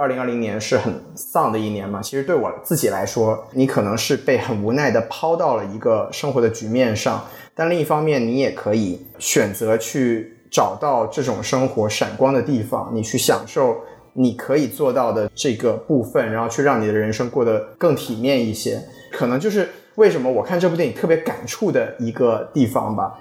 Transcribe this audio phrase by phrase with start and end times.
[0.00, 2.00] 二零二零年是很丧的一年嘛。
[2.00, 7.22] 其实对我自己来说，你可能是被很无奈的抛到了一个生活的局面上，
[7.54, 13.76] 但另一方面，你也可以选择去找到这种生活闪光的地方，你去享受
[14.14, 18.82] 你可以做到的这个部分，然后去让你的人生过得更体面一些。
[19.12, 23.20] 可能就是为什么我看这部电影特别感触的一个地方吧。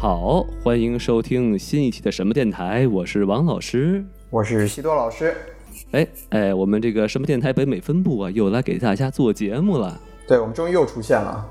[0.00, 5.34] 好，欢迎收听新一期的什么电台，我是王老师，我是西多老师。
[5.90, 10.00] 哎哎，我们这个什么电台北美分部啊，又来给大家做节目了。
[10.26, 11.46] 对，我们终于又出现了。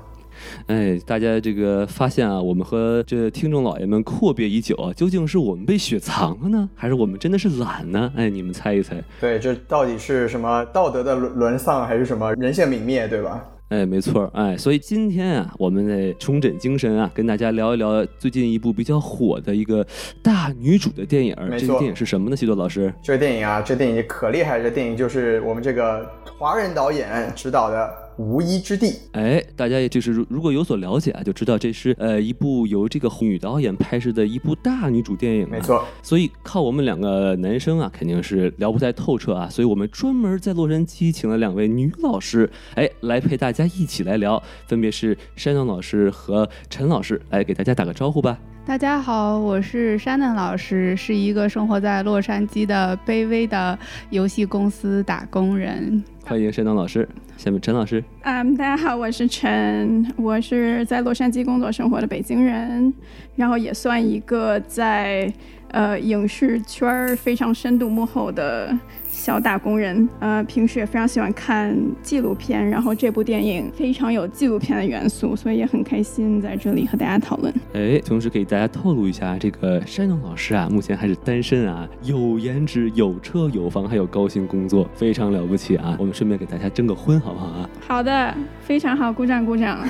[0.66, 8.12] 哎，大家这个发现啊，我们和这听众老爷们阔别已久啊，究竟是我们被雪藏了呢，还是我们真的是懒呢？
[8.16, 9.00] 哎，你们猜一猜。
[9.20, 13.48] 对，这到底是什么道德的沦沦丧，还是什么人性泯灭，对吧？
[13.70, 19.86] 哎，没错，哎，所以今天啊，我们得重整精神啊，跟大家聊一聊最近一部比较火的一个
[20.20, 21.32] 大女主的电影。
[21.56, 22.34] 这个电影是什么呢？
[22.34, 22.92] 西多老师？
[23.00, 26.04] 这个电影啊，这电影可厉害，这电影就是我们这个
[26.36, 27.88] 华人导演执导的。
[28.16, 35.48] 无依之地，哎，大家也就是如如果有所了解啊，就知道这是呃一部由这个女导演拍摄的一部大女主电影。
[35.48, 48.38] 没错，所以靠我们两个男生啊，肯定是聊不太透彻啊，所以我们专门在洛杉矶请了两位女老师，哎，来陪大家一起来聊，分别是山东老师和陈老师，来给大家打个招呼吧。
[48.70, 53.76] 大家好，我是山南老师，是一个生活在洛杉矶的卑微的
[54.10, 56.00] 游戏公司打工人。
[56.24, 58.00] 欢迎山东老师，下面陈老师。
[58.22, 62.94] 嗯，大家好，我是陈，我是在洛杉矶工作生活的北京人，
[63.34, 65.28] 然后也算一个在
[65.72, 68.72] 呃影视圈非常深度幕后的。
[69.10, 77.52] 小打工人，呃，平时也非常喜欢看纪录片，然后这部电影非常有纪录片的元素，所以也很开心在这里和大家讨论。
[77.74, 85.96] 哎，同时给大家透露一下，这个山东老师啊，目前还是单身啊，有颜值、有车有房，还有高薪工作，非常了不起啊！
[85.98, 87.68] 我们顺便给大家征个婚，好不好啊？
[87.80, 89.84] 好的，非常好，鼓掌鼓掌，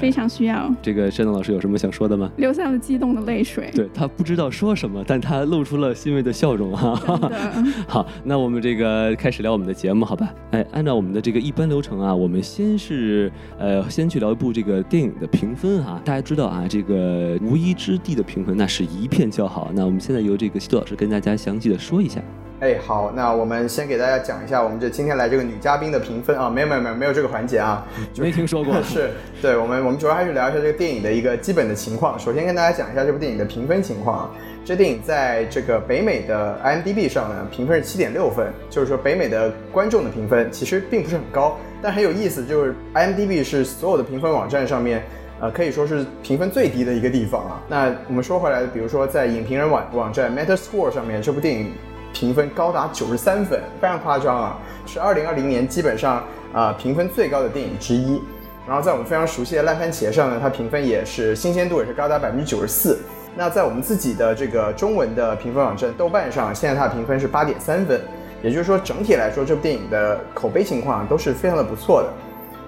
[0.00, 0.70] 非常需要。
[0.82, 2.30] 这个山东老师有什么想说的吗？
[2.36, 3.70] 流下了激动的泪水。
[3.74, 6.94] 对他不知道说什么，但他露出了欣慰的笑容哈。
[7.86, 8.74] 好，那我们这。
[8.74, 10.34] 个开始聊我们的节目，好吧？
[10.50, 16.02] 哎，按照我们的这个一般流程啊，我们先是呃，先去聊一部这个电影的评分哈。
[16.04, 19.70] 大家知道啊，这个《无依之地》的评分那是一片叫好。
[19.72, 22.20] 那我们现在由这个西多老师跟大家详细的说一下。
[22.58, 27.86] 哎，好，那我们先给大家讲一下我们这今天来这个女嘉宾的评分啊，没有没有没有没有这个环节啊，
[28.18, 28.74] 没听说过。
[28.82, 29.10] 是
[29.40, 32.18] 对我们我们主要还是聊一下这个电影的一个基本的情况。
[32.18, 34.30] 首先跟大家讲一下这部电影的评分情况啊。
[34.64, 45.02] 这电影在这个北美的 IMDB 上呢，评分是七点六分，就是说北美的观众的评分其实并不是很高，但很有意思，就是 IMDB 是所有的评分网站上面，
[45.38, 47.62] 呃，可以说是评分最低的一个地方啊。
[47.68, 51.70] 那我们说回来，比如说在影评人网网站 Metascore 上面，这部电影
[52.14, 58.18] 评分高达九十三分，非常夸张啊，是二零二零年基本上啊评分最高的电影之一。
[58.66, 62.98] 然后在我们非常熟悉的烂番茄上呢，它评分也是新鲜度也是高达百分之九十四。
[63.36, 68.00] 那在我们自己的这个中文的评分网站豆瓣上，现在它的评分是八点三分，
[68.42, 72.08] 也就是说整体来说这部电影的口碑情况都是非常的不错的。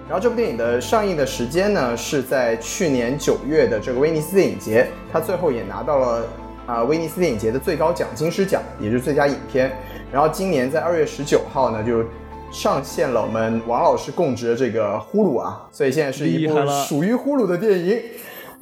[0.09, 6.27] 然后这部电影的上映的时间呢是在去年九月的这个威尼斯电影节，它最后也拿到了
[6.67, 9.71] 啊威尼斯电影节的最高奖金狮奖，也就是最佳影片。
[10.13, 12.05] 然后今年在二月十九号呢就
[12.51, 16.55] 上线了我们王老师供职的这个呼噜啊，所以现在是一部
[16.89, 18.01] 属于呼噜的电影。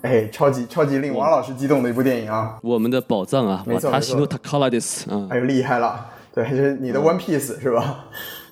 [0.04, 2.58] 哎，超级超级令王老师激动的一部电影啊！
[2.62, 4.26] 我们的宝藏啊，没错塔西诺。
[4.26, 8.04] 塔卡拉迪斯啊，哎呦厉害了，对，就是你的 One Piece 是吧？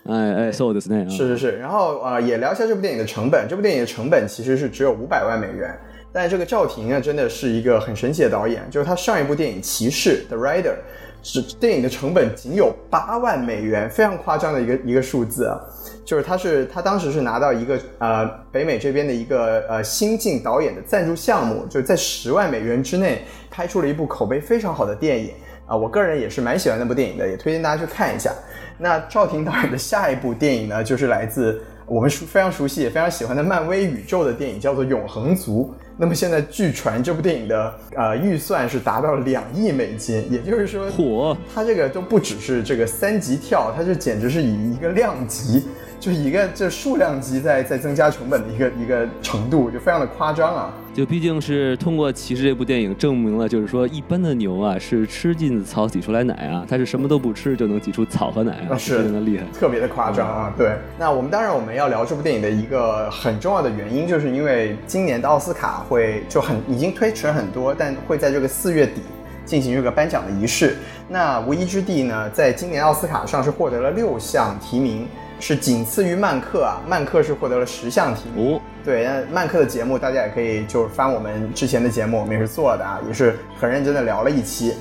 [0.08, 1.58] 哎哎，So 的是那是是是。
[1.58, 3.46] 然后啊，也聊一下这部电影的成本。
[3.50, 5.78] 这部电影的成本其实是只有五百万美元，
[6.10, 8.62] 但这个赵婷啊，真的是一个很神奇的导演。
[8.70, 10.76] 就是他上一部电影《骑士》The Rider，
[11.22, 15.60] 是电影的成本仅有八万美元，非常夸张的一个一个数字啊。
[16.04, 25.30] 就是他是他当时是拿到一个呃北美这边的一个呃新晋导演的赞助项目，就是在十万美元之内拍出了一部口碑非常好的电影
[25.64, 28.32] 啊，我个人也是蛮喜欢那部电影的，也推荐大家去看一下。
[28.76, 35.72] 那赵婷导演的下一部电影呢，就是来自我们熟非常熟悉也非常喜欢的漫威宇宙的电影，叫做《永恒族》。
[35.96, 45.64] 那么现在据传这部电影的呃预算是达到两亿美金，也就是说，火，它这个都不只是这个三级跳，它这简直是以一个量级。
[46.02, 50.74] 就一个这数量级在在增加成本的一个一个程度，就非常的夸张啊。
[50.92, 60.52] 就毕竟是通过《骑士》这部电影证明了，就是说一般的牛啊是吃进子草挤出来奶啊，它是什么都不吃就能挤出草和奶啊，是非常的厉害，特别的夸张啊。
[60.58, 69.02] 对，那我们当然我们要聊这部电影的一个很重要的原因，就是因为今年的奥斯卡会就很已经推迟了很多，但会在这个四月底
[69.44, 70.76] 进行这个颁奖的仪式。
[71.08, 75.06] 那《无依之地》呢，在今年奥斯卡上是获得了六项提名。
[75.42, 78.60] 是仅次于漫客啊，漫客是获得了十项提名。
[78.84, 84.72] 对，那漫客的节目大家也可以就是翻我们之前的节目，我们也是做的啊，也是很认真的聊了一期。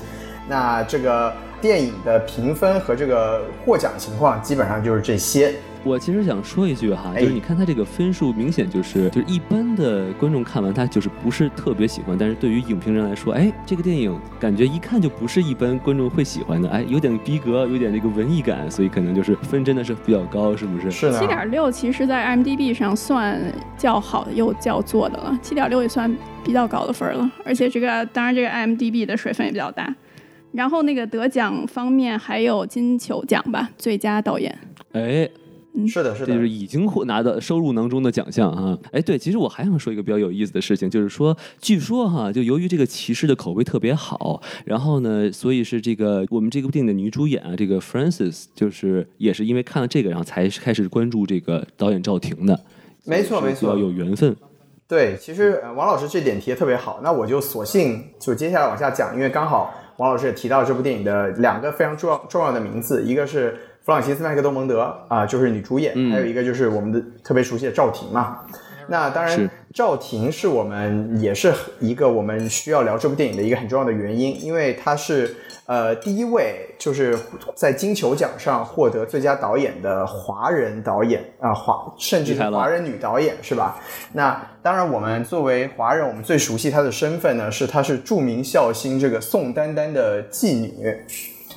[0.48, 5.52] 那这个电影的评分和这个获奖情况基本上就是这些。
[5.84, 20.90] 我其实想说一句哈，就是你看他这个分数，明显就是就是一般的观众看完他就是不是特别喜欢，但是对于影评人来说，哎，这个电影感觉一看就不是一般观众会喜欢的，哎，有点逼格，有点这个文艺感，所以可能就是分真的是比较高，是不是？
[20.90, 21.18] 是的。
[21.18, 23.40] 七点六其实，在 IMDB 上算
[23.76, 29.92] 较好的又较做的了，七点六也算比较高的分了，而且这个当然这个 IMDB 的水分也比较大。
[30.52, 34.56] 然后那个得奖方面还有金球奖吧，最佳导演。
[34.92, 35.28] 哎。
[35.88, 38.78] 是的，是的，就是已经获拿到收入囊中的奖项啊！
[38.92, 52.60] 哎，对，其实我还想说一个比较有意思的事情，就是说，据说哈，就由于这个骑士的口碑特别好，然后呢，所以是这个我们这部电影的女主演啊，这个 f r a n c i s 就是也是因为看了这个，然后才开始关注这个导演赵婷的。
[53.04, 54.36] 没错，没错，有缘分。
[54.86, 63.58] 对，其实王老师这点提的特别好，那我就索性就接下来往下讲，因为刚好王老师也提到这部电影的两个非常重要重要的名字，一个是。
[63.84, 68.38] 弗朗西斯麦克多蒙德啊，就是女主演，还有一个就是我们的特别熟悉的赵婷嘛。
[68.88, 75.34] 那当然，赵婷是我们也是一个我们需要聊这部电影的一个很重要的原因，因为她是
[75.66, 77.16] 呃第一位就是
[77.56, 83.80] 在金球奖上获得最佳导演的华人导演啊，华甚至是华人女导演是吧？
[84.12, 90.96] 那当然，我们作为华人，我们最熟悉她的身份呢，是她是著名笑星这个宋丹丹的继女。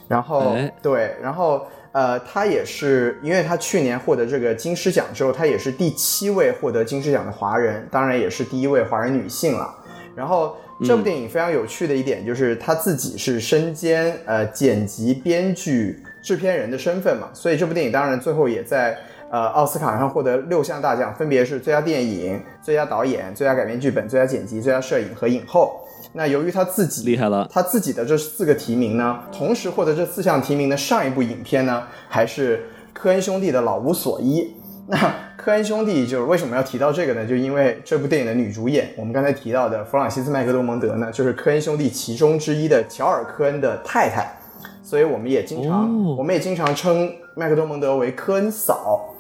[0.08, 1.68] 然后对，然后。
[1.96, 9.74] 呃，他也是，因为他去年获得这个金狮奖之后，他也是第七位获得金狮奖的华人，当然也是第一位华人女性了。
[10.14, 18.98] 然后这部电影非常有趣的一点就是，他自己是身兼呃剪辑、编剧、制片人的身份嘛，所以这部电影当然最后也在
[19.32, 25.80] 呃奥斯卡上获得六项大奖，分别是最佳电影、最佳导演、最佳改编剧本、最佳剪辑、最佳摄影和影后。
[26.14, 34.42] 那由于他自己厉害了，他自己的这四个提名呢，同时获得这四项提名的上一部影片呢，还是科恩兄弟的《老无所依》。
[34.88, 34.98] 那
[35.36, 37.26] 科恩兄弟就是为什么要提到这个呢？
[37.26, 44.38] 就因为这部电影的女主演，我们刚才提到的弗朗西斯麦克多蒙德呢，就是科恩兄弟其中之一的乔尔科恩的太太，
[44.84, 49.14] 所以我们也经常，我们也经常称麦克多蒙德为科恩嫂。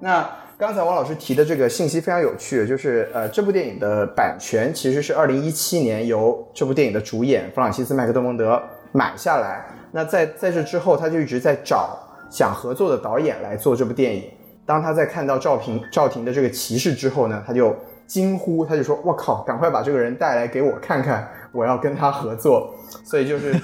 [0.00, 0.28] 那。
[0.60, 8.62] 刚才王老师提的这个信息非常有趣，就是呃，这部电影的版权其实是二零一七年由这部电影的主演弗朗西斯麦克多蒙德
[8.92, 9.64] 买下来。
[9.90, 11.98] 那在在这之后，他就一直在找
[12.30, 14.24] 想合作的导演来做这部电影。
[14.66, 17.74] 当他在看到赵平赵婷的这个骑士之后呢，他就
[18.06, 23.54] 惊呼，他就说：“我靠，赶快把这个人带来给我看看，我要跟他合作。”所以就是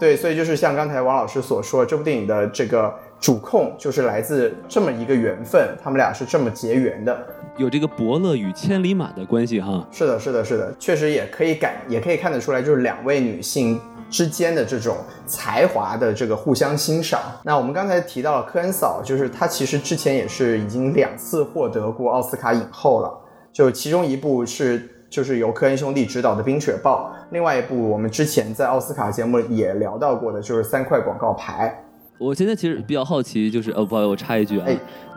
[0.00, 2.94] 对，所以就是像刚才王老师所说，这部电影的这个。
[3.20, 7.26] 主控就是来自这么一个缘分，他们俩是这么结缘的，
[7.58, 9.86] 有这个伯乐与千里马的关系哈。
[9.90, 13.78] 是的，是的，是的，确实也可以感，也可以看得出来，就是两位女性
[14.08, 14.96] 之间的这种
[15.26, 17.20] 才华的这个互相欣赏。
[17.44, 23.12] 那我们刚才提到了科恩嫂，就是她其实之前也是已经两次获得过奥斯卡影后了，
[23.52, 31.82] 就其中一部是就是由科恩兄弟执导的《冰雪暴》，另外一部我们之前在奥斯卡节目也聊到过的，就是《三块广告牌》。
[32.20, 34.66] 我现在其实比较好奇，就是呃，不好意思，我插一句啊，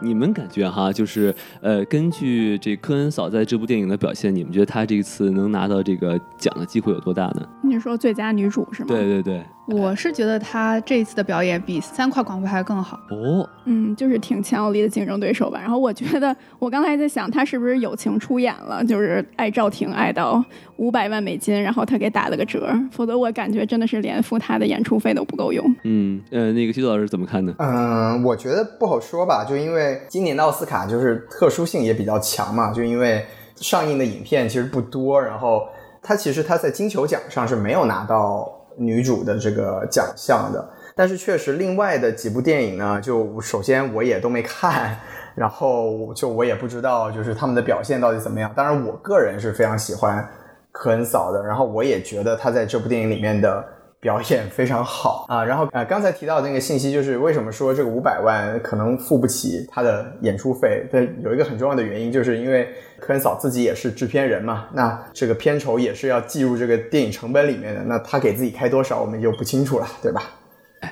[0.01, 7.45] 你们感觉哈，就是呃，根据这科恩嫂在这部电影的表现，你们觉得她这一次能拿到这个奖的机会有多大呢？
[7.61, 8.87] 你说最佳女主是吗？
[8.87, 9.43] 对对对。
[9.65, 15.57] 我是觉得他这一次的表演比三块广告牌更好哦，嗯，就是挺强有力的竞争对手吧。
[15.57, 20.43] 然后我觉得，我刚才在想，他是不是友情出演了，就是爱赵婷爱到
[20.75, 25.63] 五百万美金，然后他给打了个折，否则我感觉真的是连付他的演出费都不够用。
[25.85, 27.55] 嗯，呃，那个徐老师怎么看呢？
[27.59, 35.61] 嗯，我觉得不好说吧，就因为今年的奥斯卡就是特殊性也比较强嘛，就因为上映的影片其实不多，然后
[36.01, 38.59] 他其实他在金球奖上是没有拿到。
[38.77, 44.97] 女主的这个奖项的，但是确实另外的几部电影呢，就首先我也都没看，
[45.35, 48.51] 然后就我也不知道就是他们的表现到底怎么样。
[48.55, 50.27] 当然，我个人是非常喜欢
[50.71, 53.63] 科恩嫂的，然后我也觉得她在这部电影里面的
[54.03, 55.43] 表演非常好啊。
[55.43, 60.85] 然后啊，刚才提到那个信息，就是为什么说这个五百万可能付不起他的演出费？
[60.91, 62.67] 但有一个很重要的原因，就是因为
[62.99, 67.81] 科恩嫂自己也是制片人嘛，那这个片酬也是要计入这个电影成本里面的。
[67.85, 70.21] 那他给自己开多少，我们就不清楚了，对吧？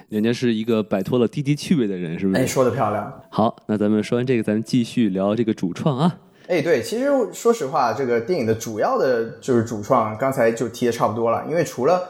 [0.08, 2.42] 人家是一个摆脱了低级趣味的人，是不是？
[2.42, 3.22] 哎，说的漂亮。
[3.30, 6.18] 好，那咱们说完这个，咱们继续聊这个主创啊。
[6.48, 11.44] 哎，对，其实说实话，这个电影的主要的就是主创，刚才就提的差不多了。
[11.50, 12.02] 因为除了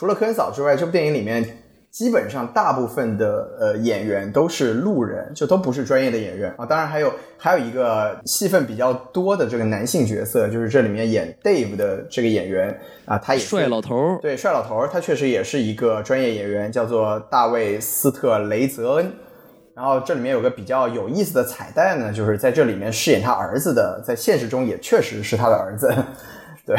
[0.00, 1.44] 除了科恩嫂之外，这部电影里面。
[1.90, 6.64] 基本上大部分的呃演员都是路人，就都不是专业的演员啊。
[6.64, 19.12] 当然还有还有一个戏份比较多的这个男性角色，就是这里面演 Dave 的这个演员啊，他也帅老头儿，对，帅老头儿，他确实也是一个专业演员，叫做大卫斯特雷泽恩。
[19.74, 25.92] 然后这里面有个比较有意思的彩蛋呢，就是在这里面饰演他儿子的，在现实中也确实是他的儿子，
[26.64, 26.76] 对。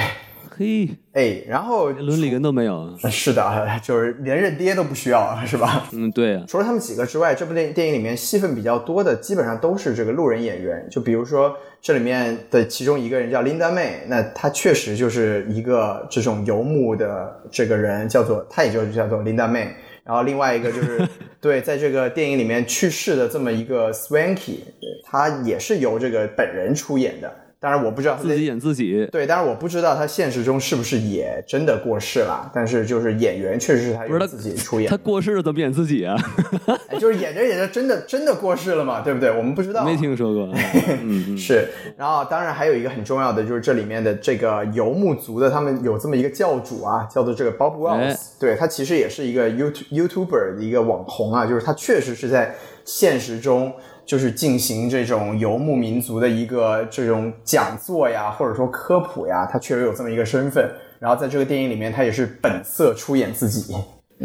[0.62, 5.89] 嘿，哎，然后伦理根都没有，是的，就是连认爹都不需要，是吧？
[5.91, 6.39] 嗯，对。
[6.48, 10.88] 除了他们几个之外，这部电电影里面戏份比较多的，基本上都是这个路人演员。
[10.91, 11.51] 就比如说
[11.82, 19.68] 这里面的其中一个人叫 Linda May，那她确实就是一个这种游牧的这个人，叫做她也就叫做 Linda May。
[20.03, 21.08] 然后另外一个就是
[21.41, 24.58] 对，在这个电影里面去世的这么一个 Swanky，
[25.06, 27.34] 他也是由这个本人出演的。
[27.62, 32.50] 当然我不知道自己演自己，对，当然我不知道他现实中是不是也真的过世了。
[32.51, 36.18] 但是就是演员确实是他自己出演，他过世了怎么演自己啊？
[37.00, 39.30] 就是演着演着真的真的过世了嘛，对不对？
[39.30, 40.51] 我们不知道，没听说过。
[41.38, 53.72] 是，然后当然还有一个很重要的就是这里面的这个游牧族的，他们有这么一个教主啊，叫做这个 Bob Wells，对他其实也是一个 YouTube YouTuber 的一个网红啊，就是他确实是在现实中。
[54.12, 60.70] 就是进行这种游牧民族的一个这种讲座呀，或者说科普呀，他确实有这么一个身份。
[61.00, 63.74] 然后在这个电影里面，他也是本色出演自己。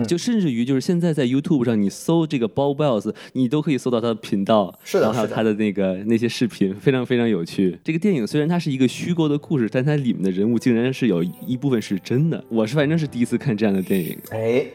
[0.09, 7.79] 就甚至于就是现在在 YouTube 上，你搜这个 Bob Wells，你都可以搜到他的频道，是的，然后还有他的那个那些视频，非常非常有趣。
[7.85, 12.43] 这个电影虽然它是一个虚构的故事，但它里面的人物竟然是有一部分是真的。
[12.49, 14.67] 我是反正是第一次看这样的电影，哎，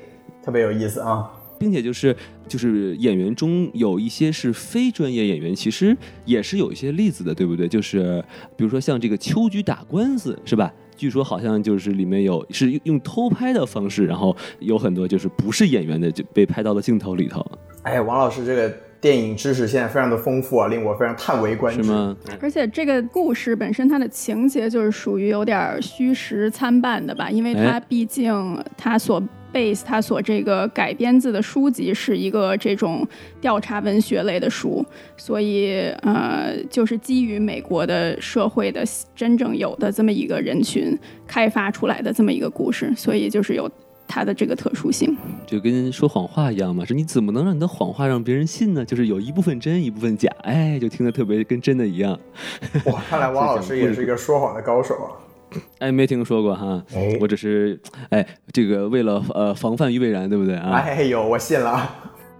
[0.41, 1.29] 特别有意思啊。
[1.61, 2.15] 并且就是
[2.47, 7.67] 就是演员中有一些是非专业演员，其实也是有一些例子的，对不对？
[7.67, 8.23] 就是
[8.57, 10.73] 比如说像这个秋菊打官司，是吧？
[10.97, 17.45] 据说好像就是里面有是用偷拍的方式，然后有很多就是不是演员的就被拍到了镜头里头。
[17.83, 21.83] 哎，王老师这个电影知识现在非常的丰富啊，令我非常叹为观止。
[21.83, 22.15] 是吗？
[22.39, 29.21] 而且这个故事本身它的情节就是属于有点虚实参半的吧，因为它毕竟它所。
[29.53, 33.05] base 它所这个改编自的书籍是一个这种
[33.41, 34.81] 调查文学类的书，
[35.17, 38.81] 所以呃，就是基于美国的社会的
[39.13, 43.69] 真正有的这么一个人群开发出来的这么一个故事，所以就是有
[44.11, 48.83] 它的这个特殊性，就跟说谎话一样嘛，说你怎么能让你的谎话让别人信呢？
[48.83, 52.19] 就是有一部分真，一部分假，哎，就听得特别跟真的一样。
[52.85, 55.07] 哇，看来王老师也是一个说谎的高手啊。
[55.79, 56.83] 哎，没听说过哈，
[57.21, 60.71] 我只是哎，这个为了呃防范于未然，对不对啊？
[60.71, 61.89] 哎呦，我信了，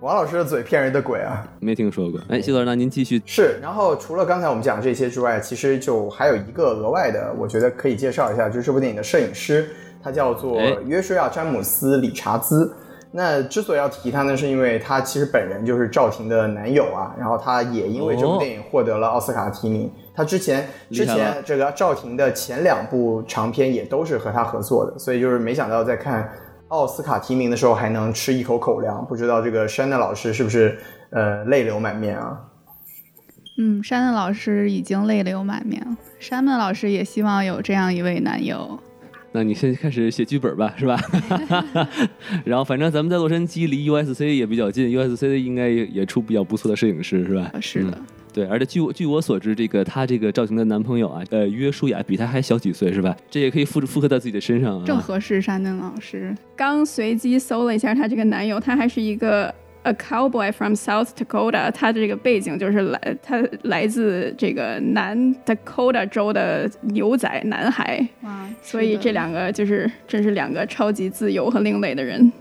[0.02, 1.48] 王老师的嘴骗人的鬼啊！
[1.60, 2.20] 没听说过。
[2.28, 3.22] 哎，谢老师，那您继续。
[3.26, 9.70] 是，然后除了刚才我们讲这些之外，其实就还有一个额外的，我觉得可以介绍一下，就是这部电影的摄影师，
[10.04, 12.74] 他叫做约书亚·詹姆斯·理查兹。
[13.14, 19.92] 那之所以要提他呢，是因为他其实本人就是赵婷的男友啊，然后他也因为这部电影获得了奥斯卡提名。
[20.16, 26.32] 他之前之前这个赵婷的前两部长片也都是和他合作的，所以就是没想到在看
[26.70, 29.06] 奥斯卡提名的时候还能吃一口口粮。
[29.06, 30.80] 不知道这个山奈老师是不是
[31.10, 32.40] 呃泪流满面啊？
[33.58, 35.98] 嗯，山奈老师已经泪流满面了。
[36.18, 38.80] 山奈老师也希望有这样一位男友。
[39.34, 41.00] 那你先开始写剧本吧，是吧？
[42.44, 47.52] 然后反正咱们在洛杉矶离 USC 也比较近，USC 应该也也出比较不错的摄影师，是吧？
[47.62, 47.98] 是的。
[48.34, 53.16] 对，而且据我据我所知，这个她这个赵婷的男朋友啊，呃，约书亚比她还小几岁，是吧？
[53.30, 54.86] 这也可以复复刻在自己的身上啊。
[54.86, 56.34] 正合适，山登老师。
[56.56, 68.08] 刚随机搜了一下她这个男友，他还是一个 a cowboy from South Dakota，他的这个背景就是来他来自这个南 Dakota 州的牛仔男孩。
[68.22, 68.48] 哇！
[68.62, 72.32] 所以这两个就是真是两个超级自由和另类的人。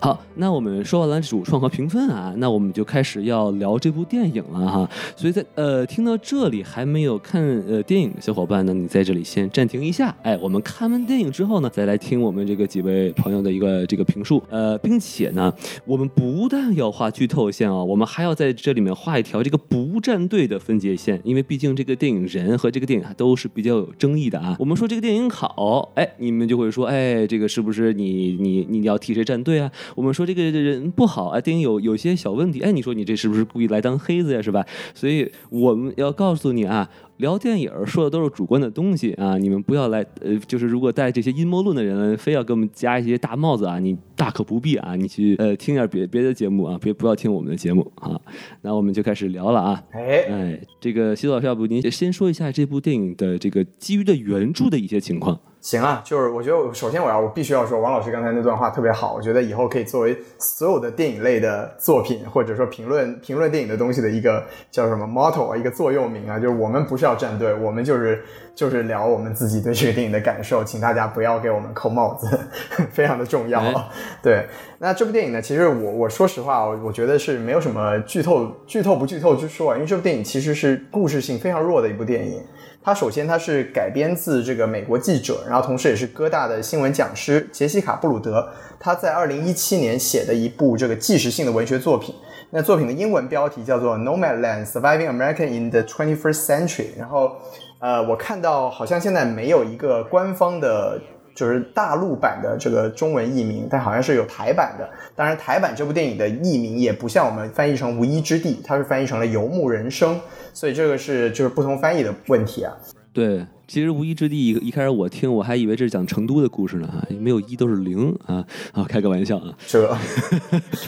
[0.00, 4.90] 好，那我们说完了主创和评分啊，那我们就开始要聊这部电影了哈。
[5.16, 14.42] 所以在呃听到这里还没有看呃电影的小伙伴呢，你在这里先暂停一下，哎，我们看完电影之后呢，再来听我们这个几位朋友的一个这个评述。
[14.50, 15.52] 呃，并且呢，
[15.84, 24.56] 我们不但要画剧透线啊，我们还要在这里面画一条这个不站队的分界线，因为毕竟这个电影人和这个电影都是比较有争议的啊。
[24.58, 29.61] 我们说这个电影好，哎，你们就会说，哎，这个是不是你你你要替谁站队啊？
[29.94, 34.64] 我们说这个人不好啊，电影有有些小问题，哎，你说你这是不是故意来当黑子呀，是吧？
[34.94, 36.88] 所以我们要告诉你啊，
[37.18, 48.20] 聊电影说的都是主观的东西啊，你们不要来呃，就是如果带这些阴谋论的人非要给我们加一些大帽子啊，你大可不必啊，你去呃听点别别的节目啊，别不要听我们的节目啊。
[48.60, 55.40] 那我们就开始聊了啊，哎哎，这个西老师，要不您先说一下这部电影的这个基于的原著的一些情况。
[55.60, 68.24] 行啊，就是我觉得首先我要我必须要说，王老师刚才那段话特别好，我觉得以后可以作为所有的电影类的作品或者说评论评论电影的东西的一个叫什么 motto 啊，一个座右铭啊，就是我们不是要站队，我们就是
[68.56, 72.40] 就是聊我们自己对这个电影的感受，请大家不要给我们扣帽子，
[72.90, 73.60] 非常的重要。
[73.60, 73.72] 哎
[74.22, 74.46] 对，
[74.78, 82.42] 那这部电影呢，其实我我说实话，我我觉得是没有什么剧透剧透不剧透之说啊，因为这部电影其实是故事性非常弱的一部电影。
[82.84, 88.48] 它首先它是改编自这个美国记者，然后同时也是哥大的新闻讲师杰西卡·布鲁德，
[88.80, 92.12] 他在二零一七年写的一部这个纪实性的文学作品。
[92.50, 96.66] 那作品的英文标题叫做《Nomadland: Surviving American in the 21st Century》。
[96.98, 97.36] 然后，
[97.78, 101.00] 呃，我看到好像现在没有一个官方的，
[101.42, 104.88] 就是大陆版的这个中文译名，但好像是有台版的。
[105.16, 110.14] 当然，台版这部电影的译名也不像我们翻译成《无依之地》，它是翻译成了《游牧人生》。
[110.52, 112.72] 所以这个是就是不同翻译的问题啊。
[113.12, 118.42] 对，其实无一之地一一开始我听我还以为这是讲成都的故事呢啊，没有一都是零啊
[118.72, 119.52] 啊，开个玩笑啊。
[119.66, 119.86] 这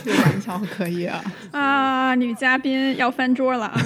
[0.05, 1.23] 这个玩笑可以啊。
[1.51, 3.81] 啊，女嘉宾要翻桌了啊！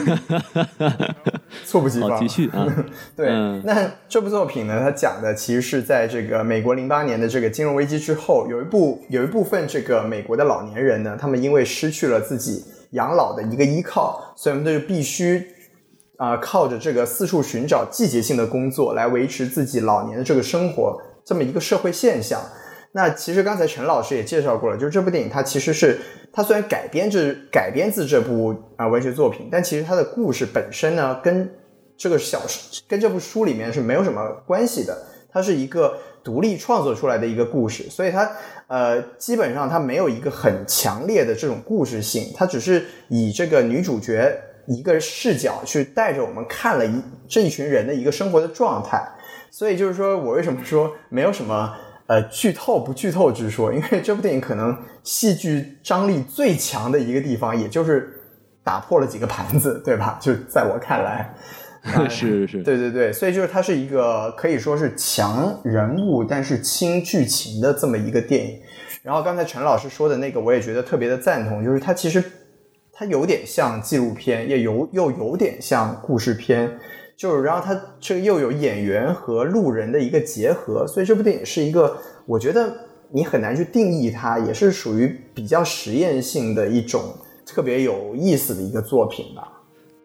[1.65, 2.11] 猝不及防。
[2.11, 2.65] 好，继续啊。
[3.17, 15.45] 对，嗯那这部作品呢，它讲的其实是在这个美国零八年的这个金融危机之后，有一部有一部分这个美国的老年人呢，他们因为失去了自己养老的一个依靠，所以他们就必须
[16.19, 22.43] 啊、靠着这个四处寻找季节性的工作来维持自己老年的这个生活，这么一个社会现象。
[22.93, 25.99] 那其实刚才陈老师也介绍过了，就是这部电影它其实是
[26.33, 31.49] 它虽然改编自改编自这部啊、文学作品，但其实它的故事本身呢跟
[31.97, 32.41] 这个小
[32.89, 34.97] 跟这部书里面是没有什么关系的，
[35.31, 38.29] 它是一个独立创作出来的一个故事，所以它
[38.67, 44.35] 呃基本上它没有一个很强烈的这种故事性，它只是以这个女主角
[44.69, 49.03] 一个视角去带着我们看了一这一群人的一个生活的状态，
[49.51, 51.75] 所以就是说我为什么说没有什么。
[52.09, 58.11] 呃，剧透不剧透之说，因为这部电影可能戏剧张力最强的一个地方，也就是
[58.65, 60.19] 打破了几个盘子，对吧？
[60.19, 61.35] 就在我看来，
[62.09, 68.59] 是是是，对对对，所以就是它是一个可以说是强人物但是轻剧情的这么一个电影。
[69.03, 72.25] 然后刚才陈老师说的那个，我也觉得特别的赞同，就是它其实
[72.99, 76.69] 它有点像纪录片，也有又有点像故事片，
[77.17, 82.75] 就是然后它这个又有演员和路人的一个结合，所以这部电影是一个我觉得
[83.13, 87.01] 你很难去定义它，也是属于比较实验性的一种
[87.47, 89.53] 特别有意思的一个作品吧。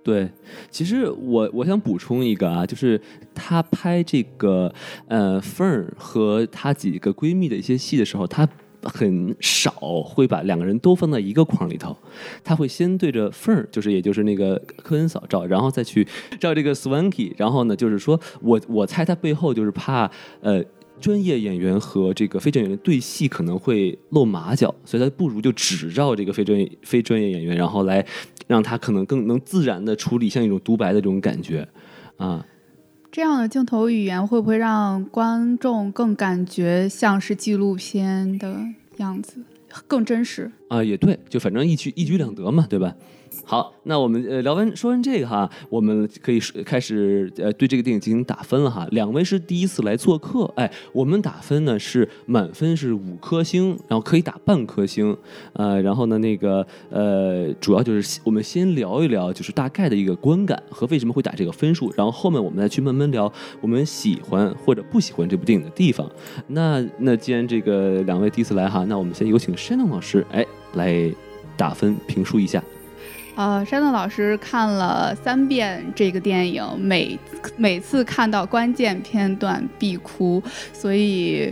[0.03, 0.29] 对，
[0.69, 3.01] 其实我我想补充一个啊，就是
[3.34, 4.71] 她拍这个
[5.08, 8.47] 呃凤儿和她几个闺蜜的一些戏的时候，她
[8.84, 9.72] 很少
[10.04, 11.96] 会把两个人都放在一个框里头，
[12.43, 16.08] 他会先对着缝儿，就是也就是那个科恩嫂照，然后再去
[16.39, 20.10] 照这个 Swanky，然后呢，就是说我我猜他背后就是怕
[20.41, 20.63] 呃。
[21.02, 28.06] 专业演员和这个非专业演员对戏可能会露马脚，所以他不如就只照这个非专业非专业演员，然后来
[28.48, 31.67] 让他可能更能自然的处理像一种独白的这种感觉
[32.15, 32.46] 啊。
[33.13, 38.60] 这样的镜头语言会不会让观众更感觉像是纪录片的
[38.97, 39.36] 样子，
[39.86, 40.52] 更真实？
[40.67, 42.95] 啊，也对，就反正一举一举两得嘛，对吧？
[43.45, 48.88] 好，那我们呃聊完说完这个哈，我们可以开始呃对这个电影进行打分了哈。
[48.91, 55.15] 两位是第一次来做客，哎，我们打分呢是满分是五颗星，然后可以打半颗星，
[55.53, 66.10] 呃，然后呢那个呃主要就是我们先聊一聊就是大概的一个观感和为什么会打这个分数，然后后面我们再去慢慢聊我们喜欢或者不喜欢这部电影的地方。
[66.47, 71.12] 那那既然这个两位第一次来哈，那我们先有请山东老师哎来
[71.58, 72.63] 打分评述一下。
[73.36, 77.17] 呃，山东老师看了三遍这个电影，每
[77.58, 80.41] 每次看到关键片段必哭，
[80.72, 81.52] 所以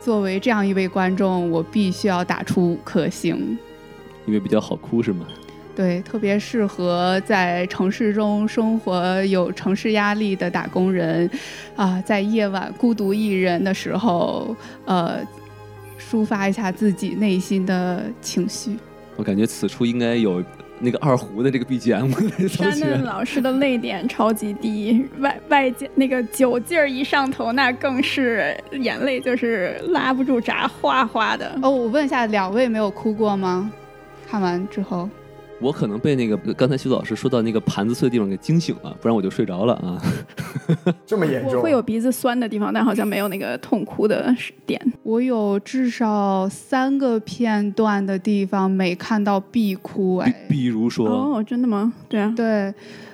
[0.00, 3.56] 作为这样一位观众，我必须要打出五颗星。
[4.26, 5.24] 因为比较好哭是吗？
[5.76, 11.30] 对，特别适合在城市中生活、有城市压力的打工人，
[11.76, 15.20] 啊，在夜晚孤独一人的时候，呃，
[15.98, 18.76] 抒发一下自己内心的情绪。
[19.16, 20.42] 我感觉此处应该有
[20.80, 22.48] 那个二胡的这个 BGM。
[22.48, 31.56] 山 嫩老师的泪点超级低，外外界那个酒劲儿一上头，那更是眼泪就是拉不住闸，哗哗的。
[31.62, 33.70] 哦，我问一下，两位没有哭过吗？
[34.28, 35.08] 看完之后。
[35.60, 40.00] 我可能被那个刚才徐老师说到那个盘子碎的地方给惊醒了，不然我就睡着了啊。
[41.04, 41.56] 这么严重？
[41.56, 44.80] 我会有鼻子酸的地方，但好像没有那个痛哭的点。
[45.02, 50.46] 我有至少三个片段的地方没看到必哭哎。
[50.48, 51.06] 比如说？
[51.08, 51.92] 哦，真的吗？
[52.08, 52.32] 对啊。
[52.34, 52.72] 对，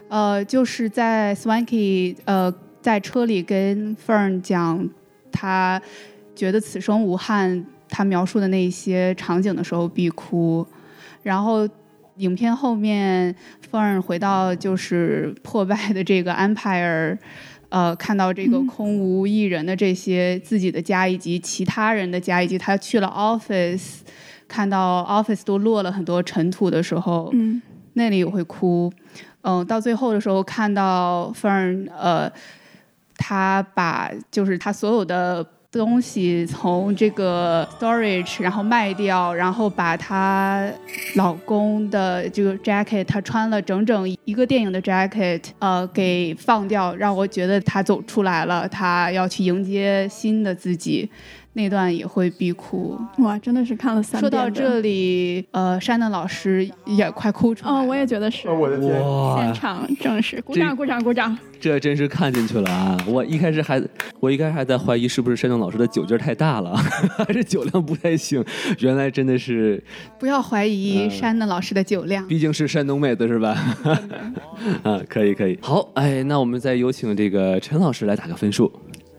[0.09, 4.89] 呃，就是在 Swanky 呃在车里跟 Fern 讲
[5.33, 5.83] 他
[6.37, 10.65] 觉得此生无憾，他描述的那些场景的时候必哭，
[11.25, 11.69] 然后。
[12.17, 13.35] 影片后面
[13.71, 17.19] ，Fern 回到就是破败的这个 Empire，
[17.69, 23.99] 呃，看到这个空无一人的这些自己的家以及其他人的家，以及他去了 Office，
[24.49, 27.61] 看到 Office 都落了很多尘土的时候，嗯，
[27.95, 28.93] 那里也会哭。
[29.43, 32.33] 嗯，到最后的时候看到 Fern，呃，
[33.17, 35.47] 他把就是他所有的。
[35.77, 40.69] 东西从这个 storage 然后卖掉，然后把她
[41.17, 51.09] 老公的这个 jacket，她穿了整整一个电影的 jacket，呃，给放掉，让我觉得她走出来了，她要去迎接新的自己。
[51.57, 54.21] 那段也会必哭哇，真的是看了三遍。
[54.21, 57.79] 说到这里，呃，山的老师也快哭出来了。
[57.79, 58.47] 哦，我也觉得是。
[58.47, 58.93] 我的天！
[59.39, 61.37] 现场正式鼓掌，鼓掌，鼓掌。
[61.59, 62.95] 这真是看进去了啊！
[63.07, 63.83] 我一开始还，
[64.21, 66.77] 我一开始还在怀疑是不是山东老师的酒劲太大了，
[67.27, 68.45] 还是酒量不太行。
[68.81, 69.83] 原来真的是。
[70.19, 73.57] 不要怀疑山东老师的酒量，毕竟是山东妹子是吧？
[74.85, 75.59] 啊，可以可以。
[75.63, 78.71] 好，哎，那我们再有请这个陈老师来打个分数。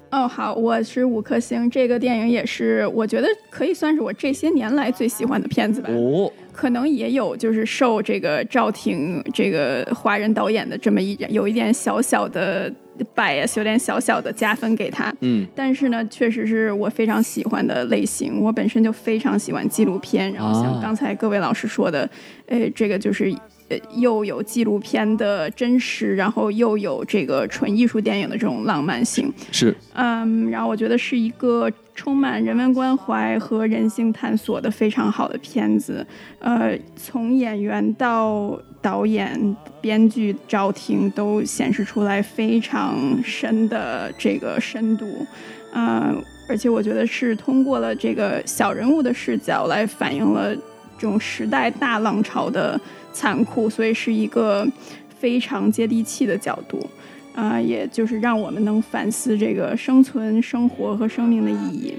[0.10, 1.70] 哦，好，我是五颗星。
[1.70, 5.90] 这个电影也是，我觉得可以算是我这些年来最喜欢的片子吧。
[5.92, 12.72] 哦，可能也有就是受这个赵婷这个华人导演的这么一点，有一点小小的
[13.14, 15.14] bias，有点小小的加分给他。
[15.20, 18.42] 嗯，但是呢，确实是我非常喜欢的类型。
[18.42, 22.10] 我本身就非常喜欢纪录片，然后像刚才各位老师说的，
[22.46, 23.34] 呃，这个就是。
[23.70, 36.06] 呃，又有纪录片的真实，然后又有这个纯艺术电影的这种浪漫性，是，嗯，然后我觉得是一个充满人文关怀和人性探索的非常好的片子。
[36.40, 45.06] 呃，从演员到导演、编剧赵婷都显示出来非常深的这个深度，
[45.74, 50.56] 嗯，而且我觉得是通过了这个小人物的视角来反映了
[50.98, 52.80] 这种时代大浪潮的。
[53.18, 54.68] 残酷，所以是一个
[55.18, 56.80] 非常接地气的角度，
[57.34, 61.96] 啊，也就是让我们能反思这个生存、生活和生命的意义。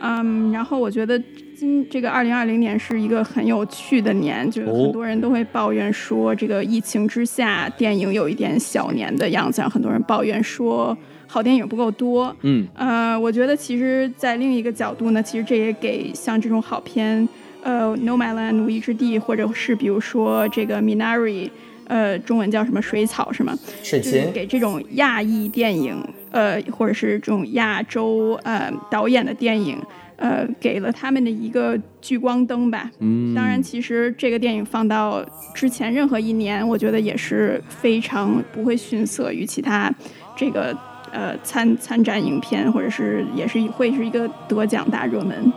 [0.00, 1.20] 嗯，然后我觉得
[1.54, 12.34] 今这个二零二零年是一个很有趣的年，就是很多人都会抱怨说，这个疫情之下电影有一点小年的样子，很多人抱怨说好电影不够多。
[12.42, 17.28] 嗯，呃，我觉得其实，在另一个角度呢，其实这也给像这种好片。
[17.62, 21.50] 呃，No m a Land 奴役之地，或者是比如说这个 Minari，
[21.86, 23.56] 呃，中文叫什么水草是吗？
[23.82, 24.30] 水芹。
[24.32, 25.96] 给这种亚裔电影，
[26.30, 29.78] 呃，或者是这种亚洲呃导演的电影，
[30.16, 32.90] 呃，给了他们的一个聚光灯吧。
[33.00, 33.34] 嗯。
[33.34, 39.92] 当然，其实这个电影放到之前任何一年，我觉得也是非常不会逊色于其他
[40.36, 40.76] 这个
[41.10, 45.52] 呃参参展影片，或者是也是会是一个得奖大热门。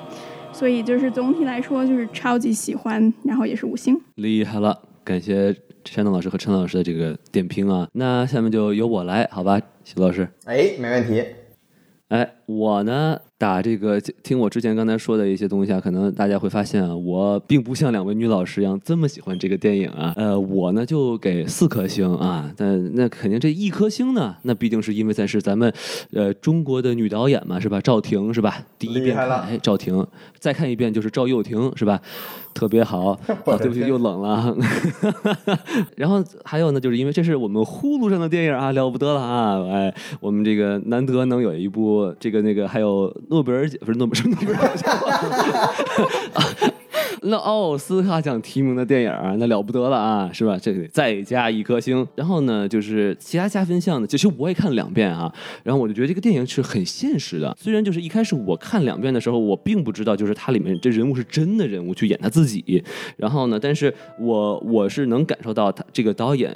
[0.62, 4.80] 所以就是总体来说，就是超级喜欢，然后也是五星，厉害了！
[5.04, 5.52] 感谢
[5.86, 7.88] 山东老师和陈老师的这个点评啊。
[7.94, 10.30] 那下面就由我来，好吧，徐老师。
[10.46, 11.26] 哎，没问题。
[12.10, 13.20] 哎，我呢？
[13.42, 20.14] 打这个听我之前刚才说的一些东西啊，可能大家会发现啊，我并不像两位女老师一样这么喜欢这个电影啊。
[20.16, 22.54] 呃，我呢就给四颗星啊。
[22.56, 25.74] 但那肯定这一颗星呢，那毕竟是因为咱是咱们
[26.14, 27.82] 呃中国的女导演嘛，是吧？
[27.82, 28.64] 赵婷是吧？
[28.78, 30.06] 第一遍看哎，赵婷，
[30.38, 32.00] 再看一遍就是赵又廷是吧？
[32.54, 33.10] 特别好。
[33.46, 34.56] 啊，对不起，又冷了。
[35.98, 39.62] 然后还有呢，就是因为这是我们呼噜上的电影啊，了不得了啊！
[39.72, 43.12] 哎，我们这个难得能有一部这个那个还有。
[43.30, 44.94] 诺贝尔奖不是诺贝尔，诺贝尔奖，
[47.24, 50.58] 那奥斯卡奖提名的电影啊，那了不得了啊，是吧？
[50.60, 52.06] 这个再加一颗星。
[52.16, 55.32] 然后呢，就是其他加分项呢，其实我也看了两遍啊。
[55.64, 57.56] 然后我就觉得这个电影是很现实的。
[57.60, 62.84] 虽然就是一开始我看两遍的时候，我并不知道就是它里面这人物是真的人物去演他自己。
[63.18, 66.52] 然后呢，但是我我是能感受到他这个导演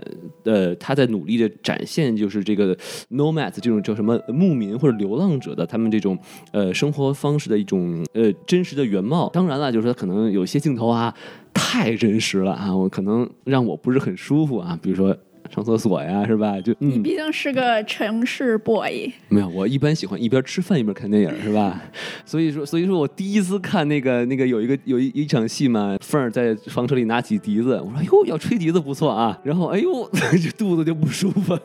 [0.46, 2.76] 呃他在努力的展现就是这个
[3.12, 6.18] nomads 这种叫什么牧民或者流浪者的他们这种
[6.52, 9.30] 呃生活方式的一种呃真实的原貌。
[9.30, 11.14] 当然了，就是说可能有些镜头啊
[11.54, 15.16] 太真实了啊，我可能让我不是很舒服啊，比如说。
[15.54, 16.60] 上厕所呀，是吧？
[16.60, 21.80] 就你毕竟是个城市 boy，没有，我一般喜欢一边吃饭一边看电影，是吧？
[22.26, 30.10] 所以说，所以说我第一次看那个那个有一个有一一场戏嘛，凤儿在房车里拿起笛子，我说哟要吹笛子不错啊，然后哎呦
[30.42, 31.56] 这肚子就不舒服，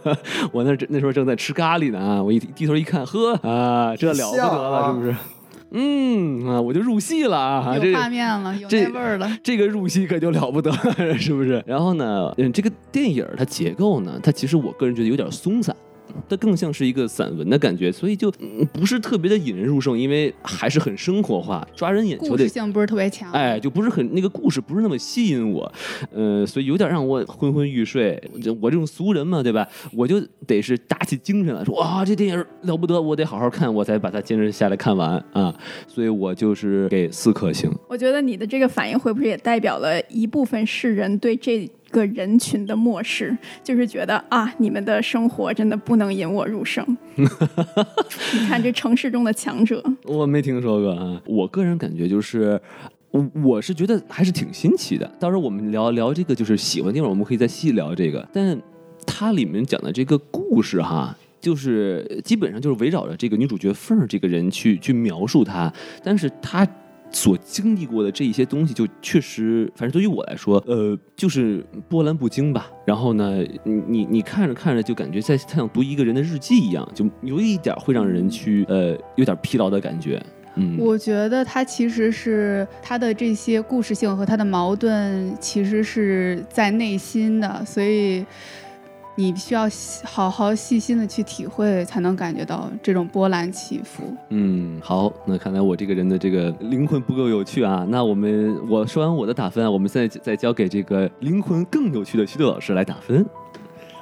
[0.53, 5.17] 我那那时候正在吃咖喱呢啊，我一低头一看，呵啊，这了不得了，是不是？
[5.73, 7.77] 嗯啊，我就入戏了啊！
[7.79, 9.31] 有画面了，有那味儿了。
[9.43, 10.79] 这个入戏可就了不得了，
[11.19, 11.63] 是不是？
[11.67, 15.75] 然后呢，嗯，这个电影它结构呢，它其实我个人觉得有点松散。
[16.29, 18.31] 它更像是一个散文的感觉，所以就
[18.73, 22.47] 不是特别的引人入胜，因为还是很生活化，抓人眼球的。
[22.47, 25.73] 性不是特别强，哎，就不是很那个故事不是那么吸引我，
[26.13, 28.21] 呃，所以有点让我昏昏欲睡。
[28.61, 29.67] 我这种俗人嘛，对吧？
[29.93, 35.55] 我就得是打起精神来说，哇，这电影了不得，我得好好看，我才把它坚持下来看完啊。
[35.87, 37.71] 所以我就是给四颗星。
[37.89, 41.71] 我觉得你的这个反应会不会也代表了一部分世人对这？
[41.91, 46.85] 个人群的漠视，就是觉得啊，你们的生活真的不能引我入胜。
[47.17, 47.27] 你
[48.47, 51.21] 看这城市中的强者，我没听说过啊。
[51.27, 52.61] 我个人感觉就是，
[53.11, 55.07] 我我是觉得还是挺新奇的。
[55.19, 58.27] 到时候我们聊聊这个，就是喜欢地方，我们可以再细聊这个。
[58.33, 58.61] 但
[59.05, 65.73] 它里面讲的这个故事哈，就是基本上就是围绕着这个女主角凤儿这个人去去描述她，
[66.03, 66.67] 但是她。
[67.13, 72.71] 所经历过的这一些东西，就确实，反正对于我来说，呃，就是波澜不惊吧。
[72.87, 80.23] 然后呢，你你你看着看着，就感觉在他想读一个人的日记一样，就有一点会让人去呃有点疲劳的感觉。
[80.55, 88.25] 嗯，我觉得他其实是他的这些故事性和他的矛盾，其实是在内心的，所以。
[89.17, 89.69] 你需要
[90.05, 94.15] 好好细心的去体会，才能感觉到这种波澜起伏。
[94.31, 97.87] 嗯，好，那看来我这个人的这个灵魂不够有趣啊。
[97.89, 103.27] 那我们我说完我的打分啊，我们现在再交给这个灵魂更有趣的徐德老师来打分。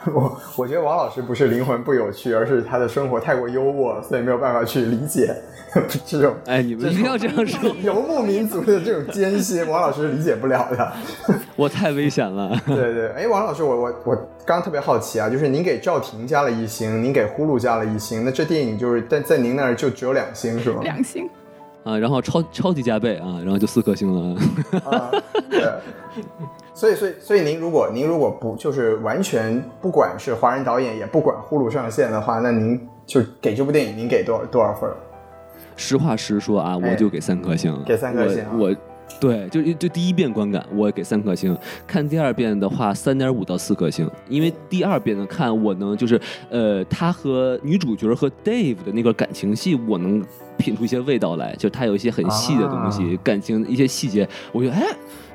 [0.14, 5.34] 我我觉得王老师不是灵魂不有趣，而是他的生活太过优渥，所以没有办法去理解
[6.06, 6.34] 这种。
[6.46, 10.92] 哎，你们不要这样说， 游牧民族的这种艰辛，王老师是理解不了的。
[11.56, 12.58] 我太危险了。
[12.66, 20.80] 对对，哎，王老师，我我我刚刚特别好奇啊，就是您给赵婷加了一星，您给呼噜加了一星，那这电影就是在在您那儿就只有两星是吗？
[20.82, 21.28] 两星。
[21.84, 24.40] 啊，然后超超级加倍啊，然后就四颗星了。
[24.84, 25.10] 啊，
[25.48, 25.62] 对。
[26.78, 34.88] 所以，所以，所以，您如果您如果不就是完全不管是华人导演，也不管呼噜上线的话，那您就给这部电影您给多少多少分？
[35.74, 37.76] 实话实说啊，我就给三颗星。
[37.84, 38.44] 给三颗星。
[38.56, 38.72] 我，
[39.18, 41.58] 对，就就第一遍观感，我给三颗星。
[41.84, 44.08] 看第二遍的话，三点五到四颗星。
[44.28, 50.24] 因为第二遍的，看我能就是呃，他和女主角和 Dave 的那个感情戏，我能
[50.56, 51.56] 品出一些味道来。
[51.56, 54.86] 就他有一些很细的东西，感情一些细节，我觉得哎。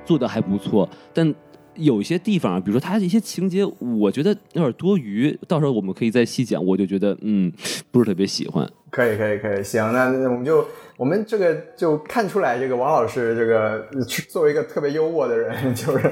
[0.06, 1.34] 做的还不错，但
[1.76, 5.36] 有一些地方，比如说他的一些情节，我觉得有点多余。
[5.48, 6.64] 到时候我们可以再细讲。
[6.64, 7.52] 我就觉得，嗯，
[7.92, 8.70] 不是特别喜欢。
[8.94, 10.66] 可以，可以，可以，行，那我们就。
[10.96, 13.84] 我们这个就看出来，这个王老师这个
[14.30, 16.12] 作为一个特别优渥的人， 就是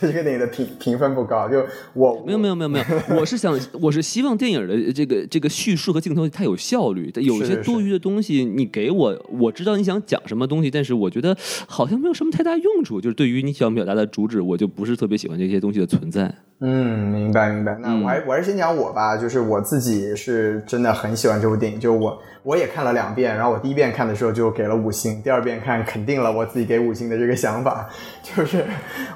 [0.00, 1.48] 对这个电影的评评分不高。
[1.48, 2.84] 就我没有没有没有没有，
[3.16, 11.34] 我是想我是希望电影的这个这个叙述和镜头它有效率，有一些多余的东西你给我，我知道你想讲什么东西，但是我觉得
[11.68, 13.00] 好像没有什么太大用处。
[13.00, 16.34] 就是对于你想表达的主旨，我就不是特别喜欢这些东西的存在。
[16.62, 17.76] 嗯，明白明白。
[17.80, 22.22] 那我还我还是先讲我吧，就是我自己是真的很喜欢这部电影，就我。
[22.44, 27.88] 我也看了两遍，然后我第一遍看的时候就给了五星，第二遍看肯定了我自己给五星的这个想法，
[28.20, 28.64] 就是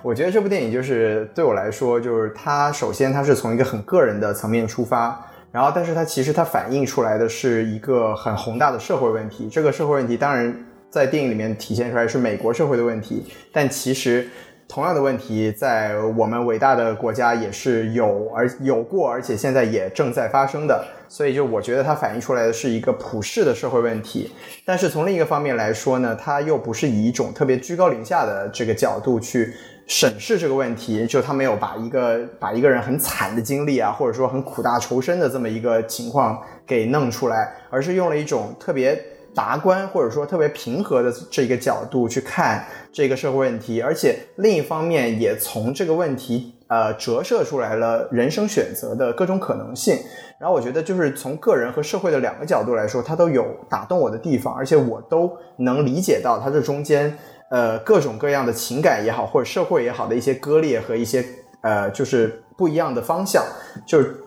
[0.00, 10.56] 我觉得这部电影就是对我来说，就是它首先它是从一个很个人的层面出发，然后但是它其实它反映出来的是一个很宏大的社会问题，这个社会问题当然
[10.88, 14.28] 在电影里面体现出来是美国社会的问题，但其实。
[14.68, 20.85] 同样的问题在我们伟大的国家也是有而有过，而且现在也正在发生的。
[21.09, 24.33] 所以，就我觉得它反映出来的是一个普世的社会问题。
[24.64, 29.55] 但是从另一个方面来说呢，它又不是以一种特别居高临下的这个角度去
[29.87, 31.07] 审视这个问题。
[31.07, 39.00] 就他没有把一个把一个人很惨的经历啊，或者说很苦大仇深的这么一个情况给弄出来，而是用了一种特别。
[39.37, 49.99] 达观或者说特别平和的这个角度去看这个社会问题，而且另一方面也从这个问题呃折射出来了人生选择的各种可能性。
[50.40, 57.16] 然后我觉得就是从个人和社会的两个角度来说，它都有打动我的地方，而且我都能理解到它这中间
[57.51, 61.22] 呃各种各样的情感也好，或者社会也好的一些割裂和一些
[61.61, 63.44] 呃就是不一样的方向，
[63.87, 64.22] 就是。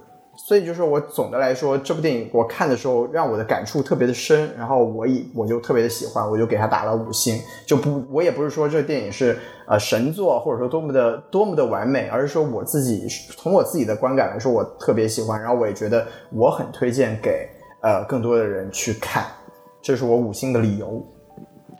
[0.48, 7.40] 所以就是我总的来说，这部电影我看的时候让我的感触特别的深，然后我以我就特别的喜欢，我就给他打了五星。
[7.68, 13.06] 就不，我也不是说这电影是呃神作，或者说多么的多么的完美，而是说我自己
[13.38, 17.48] 从我自己的观感来说，我特别喜欢，然后我也觉得我很推荐给
[17.82, 19.26] 呃更多的人去看，
[19.82, 21.06] 这是我五星的理由。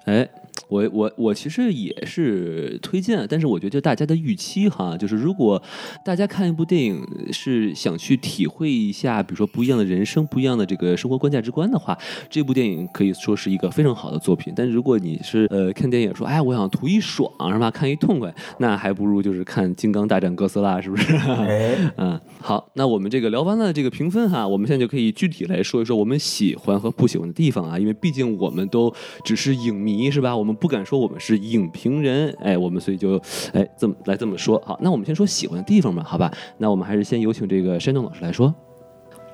[0.06, 0.30] 哎。
[0.68, 5.62] 我我我其实也是推荐，但是我觉得大家的预期哈，就是如果
[6.04, 11.98] 大家看一部电影是想去体会一下，比如说不一样的人生、不一样的这个生活观价值观的话，
[12.30, 14.54] 这部电影可以说是一个非常好的作品。
[14.56, 21.14] 但是如果你是呃看电影说，哎，我想图一爽是吧，看一痛快，那还不如就是看《金刚大战哥斯拉》，是不是？
[21.98, 28.94] 嗯，好，那我们这个聊完了这个评分哈，我们现在就可以具体来说一说我们喜欢和不喜欢的地方啊，因为毕竟我们都
[29.24, 30.36] 只是影迷是吧？
[30.36, 33.22] 我们不敢说我们是影评人，哎，我们所以就，
[33.54, 34.62] 哎，这么来这么说。
[34.66, 36.32] 好，那我们先说喜欢的地方吧，好吧？
[36.58, 38.54] 那我们还是先有请这个山东老师来说。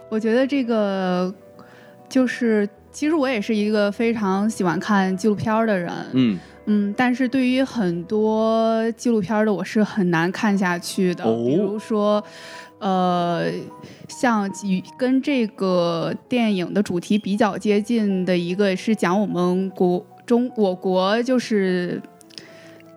[0.10, 1.34] 我觉得这个
[2.08, 12.24] 就是，其实我也是一个非常喜欢看纪录片的人，嗯嗯，但是对于很多纪录片的我是很难看下去的，比如说，
[12.80, 13.52] 呃，
[14.08, 20.06] 像与跟这个电影的主题比较接近的一个是讲我们国。
[20.26, 22.02] 中我国就是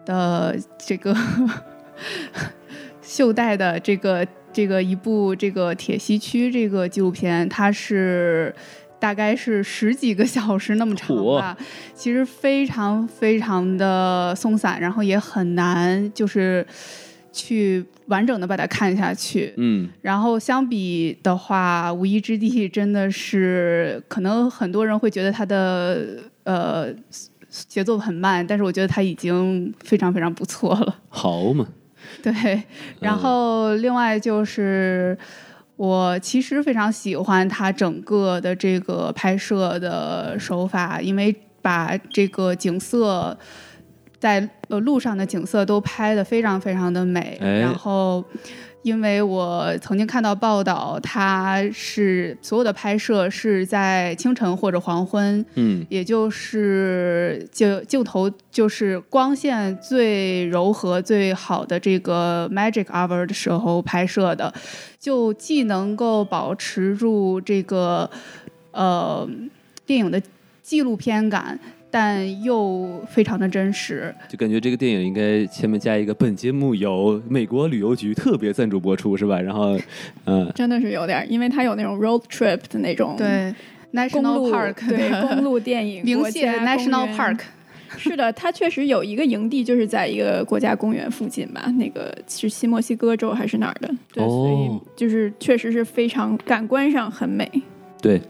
[0.07, 1.15] 的这个
[3.03, 8.55] 袖带的这个这个一部这个铁西区这个纪录片，它是
[8.99, 11.57] 大概是十几个小时那么长吧，
[11.95, 16.67] 其实非常非常的松散，然后也很难就是
[17.31, 19.53] 去完整的把它看下去。
[19.59, 26.19] 嗯，然后相比的话，《无依之地》真的是可能很多人会觉得它的。
[26.49, 26.91] 呃，
[27.51, 30.99] 节奏很慢，但是我觉得他已经非常非常不错了。
[31.11, 31.69] 好嘛，
[32.23, 32.63] 对。
[33.01, 35.17] 然后另外就是，
[35.77, 43.37] 我其实非常喜欢他整个的这个拍摄的手法，因为把这个景色
[44.19, 48.25] 在呃路上的景色都拍的非常非常的美，然后。
[48.83, 64.55] 因为我曾经看到报道，它是所有的拍摄是在清晨或者黄昏，嗯，也就是镜镜头就是光线最柔和、最好的这个 magic hour 的时候拍摄的，
[64.99, 68.09] 就既能够保持住这个
[68.71, 69.29] 呃
[69.85, 70.23] 电影的
[70.63, 71.59] 纪录片感。
[72.01, 79.41] 但又非常的真实，就感觉这个电影应该前面加一个本节目由美国旅游局特别赞助播出，是吧？
[79.41, 79.77] 然后，
[80.27, 83.53] 嗯，真的是有点，因为它有那种 road trip 的那种对
[83.93, 87.41] national park 对公路电影明显 national park，
[87.99, 91.69] 是的，它确实有一个营地，就是在一个国家公园附近吧？
[91.79, 93.93] 那个是新墨西哥州还是哪儿的？
[94.13, 97.51] 对，所以就是确实是非常感官上很美。
[98.01, 98.21] 对，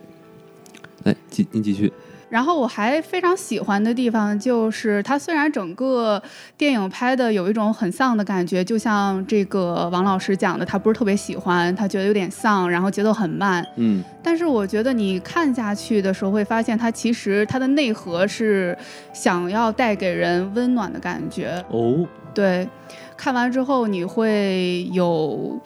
[1.04, 1.92] 来继您继续。
[2.28, 6.22] 然后我还非常喜欢的地方就是，它虽然整个
[6.56, 13.66] 电影拍的有一种很丧的感觉，就像这个王老师讲的，他不是特别喜欢，他觉得有点丧，然后节奏很慢。
[13.76, 14.04] 嗯。
[14.22, 18.76] 但是我觉得你看下去的时候，会发现它其实它的内核是
[19.14, 21.64] 想要带给人温暖的感觉。
[21.70, 22.06] 哦。
[22.34, 22.68] 对，
[23.16, 25.58] 看完之后你会有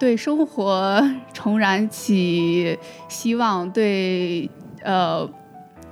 [0.00, 1.02] 对生活
[1.34, 4.48] 重燃起希望，对
[4.82, 5.28] 呃。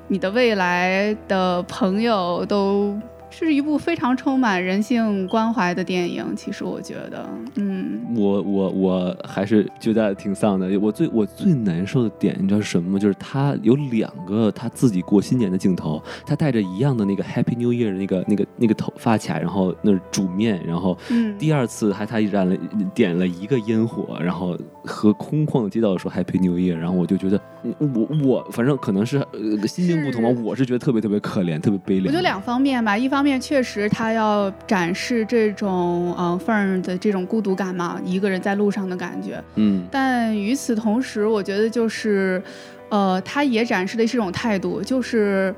[0.09, 2.97] 你的未来的朋友都。
[3.45, 6.25] 是一部非常充满人性关怀的电影。
[6.35, 10.67] 其实我觉得，嗯，我我我还是觉得挺丧的。
[10.79, 12.99] 我最我最难受的点，你知道是什么吗？
[12.99, 20.97] 就是他有两个他自己过新年的镜头，他戴着一样的那个 Happy New Year 的那个那个那个头发卡，然后那煮面，然后
[21.39, 22.57] 第二次还他染了
[22.95, 27.39] 点了一个烟火，然后和空旷的街道说 Happy New Year，然后我就觉得，
[27.79, 32.07] 我我反正可能是呃心境不同吧，我是觉得特别特别可怜，特别悲凉。
[32.07, 33.26] 我觉得两方面吧，一方面。
[33.27, 39.43] 面确实，他要展示这种嗯范儿的这种孤独感嘛，一个人在路上的感觉。
[39.57, 42.41] 嗯，但与此同时，我觉得就是，
[42.89, 45.53] 呃，他也展示的是一种态度，就是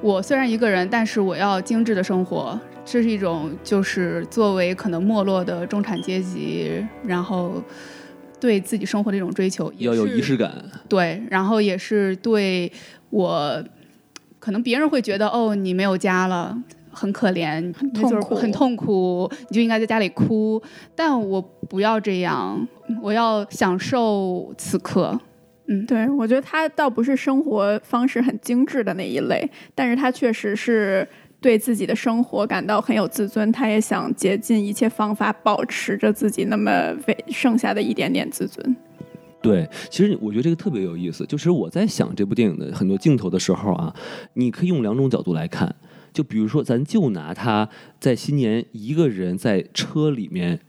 [0.00, 2.58] 我虽然一个人，但是我要精致的生活。
[2.84, 7.62] 这是一种就是作为可能没落的中产阶级，然后
[8.40, 10.50] 对自己生活的一种追求，要有仪式感。
[10.88, 12.72] 对，然后也是对
[13.10, 13.62] 我。
[14.44, 16.60] 可能别人会觉得哦，你没有家了。
[16.92, 20.62] 很可怜，很痛苦，很痛苦，你就应该在家里哭。
[20.94, 22.66] 但我不要这样，
[23.02, 25.18] 我要享受此刻。
[25.66, 31.08] 嗯，对，我觉得他倒不是生活方式很精致的那一类，但是他确实是
[31.40, 36.94] 对自己的生活感到很有自尊，他也想竭尽一切方法保持着自己那么
[37.28, 38.76] 剩下的一点点自尊。
[39.40, 43.94] 对，其实我觉得这个特别有意思，就是我在想这部电影的很多镜头的时候啊，
[44.34, 45.74] 你可以用两种角度来看。
[46.12, 50.60] 就比如说，咱就拿他在新年一个人在车里面，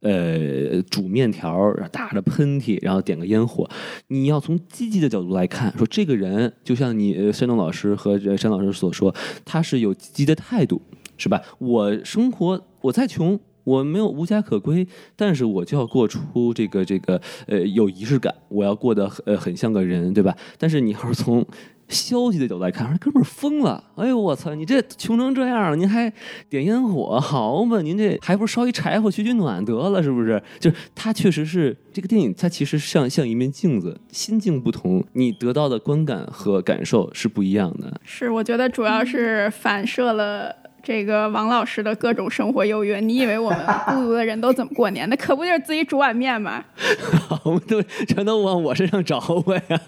[0.00, 3.68] 呃，煮面条，打着喷嚏，然后点个烟火。
[4.08, 9.14] 你要从积极的角度来看，说这个人就像你山东老师和山老师所说，
[9.44, 10.80] 他是有积极的态度，
[11.18, 11.42] 是吧？
[11.58, 20.34] 我生活我再穷，我没有无家可归，但是我就要过出这个这个呃有仪式感，我要过得呃很像个人，对吧？
[20.56, 21.44] 但是你要是从
[21.90, 23.82] 消极的角度来看，说哥们儿疯了！
[23.96, 26.10] 哎呦我操，你这穷成这样了，您还
[26.48, 27.82] 点烟火，好嘛？
[27.82, 30.42] 您这还不如烧一柴火取取暖得了，是不是？
[30.58, 38.00] 就是他确实是这个电影，它其实像像一面镜子，心境不同，你得到的观感和感受是不一样的。
[38.04, 43.00] 是，我觉得主要是反射了这个王老师的各种生活优越。
[43.00, 45.08] 你以为我们孤独的人都怎么过年？
[45.10, 46.64] 那可不就是自己煮碗面吗？
[47.28, 49.80] 好，都全都往我身上找我呀！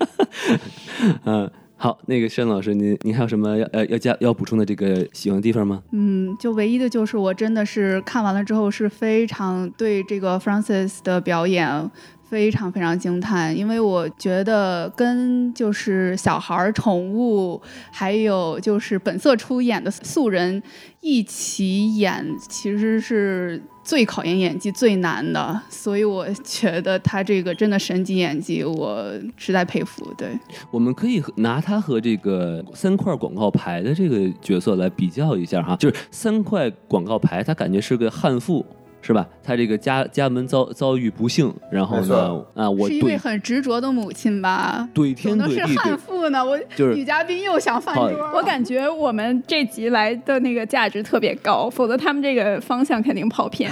[1.25, 1.51] 嗯。
[1.83, 5.83] 好，那个申老师，您您还有什么要呃要加要补充的这个喜欢的地方吗？
[5.91, 11.91] 嗯，就唯一的就是我真的是看完了之后是非常对这个 Francis 的表演
[12.23, 17.61] 非常非常惊叹，因为我觉得跟就是小孩儿、宠物，
[17.91, 20.63] 还有就是本色出演的素人
[21.01, 23.61] 一起演，其实是。
[23.85, 30.07] 最考验演技、最难的，所以我觉得他这个真的神级演技，我实在佩服。
[30.17, 30.29] 对，
[30.71, 38.65] 我们可以拿他和这个三块广告牌的这个角色来比较一下哈，就是三块广告牌，他感觉是个悍妇。
[39.03, 39.27] 是吧？
[39.43, 44.89] 他这个家家门遭遭遇不幸，然后呢，啊，我是一位很执着的母亲吧？
[44.95, 46.43] 怼天怼地，是悍妇呢。
[46.45, 53.71] 我就是女嘉宾又想饭桌，我感觉我们这集来的那个价值特别高，否则他们这个方向肯定跑偏。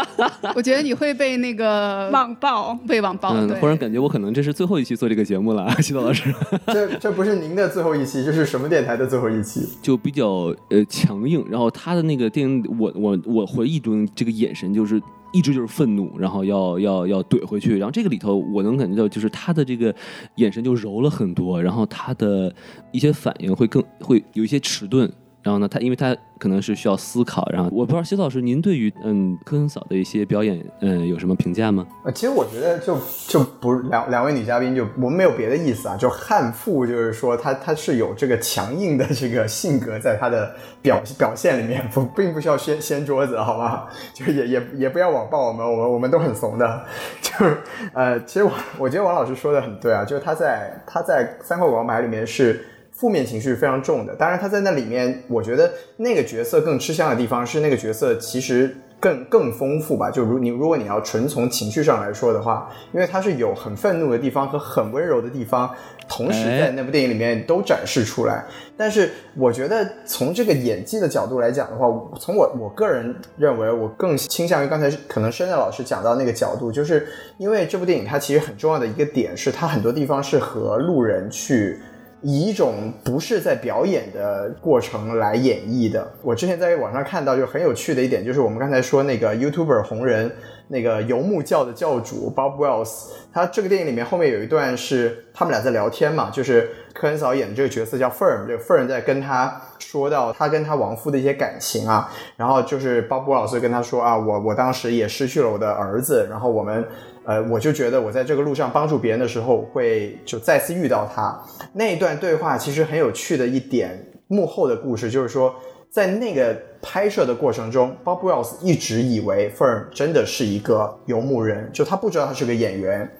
[0.54, 3.30] 我觉得你会被那个 网暴，被网暴。
[3.34, 6.30] 嗯，忽然感觉我可能这是最后一期做这个节目了， 徐导老师。
[6.66, 9.66] 这这不是您的最后一期，这是什么电台的最后一期？
[9.80, 14.65] 就比较呃强硬，然后他的那个电影，我我我回忆中这个眼神。
[14.72, 15.02] 就是
[15.32, 19.94] 一直就是愤怒，然后要要要怼回去，然后这个里头我能感觉到，就是他的这个
[20.36, 22.54] 眼神就柔了很多，然后他的
[22.92, 25.10] 一些反应会更会有一些迟钝。
[25.46, 31.86] 然后呢，他因为他可能是需要思考，然后我不知道徐老师您对于嗯科恩嫂的一些表演嗯有什么评价吗？
[32.04, 43.88] 呃，其实我觉得就就不两两位女嘉宾就我们没有别的意思啊，就悍妇就是说她她是有这个强硬的这个性格在她的表表现里面，不并不需要掀掀桌子，好吧？
[44.12, 46.84] 就也也也不要网暴我们，我们我们都很怂的。
[47.22, 47.58] 就是
[47.94, 52.66] 呃，其实我我觉得王老师说的很对啊，就是他在他在三块广告牌里面是。
[52.98, 60.10] 负面情绪非常重的，当然他在那里面，我觉得那个角色更吃香的地方是那个角色其实更更丰富吧。
[60.10, 65.70] 就如你如果你要纯从情绪上来说的话，因为他是有很愤怒的地方和很温柔的地方，
[66.08, 68.42] 同时在那部电影里面都展示出来。
[68.78, 71.86] 但是我觉得从这个演技的角度来讲的话，
[72.18, 81.78] 从我我个人认为，我更倾向于刚才可能申在老师讲到那个角度，就是因为这部电影它其实很重要的一个点是，它很多地方是和路人去。
[82.22, 86.10] 以一种不是在表演的过程来演绎的。
[86.22, 90.30] 我之前在网上看到，就很有趣的一点，就是我们刚才说那个 YouTuber 红人，
[90.68, 106.84] 那个游牧教的教主 Bob Wells，他这个电影里面后面有一段是他们俩在聊天嘛，就是科恩嫂演的这个角色叫 Fern，这个 Fern 在跟他说到他跟他亡夫的一些感情啊，然后就是 Bob Wells 跟他说啊，我我当时也失去了我的儿子，然后我们。
[107.26, 111.36] 呃，我就觉得我在这个路上帮助别人的时候，会就再次遇到他
[111.72, 115.52] 那一段对话，其实很有趣的一点幕后的故事，就是说
[115.90, 123.10] 在那个拍摄的过程中，Bob Wells 一直以为 Fern 真的是一个游牧人，就他不知道他是个演员。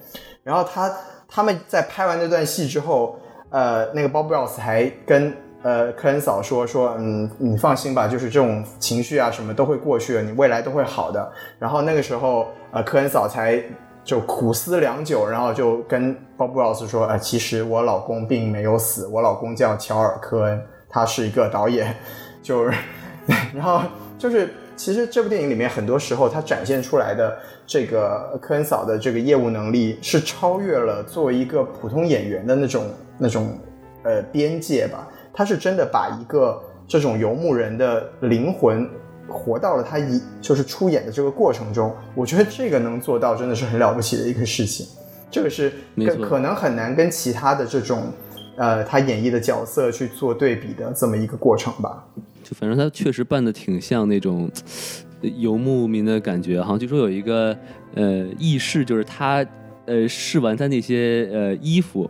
[0.45, 0.97] 然后他
[1.29, 3.19] 他们在拍完那段戏之后，
[3.51, 11.33] 呃，那个 Bob Wells 还跟呃科恩嫂说说，嗯，你放心吧，就是这种情绪啊什么都会过去的，你未来都会好的。
[11.59, 13.61] 然后那个时候，呃，科恩嫂才。
[14.07, 21.93] 就苦思良久，然后就跟 Bob Wells 说：“呃，其实我老公并没有死，我老公叫乔尔·科恩，他是一个导演。
[22.41, 22.79] 就是，
[23.53, 23.83] 然后
[24.17, 27.37] 就是，其实这部电影里面很多时候他展现出来的
[27.67, 32.85] 这个科恩嫂的这个业务能力，是超越了作为一个普通演员的那种
[33.19, 33.59] 那种
[34.05, 38.89] 呃边界吧。”他是真的把一个这种游牧人的灵魂
[39.29, 41.95] 活到了他一就是出演的这个过程中。
[42.15, 44.87] 我觉得这个能做到，真的是很了不起的一个事情。
[45.31, 48.13] 这个是跟可能很难跟其他的这种
[48.57, 52.07] 呃他演绎的角色去做对比的这么一个过程吧。
[52.43, 54.49] 就反正他确实扮的挺像那种
[55.21, 57.57] 游牧民的感觉，好像据说有一个
[57.95, 59.45] 呃轶事，就是他
[59.87, 62.09] 呃试完他那些呃衣服。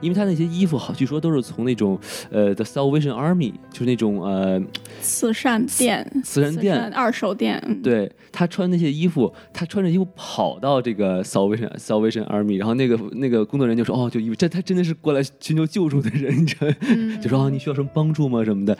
[0.00, 1.98] 因为他那些衣服好，据说都是从那种
[2.30, 4.60] 呃，The Salvation Army，就是那种呃，
[5.00, 7.62] 慈善店、慈善店、二手店。
[7.82, 16.66] 对他穿那些衣服，他穿着衣服跑到这个 Salvation Salvation Army，然后那个那个工作人员就说：“哦，就以为这他真的是过来寻求救助的人，你知道？
[17.22, 18.44] 就说哦，你需要什么帮助吗？
[18.44, 18.76] 什么的？”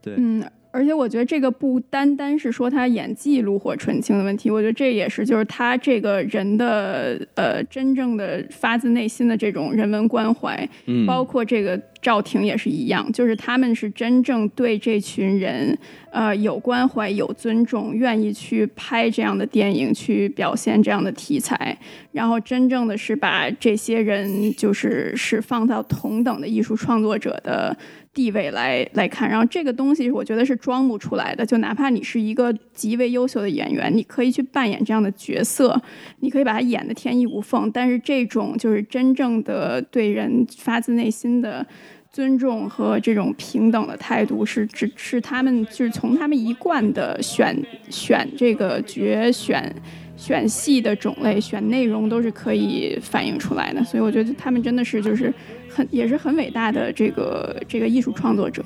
[0.00, 0.42] 对，嗯。
[0.78, 15.76] 而且我觉得这个不单单是说他演技炉火纯青的问题，我觉得这也是就是他这个人的呃真正的发自内心的这种人文关怀，嗯，包括这个赵婷也是一样，就是他们是真正对这群人
[16.12, 21.76] 呃有关怀、有尊重，愿意去拍这样的电影，去表现这样的题材，
[22.12, 27.76] 然后真正的是把这些人就是是放到同等的艺术创作者的。
[28.18, 31.46] 地位来来看，然后这个东西我觉得是装不出来的。
[31.46, 35.80] 就哪怕你是一个极为优秀的演员，你可以去扮演这样的角色，
[36.18, 37.70] 你可以把它演得天衣无缝。
[37.70, 41.64] 但是这种就是真正的对人发自内心的
[42.10, 47.56] 尊重和这种平等的态度，是只是他们就是从他们一贯的选
[47.88, 49.72] 选这个角选
[50.18, 53.82] 选戏的种类、选内容都是可以反映出来的。
[53.82, 55.32] 所以我觉得他们真的是就是。
[55.70, 58.64] 很也是很伟大的这个这个艺术创作者，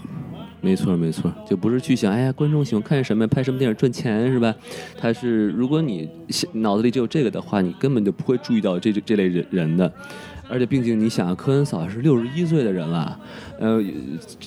[0.60, 4.54] 没错没错，就不是去想哎呀观众喜欢看什么拍什么电影赚钱是吧？
[4.96, 6.08] 他是如果你
[6.52, 9.92] 脑子里只有这个的话，你根本就不会注意到这这类人人的。
[10.48, 13.18] 而且，毕竟你想，科恩嫂是六十一岁的人了，
[13.58, 13.82] 呃，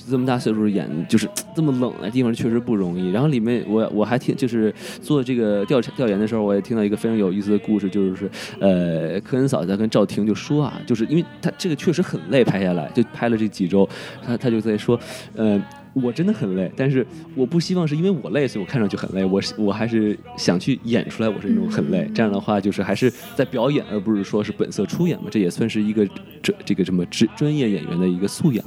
[0.08, 3.10] 这么大岁数演就是这么冷的地方，确实不容易。
[3.10, 4.72] 然后里面，我我还听，就是
[5.02, 8.30] 做这个调查调研的时候，我也听到一个非常有意思的故事，就是
[8.60, 13.88] 呃，科恩嫂在跟赵婷就说啊，就是因为他这个确实很累，拍下来就拍了这几周，
[14.24, 14.98] 他他就在说，
[15.34, 15.60] 呃。
[16.02, 19.24] 我真的很累，但是我不希望是因为我累，所以我看上去很累。
[19.24, 22.06] 我是我还是想去演出来，我是那种很累。
[22.14, 25.28] 这样的话，就是还是在表演，而不是说是本色出演嘛。
[25.30, 26.06] 这也算是一个
[26.42, 28.62] 这这个什么专专业演员的一个素养。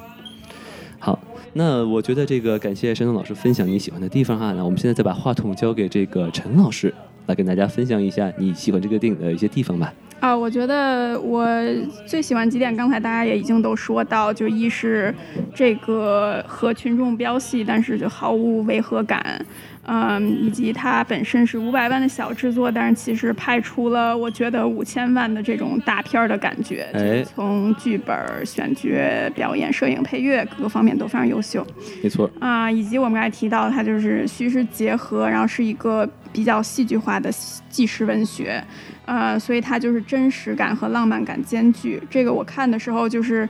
[0.98, 1.18] 好，
[1.54, 4.52] 那我觉得这个感谢山东老师分享你喜欢的地方哈。
[4.54, 6.92] 那我们现在再把话筒交给这个陈老师，
[7.30, 9.94] 来跟大家分享一下你喜欢这个电影的一些地方吧。
[10.20, 11.48] 啊，我觉得我
[12.06, 15.14] 最喜欢几点，刚才大家也已经都说到，就一是
[15.54, 19.46] 这个和群众飙戏，但是就毫无违和感，
[19.84, 28.90] 嗯，以及它本身是五百万的小制作，但是其实拍出了我觉得五千万的这种大片的感觉，哎，从剧本、选角、
[29.34, 31.66] 表演、摄影、配乐各个方面都非常优秀，
[32.04, 37.30] 没错，啊，以及我们刚才提到它就是虚实结合，然后是一个比较戏剧化的
[37.70, 38.64] 纪实文学。
[39.06, 42.02] 呃，所以它就是真实感和浪漫感兼具。
[42.10, 43.48] 这个我看的时候，就是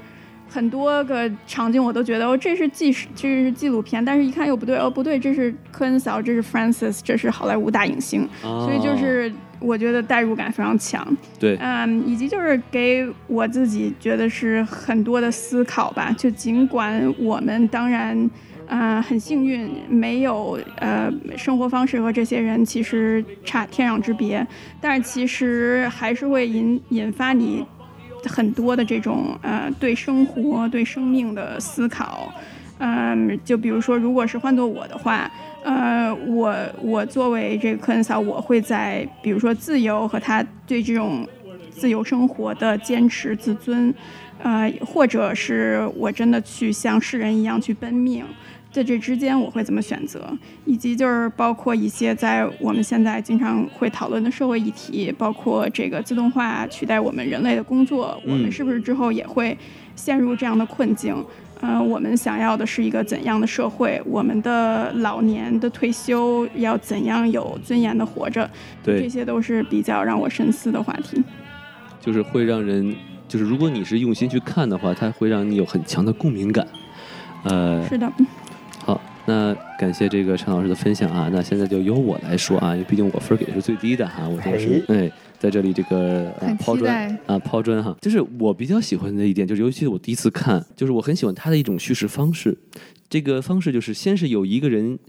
[0.47, 4.03] 很多个场景我都觉得哦，这是纪实，这是纪录片。
[4.03, 8.25] 但是一看又不对，哦不对，这是科恩嫂，这是 Francis，这是好莱坞大影星。
[8.41, 11.05] 所以就是我觉得代入感非常强。
[11.37, 16.15] 对，嗯，以及就是给我自己觉得是很多的思考吧。
[16.17, 18.29] 就尽管我们当然。
[18.69, 24.45] 呃，很幸运，没有呃，生活方式和这些人其实差天壤之别，
[24.79, 27.65] 但是其实还是会引引发你
[28.25, 32.31] 很多的这种呃对生活、对生命的思考。
[32.77, 35.29] 嗯，就比如说，如果是换做我的话，
[35.63, 41.27] 呃，我我作为这个科恩嫂，我会在比如说自由和他对这种
[41.71, 43.93] 自由生活的坚持、自尊，
[44.41, 48.23] 呃，或者是我真的去像世人一样去奔命。
[48.71, 50.31] 在这之间，我会怎么选择？
[50.65, 59.57] 以及就是包括一些在我们现在经常会讨论的社会议题，包括这个自动化取代我们人类的工作，我们是不是之后也会
[59.95, 61.15] 陷入这样的困境？
[61.61, 64.01] 嗯，我们想要的是一个怎样的社会？
[64.05, 68.49] 我们的老年的退休要怎样有尊严的活着？
[68.81, 71.21] 对，这些都是比较让我深思的话题。
[71.99, 72.95] 就是会让人，
[73.27, 76.65] 就是如果你是用心去看的话，它会让你有很强的共鸣感。
[77.43, 78.09] 呃，是的。
[79.29, 92.57] 那感谢这个陈老师的分享啊，那现在就由我来说啊，因为毕竟我分给的是最低的哈，我就是哎，在这里这个抛砖啊抛砖哈，就是我比较喜欢的一点，就是尤其是我第一次看，就是我很喜欢他的一种叙事方式。
[93.09, 94.99] 这个方式就是先是有一个人。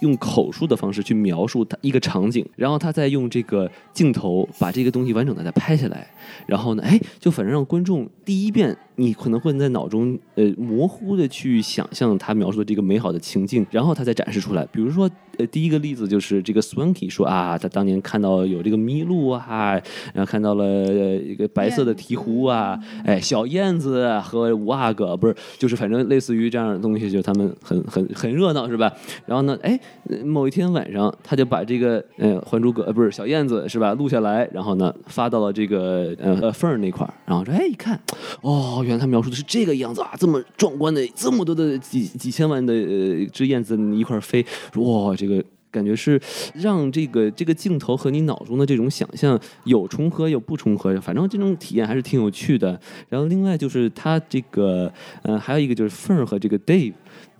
[0.00, 6.10] 用口述的方式去描述他一个场景，然后他再用这个镜头把这个东西完整的再拍下来，
[6.44, 14.66] 然后呢，哎，就反正让观众第一遍你可能会在脑中呃模糊的去想象他描述的这个美好的情境，然后他再展示出来。
[14.72, 19.80] 比如说，呃，第一个例子就是这个 Swanky 说啊，他当年看到有这个麋鹿啊，
[20.12, 28.92] 然后看到了一个白色的鹈鹕啊，哎，小燕子和五阿哥，不是，就是反正类似于这样的东西，就他们很很很很热闹，是吧？
[29.26, 29.78] 然后呢，哎。
[30.24, 37.98] 某一天晚上，他就把这个呃《还珠格》呃不是小燕子是吧录下来，然后呢发到了这个呃呃缝儿那块儿，然后说哎一看，
[38.42, 46.20] 哦原来他描述的是这个样子啊，这么壮观的这么多的几几千万的呃只燕子一块飞，哇这个感觉是
[46.54, 52.78] 让这个这个镜头和你脑中的这种想象有重合有不重合，反正这种体验还是挺有趣的。
[53.08, 56.92] 然后另外就是他这个呃还有一个就是缝儿和这个 Dave。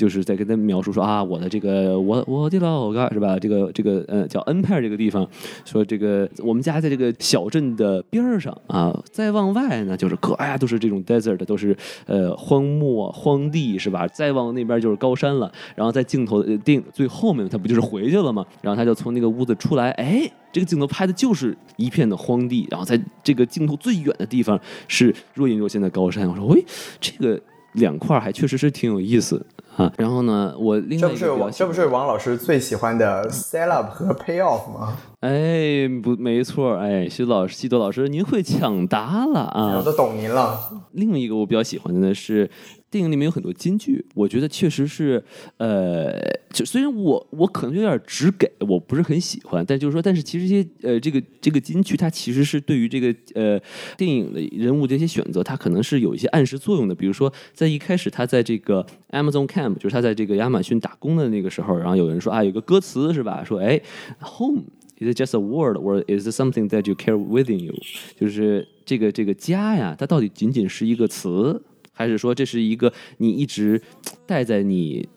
[0.03, 3.39] 就是在跟他描述说啊，我的这个我我的老家是吧？
[3.39, 5.25] 这个这个呃叫恩派这个地方，
[5.65, 11.77] 说这个我们家在这个小镇的边儿上啊，再往外呢就是可哎呀都是这种 desert，都是
[12.07, 14.09] 呃荒漠荒地是吧？
[14.09, 15.53] 再往那边就是高山了。
[15.77, 18.45] 然后在镜头定最后面，他不就是回去了吗？
[18.61, 26.29] 然后他就从那个屋子出来，哎，这个镜头拍的就是一片的荒地，然后在这个镜头最远的地方是若隐若现的高山。
[26.29, 26.65] 我说，喂，
[27.01, 27.41] 这个
[27.73, 29.45] 两块还确实是挺有意思。
[29.77, 34.97] 啊，然后呢，我另外这不是王这不是王老师最喜欢的 set up 和 pay off 吗？
[35.21, 39.77] 哎，不，没错，哎，徐老师，西多老师，您会抢答了啊！
[39.79, 40.61] 我都懂您了。
[40.93, 42.51] 另一个我比较喜欢的呢是。
[42.93, 45.25] 电影里面有很多金句，我觉得确实是，
[45.57, 46.13] 呃，
[46.51, 53.59] 就虽然我我可能有点直给，我不是很喜欢，但就是说，但是其实这些呃，这个这个金句，它其实是对于这个呃
[53.97, 56.95] 电影的人物这些选择，它可能是有一些暗示作用的。
[56.95, 63.43] 比如说，在一开始他在这个 Amazon Camp，就是他在这个亚马逊打工的那个时候，然后有人说啊，有个歌词是吧？
[63.43, 63.81] 说哎
[64.21, 64.65] ，Home
[64.99, 67.75] is just a word or is something that you carry within you？
[68.21, 71.63] 就是这个这个家呀，它到底仅仅是一个词？
[71.93, 73.81] 还是说这是一个你一直
[74.27, 75.09] 带在你，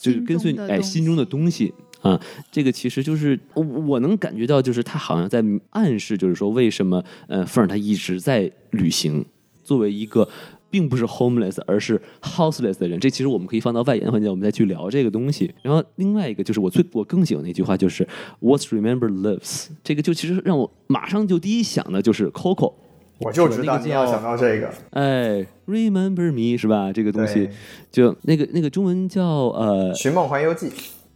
[0.00, 2.20] 就是跟随哎心中的东西啊？
[2.50, 9.24] 这个其实就是我能感觉到，就是他好像在暗示，就是说为什么呃凤儿他一直在旅行，
[9.62, 10.28] 作为一个
[10.70, 12.98] 并不是 homeless 而是 houseless 的人。
[12.98, 15.54] 这其实我们可以放到外延环节，我们再去聊这个东西。
[15.62, 18.08] 然后另外一个就是我最我更喜欢的一句话就是
[18.40, 19.68] What's remember lives。
[19.84, 22.72] 这个就其实让我马上就第一想的就是 Coco。
[23.18, 26.92] 我就知道你要想到这个，哎，Remember me 是吧？
[26.92, 27.48] 这个东西，
[27.92, 30.66] 就那个那个中文叫呃《寻梦环游记》。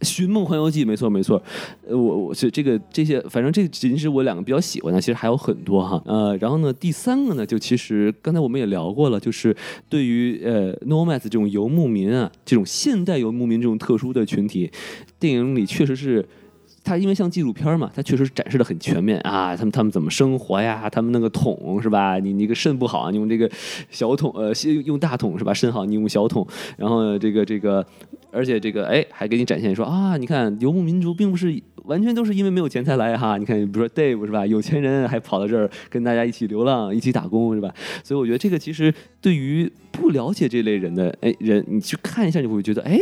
[0.03, 1.41] 寻梦环游记，没错没错。
[1.87, 5.99] 呃，我我是这个这些，反正这仅仅是我两个比较喜欢的，其实还有很多哈。
[6.05, 9.53] 呃，然后呢，第三个呢，就其实刚才我们也聊过了，就是
[9.89, 14.71] 对于呃 Nomads 这种游牧民啊，这种现代游牧民这种特殊的群体，
[15.19, 16.23] 电影里确实是。
[16.87, 19.53] 它因为像纪录片嘛，它确实展示的很全面啊。
[19.55, 20.89] 他们他们怎么生活呀？
[20.89, 22.17] 他们那个桶是吧？
[22.17, 23.49] 你你个肾不好，你用这个
[23.89, 24.53] 小桶呃，
[24.85, 25.53] 用大桶是吧？
[25.53, 26.47] 肾好你用小桶。
[26.77, 27.85] 然后这个这个，
[28.31, 33.37] 而且这个哎，还给你展现说啊，你看游牧民族并不是完全都是因为没有钱才来哈。
[33.37, 34.45] 你看，比如说 Dave 是吧？
[34.45, 37.73] 有钱人还跑到这儿跟大家一起流浪，一起打工是吧？
[38.01, 42.97] 所以我觉得这个其实对于不了解这类人的哎人，你去看一下，你会觉得哎。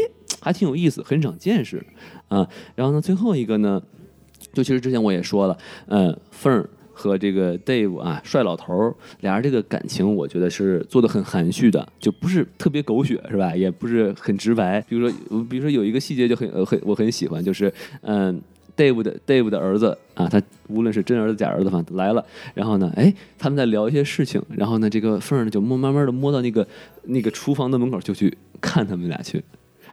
[0.45, 1.83] 还挺有意思，很长见识，
[2.27, 3.81] 啊，然后呢，最后一个呢，
[4.53, 13.55] 就其实之前我也说了，嗯，凤儿和这个 Dave 啊，帅老头儿俩人这个感情，我觉得是做的很含蓄的，就不是特别狗血，是吧？
[13.55, 14.79] 也不是很直白。
[14.87, 18.39] 比如说，比如说有一个细节就很很我很喜欢，就是嗯
[18.77, 22.23] ，Dave 的 Dave 的儿子啊，他无论是真儿子假儿子，反正来了，
[22.53, 26.67] 然后呢，哎，他们在聊一些事情，然后呢，这个凤儿呢就摸慢慢的摸到那个
[27.05, 29.43] 那个厨房的门口，就去看他们俩去。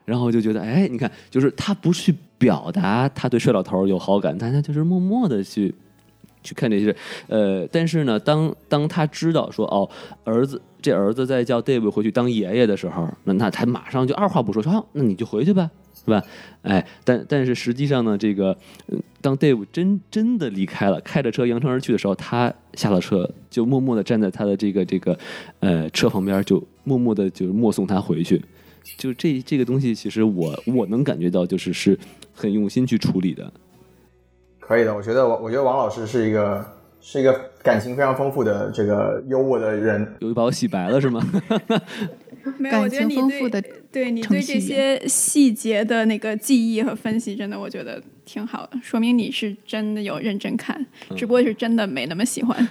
[0.05, 5.75] 然后就觉得，哎，你看，就是他不去表达他对帅老头有好感，但他就是默默的去
[6.43, 6.97] 去看这些事，
[7.29, 9.89] 呃，但是呢，当当他知道说，哦，
[10.25, 16.21] 儿子这儿子在叫 Dave 回去当爷爷的时候，那那他马上就二话不说说，好，那你就回去吧，是吧？
[16.63, 18.57] 哎，但但是实际上呢，这个
[19.21, 25.17] 当 Dave 真真的离开了，开着车扬长而去的时候，他下了车，就默默的站在他的这个这个
[25.61, 28.43] 呃车旁边，就默默的就默送他回去。
[28.97, 31.99] 就这这个东西，其实我我能感觉到，就是是
[32.35, 33.53] 很用心去处理的。
[34.61, 36.65] 可以的，我觉得我我觉得王老师是一个
[37.01, 41.21] 是一个感情非常丰富的这个优渥的人，有一把我洗白了是吗？
[42.59, 43.51] 没有，我觉得你对
[43.91, 50.85] 对你对这些细节的那个记忆和分析，真的我觉得挺好的，说明你是真的有认真看，
[51.17, 52.69] 只不过是真的没那么喜欢。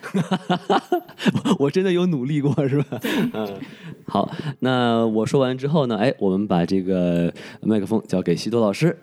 [1.60, 3.00] 我真的有努力过，是吧？
[3.34, 3.60] 嗯。
[4.06, 8.98] 好，那我说完之后呢，哎，我们把这个麦克风交给西多老师。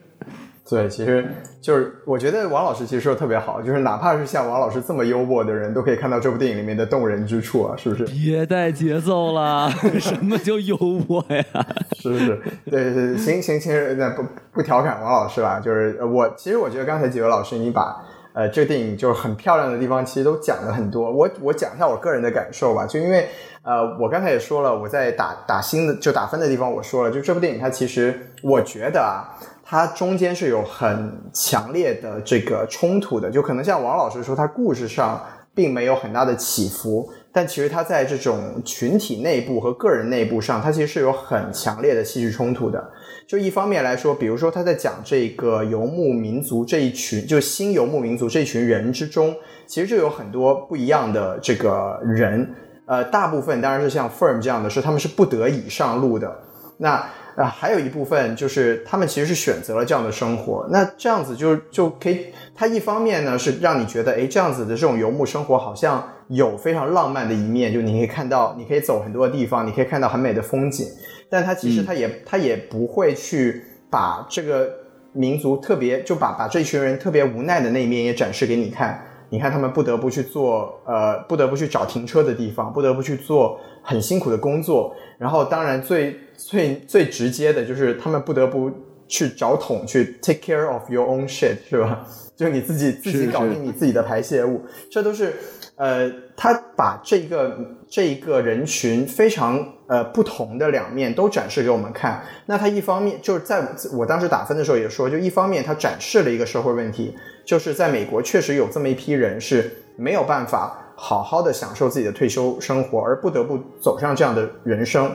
[0.68, 1.26] 对，其实
[1.62, 8.04] 就是我觉得王老师其实说的特别好，就是哪怕是像王老师这么幽默的人，都可以看到这部电影里面的动人之处啊，是不是？
[8.04, 10.76] 别带节奏了， 什么叫幽
[11.08, 11.66] 默呀？
[11.98, 18.04] 是是是，对对，行行行，那不不调侃王老师了，就是我其实我觉得刚才几位老师你把
[18.34, 21.10] 呃这个电影就是很漂亮的地方，其实都讲了很多。
[21.10, 23.26] 我我讲一下我个人的感受吧，就因为
[23.62, 29.32] 呃我刚才也说了，我在打打星的就打分的地方我说了，就这部电影它其实我觉得啊。
[29.70, 35.22] 它中间是有很强烈的这个冲突的，就可能像王老师说，它故事上
[35.54, 42.82] 并没有很大的起伏，但其实它在这种群体内部和个人内部上，它其实是有很强烈的戏剧冲突的。
[43.26, 52.54] 就一方面来说，比如说他在讲这个游牧民族这一群，就新游牧民族这一群人之中，其实就有很多不一样的这个人，
[52.86, 56.34] 呃，大部分当然是像 Firm 这样的，是他们是不得已上路的，
[56.78, 57.06] 那。
[57.38, 70.84] 啊，还有一部分就是他们其实是选择了这样的生活，那这样子就就可以，它一方面呢是让你觉得，哎，这样子的这种游牧生活好像有非常浪漫的一面，就你可以看到，你可以走很多地方，你可以看到很美的风景，
[71.30, 74.68] 但它其实它也它也不会去把这个
[75.12, 86.18] 民族特别就把把这群人特别无奈的那一面也展示给你看，你看他们不得不去做，呃，不得不去找停车的地方，不得不去做很辛苦的工作，然后当然最。
[86.38, 88.70] 最最直接的就是他们不得不
[89.08, 92.06] 去找桶去 take care of your own shit，是吧？
[92.36, 95.34] 就你自己自己搞定你自己的排泄物，这都是
[95.74, 97.58] 呃，他把这个
[97.88, 102.22] 这一个人群非常呃不同的两面都展示给我们看。
[102.46, 107.12] 那他一方面就是在我当时打分的时候也说，就一方面他展示了一个社会问题，
[107.44, 115.10] 就是在美国确实有这么一批人是没有办法好好的享受自己的退休生活，而不得不走上这样的人生。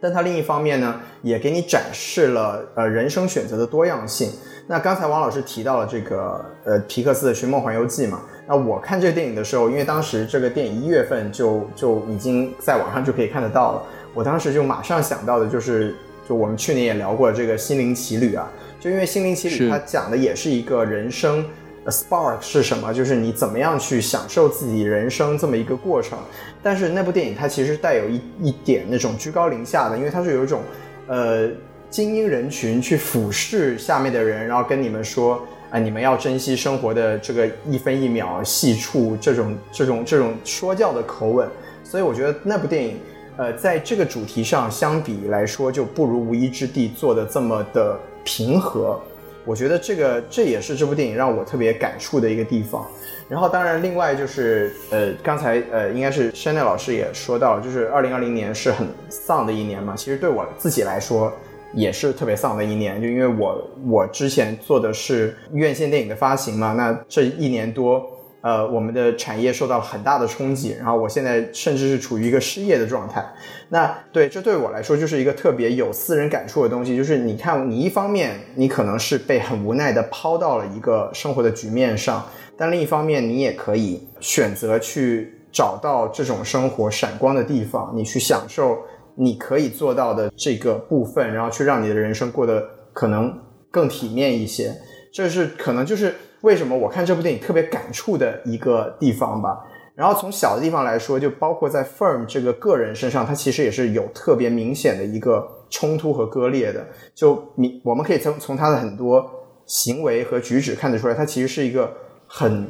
[0.00, 4.30] 但它另一方面呢，也给你展示了呃人生选择的多样性。
[4.66, 13.82] 那刚才王老师提到了这个呃皮克斯的《寻梦环游记》嘛，那我看这个电影的时候，因为当时这个电影一月份就就已经在网上就可以看得到了，
[14.14, 15.94] 我当时就马上想到的就是，
[16.28, 18.48] 就我们去年也聊过这个《心灵奇旅》啊，
[18.78, 21.44] 就因为《心灵奇旅》它讲的也是一个人生。
[21.86, 22.92] Spark 是什么？
[22.92, 26.18] 就是你怎么样去享受自己人生这么一个过程。
[26.62, 30.60] 但是那部电影它其实带有一一点那种居高临下的，因为它是有一种
[31.06, 31.48] 呃
[31.88, 41.48] 精英人群去俯视下面的人，然后跟你们说啊，你们要珍惜生活的这个一分一秒细处，这种这种这种说教的口吻。
[41.82, 42.98] 所以我觉得那部电影
[43.38, 49.00] 呃在这个主题上相比来说，就不如《无依之地》做的这么的平和。
[49.44, 52.86] 我觉得这个这也是这部电影让我特别感触的一个地方。
[53.28, 59.94] 然后，当然，另外就是，呃，刚才呃，应该是山奈老师也说到，就是二零二零年是很丧的一年嘛。
[59.96, 61.32] 其实对我自己来说
[61.72, 68.04] 也是特别丧的一年，就因为我我之前做的是院线电影的发行嘛，那这一年多。
[68.42, 73.22] 呃，我们的产业受到了很大的冲击，然后我现在甚至是处于一个失业的状态。
[73.68, 82.26] 那对这对我来说就是一个特别有私人感触的东西，就是你看，你一方面你可能是被很无奈的抛到了一个生活的局面上，
[82.56, 88.78] 但另一方面你也可以选择去找到这种生活闪光的地方，你去享受
[89.16, 93.38] 你可以做到的这个部分，然后去让你的人生过得可能
[93.70, 94.74] 更体面一些。
[95.12, 96.14] 这是可能就是。
[96.42, 99.64] 为什么我看这部电影特别感触的一个地方吧？
[99.94, 106.86] 然后从小的地方来说，就包括在 Firm 这个个人身上，他其实也是有特别明显的一个冲突和割裂的。
[107.14, 109.30] 就你我们可以从从他的很多
[109.66, 111.92] 行为和举止看得出来，他其实是一个
[112.26, 112.66] 很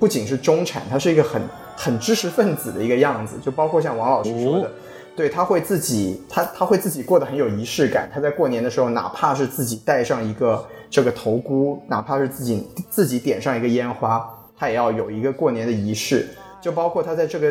[0.00, 1.42] 不仅是中产，他是一个很
[1.76, 3.36] 很知识分子的一个样子。
[3.44, 4.70] 就包括像王老师说的，
[5.16, 8.10] 对他会自己他他会自己过得很有仪式感。
[8.12, 10.64] 他在过年的时候，哪怕是自己戴上一个。
[10.94, 16.28] 这个头箍，哪怕是自己自己点上一个烟花，他也要有一个过年的仪式。
[16.60, 17.50] 就包括他在这个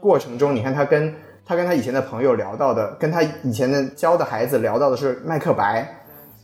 [0.00, 1.14] 过程中，你看他跟
[1.44, 5.86] 他跟他以前的朋友聊到的，跟他以前的教的孩子聊到的是麦克白，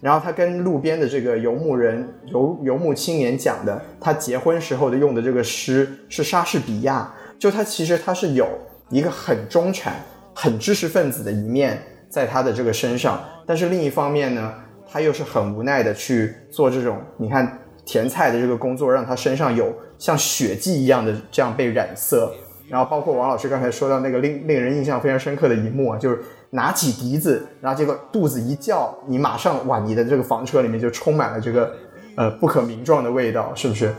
[0.03, 7.11] 然后他跟路边的这个游牧人游游牧青年讲的，他结婚时候的用的这个诗是莎士比亚。
[7.39, 8.47] 就他其实他是有
[8.91, 9.95] 一个很中产、
[10.41, 14.55] 很知识分子的一面在他的这个身上，但是另一方面呢？
[14.91, 22.33] 他又是很无奈的去做这种，你看甜菜的这个工作，让他身上有像血迹一样的这样被染色。
[22.69, 26.21] 然后包括王老师刚才说到那个令令人印象非常深刻的一幕啊，就是
[26.51, 31.75] 拿起笛子，然后结果肚子一叫，你马上哇，你的这个房车里面就充满了这个
[32.17, 33.93] 呃不可名状的味道，是不是？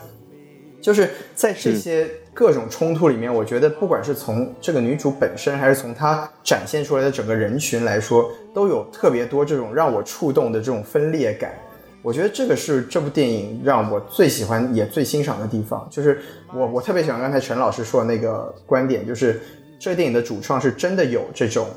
[0.82, 11.53] 就是在这些各种冲突里面，我觉得不管是从这个女主本身，还是从她展现出来的整个人群来说，都有特别多这种让我触动的这种分裂感。
[12.01, 15.86] 我觉得这个是这部电影让我最喜欢也最欣赏的地方。
[15.91, 16.21] 就是
[16.53, 19.41] 我我特别喜欢刚才陈老师说的那个观点，就是
[19.77, 21.67] 这个电影的主创是真的有这种，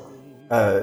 [0.47, 0.81] 呃，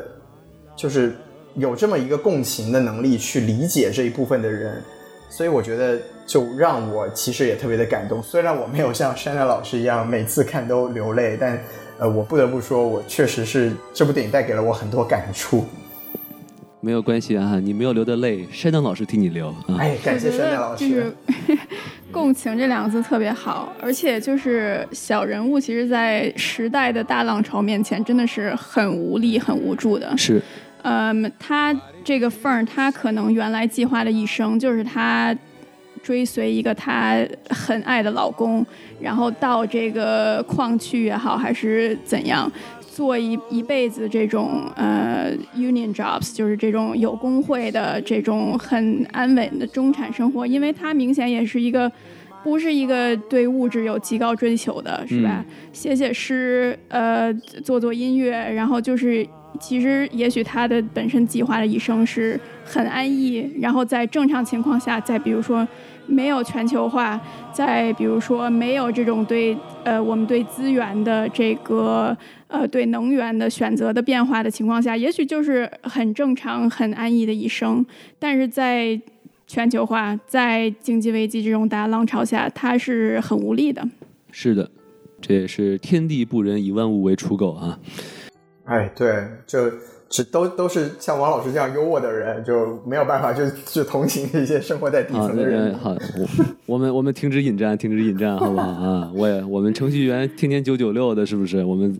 [0.76, 1.14] 就是
[1.54, 4.82] 有这么一个共情的能力去理解这一部分的人。
[5.30, 5.98] 所以我觉得，
[6.30, 8.22] 就让我其实也特别的感动。
[8.22, 11.60] 虽然我没有像山奈老师一样每次看都流泪，但
[11.98, 15.64] 呃，我不得不说，我确实是这部电影带给了我很多感触。
[16.80, 19.52] 没有关系啊，你没有流的泪，山奈老师替你流。
[19.76, 20.88] 哎，感谢山奈老师。
[20.88, 21.12] 就是
[22.12, 30.16] 共情这两个字特别好，而且就是小人物，其实，在时代的大浪潮面前，真的是很无力、很无助的。
[30.16, 30.40] 是。
[30.82, 35.36] 嗯，他这个缝儿，他可能原来计划的一生就是他
[36.02, 37.16] 追随一个她
[37.48, 38.64] 很爱的老公，
[39.00, 51.90] 然后到这个矿区也好，还是怎样，做一一辈子这种呃 union jobs，就是这种有工会的这种很安稳的中产生活，因为他明显也是一个
[52.42, 55.44] 不是一个对物质有极高追求的，是吧？
[55.72, 57.32] 写写诗，呃，
[57.64, 59.26] 做做音乐，然后就是。
[59.58, 65.66] 其实，也许他的本身计划的一生是很安逸，然后在正常情况下，再比如说
[66.10, 67.18] 没有全球化，
[67.52, 72.16] 在比如说没有这种对呃我们对资源的这个
[72.48, 77.84] 呃对能源的选择的变化的情况下，也许就是很正常、很安逸的一生。
[78.18, 79.00] 但是在
[79.46, 83.88] 全球化、在经济危机这种大浪潮下，它是很无力的。
[84.30, 84.70] 是的，
[85.20, 87.78] 这也是天地不仁，以万物为刍狗啊。
[88.64, 89.58] 哎，对，就
[90.12, 95.72] 这都都是像王老师这样优渥的人，就没有办法，就就同情一些生活在底层的人。
[95.78, 96.28] 好，我
[96.66, 99.12] 我们我们停止引战，停止引战，好不好啊？
[99.14, 101.64] 我也我们程序员天天九九六的，是不是？
[101.64, 101.96] 我们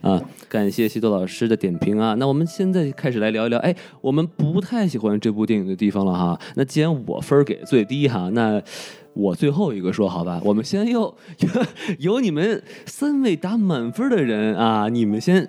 [0.00, 2.16] 啊，感谢西多老师的点评啊。
[2.18, 6.36] 那我们现在开始来聊一聊，哎，我们不太喜欢这部电影的地方了哈。
[6.56, 8.60] 那既然我分给最低哈，那
[9.12, 10.40] 我最后一个说好吧。
[10.44, 11.14] 我们先由
[12.00, 15.48] 由 你们三位打满分的人啊，你们先。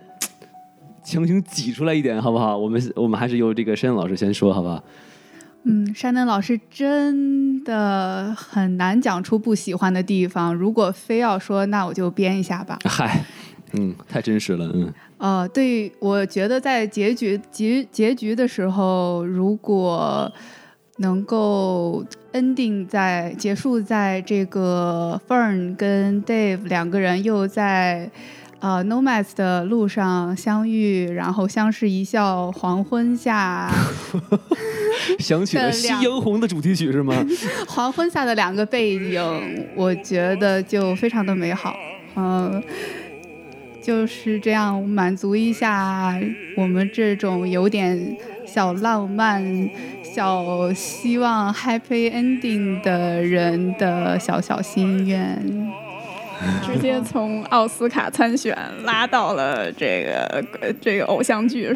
[1.06, 2.58] 强行挤出来一点，好不好？
[2.58, 4.84] 我们我们还是由这个山登老师先说，好不好？
[5.64, 10.53] 嗯，山登老师真的很难讲出不喜欢的地方。
[10.53, 12.80] 如果非要说，那我就编一下吧。
[12.86, 13.24] 嗨，
[13.74, 14.93] 嗯，太真实了，嗯。
[15.18, 20.32] 呃，对，我觉得在结局结结局的时候，如果
[20.97, 22.03] 能够
[22.34, 28.10] ending 在结束在这个 Fern 跟 Dave 两个人又在。
[28.66, 33.72] 呃，Nomads 的路上相遇，然后相视一笑，黄昏下，
[35.20, 37.13] 想起了《夕阳红》的主题曲是吗？
[37.70, 41.76] 黄昏下的两个背影，我觉得就非常的美好。
[42.16, 42.59] 嗯，
[43.84, 46.20] 就是这样满足一下
[46.57, 49.70] 我们这种有点小浪漫、
[50.01, 55.85] 小希望 happy ending 的人的小小心愿。
[56.64, 60.46] 直接从奥斯卡参选拉到了这个
[60.82, 61.76] 这个偶像剧，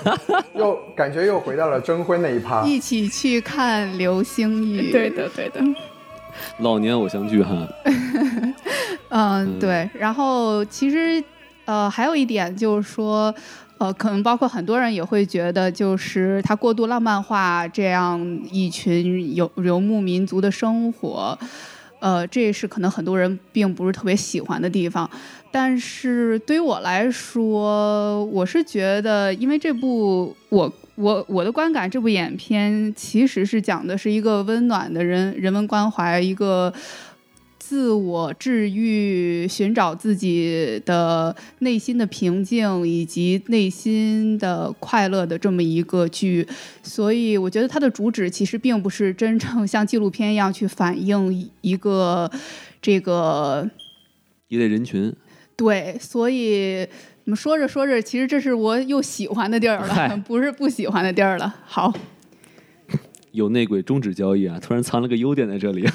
[0.54, 4.90] 又感觉又回到了征婚那一趴，一起去看流星雨。
[4.90, 5.60] 对的，对的，
[6.58, 7.68] 老年偶像剧哈。
[9.10, 9.88] 嗯，对。
[9.94, 11.22] 然后其实
[11.64, 13.34] 呃，还有一点就是说，
[13.78, 21.38] 呃，可能包括很多人也会觉得，就是他过度浪漫化这样一群游游牧民族的生活。
[22.00, 25.10] 呃，这是可能很多人并不是特别喜欢的地方，
[25.50, 36.72] 但是对于我来说，我是觉得，因为这部我我我的观感，这部影片其实是讲的是一个温暖的人人文关怀，一个。
[37.68, 46.48] 自我治愈，寻找自己的内心的平静以及内心的快乐的这么一个剧，
[46.82, 52.30] 所以我觉得它的主旨其实并不是真正像纪录片一样去反映一个
[52.80, 53.68] 这个
[54.48, 55.12] 一类人群。
[55.54, 56.86] 对，所以
[57.22, 61.54] 怎么说着说着，其实这是我又喜欢的地儿了，不是不喜欢的地儿了。
[61.66, 61.92] 好。
[63.38, 64.58] 有内鬼终止交易啊！
[64.60, 65.86] 突然藏了个优点在这里。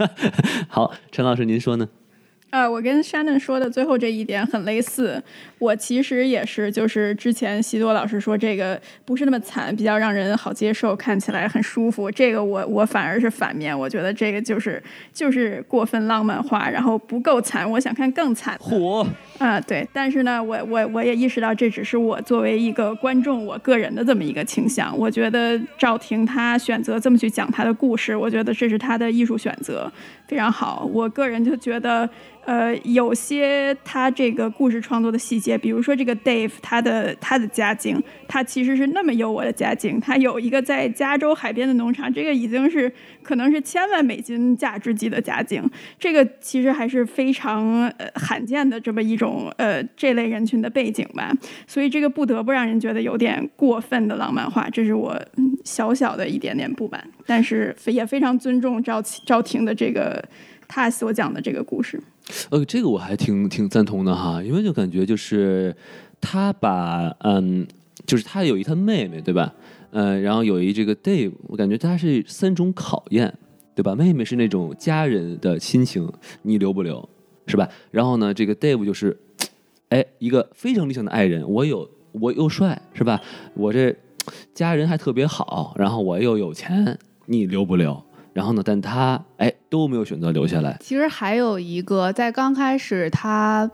[0.68, 1.86] 好，陈老师您说呢？
[2.50, 5.22] 呃，我跟 Shannon 说的最后这一点很类似。
[5.58, 12.10] 我其实也是，就是之前西多老师说这个不是那么惨，比较让人好接受，看起来很舒服。
[12.10, 14.82] 这个我我反而是反面，我觉得这个就是
[15.12, 17.70] 就是过分浪漫化，然后不够惨。
[17.70, 18.56] 我想看更惨。
[18.58, 19.06] 火
[19.38, 19.86] 啊，对。
[19.92, 24.96] 但是呢，我我我也意识到这只是我作为一个观众我个人的这么一个倾向。
[24.96, 29.92] 我觉得赵婷她选择这么去讲她的故事，我觉得这是她的艺术选择，
[30.28, 30.88] 非常好。
[30.92, 32.08] 我个人就觉得。
[32.48, 42.90] 呃，有些他这个故事创作的细节，比如说这个 Dave，他的他的家境，他其实是那么优渥的家境，他有一个在加州海边的农场，这个已经是
[43.22, 45.62] 可能是千万美金价值级的家境，
[45.98, 51.30] 这个其实还是非常呃罕见的这么一种呃这类人群的背景吧，
[51.66, 55.14] 所以这个不得不让人觉得有点过分的浪漫化，这是我
[55.64, 60.17] 小小的一点点不满，但是也非常尊重赵赵婷的这个
[60.66, 62.00] 他所讲的这个故事。
[62.50, 65.74] 呃，这个我还挺挺赞同的哈，因为就感觉就是
[66.20, 67.66] 他把嗯，
[68.06, 69.54] 就是他有一他妹妹对吧？
[69.90, 73.32] 嗯，然后有一这个 Dave，我感觉他是三种考验
[73.74, 73.94] 对吧？
[73.94, 76.12] 妹妹是那种家人的亲情，
[76.42, 77.08] 你留不留
[77.46, 77.66] 是吧？
[77.90, 79.16] 然后呢，这个 Dave 就是
[79.88, 83.18] 哎一个非常理想的爱人，我有我又帅是吧？
[83.54, 83.96] 我这
[84.52, 88.04] 家人还特别好，然后我又有钱，你留不留？
[88.38, 88.62] 然后呢？
[88.64, 90.76] 但他哎都没有选择留下来。
[90.80, 93.68] 其实还有一个，在刚开始他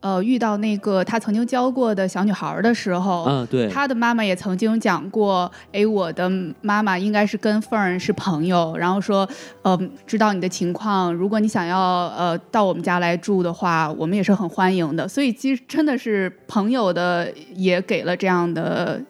[0.00, 6.30] 呃遇到那个他曾经教过的小女孩的时候，嗯，对，他的妈妈也曾经讲过，哎，我的
[6.60, 9.26] 妈妈应该是跟凤儿是朋友，然后说，
[9.62, 9.74] 呃，
[10.06, 11.78] 知道你的情况，如果你想要
[12.08, 15.08] 呃到我们家来住的话，我们也是很欢迎的。
[15.08, 19.00] 所以其实真的是朋友的也给了这样的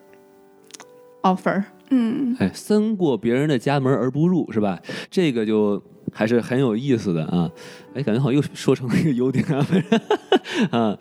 [1.21, 1.61] offer。
[1.89, 4.81] 嗯，哎，三过别人的家门而不入，是吧？
[5.11, 5.81] 这个就
[6.11, 7.51] 还是很有意思的啊！
[7.93, 9.67] 哎，感觉好像又说成了一个优点啊！
[10.71, 10.97] 啊，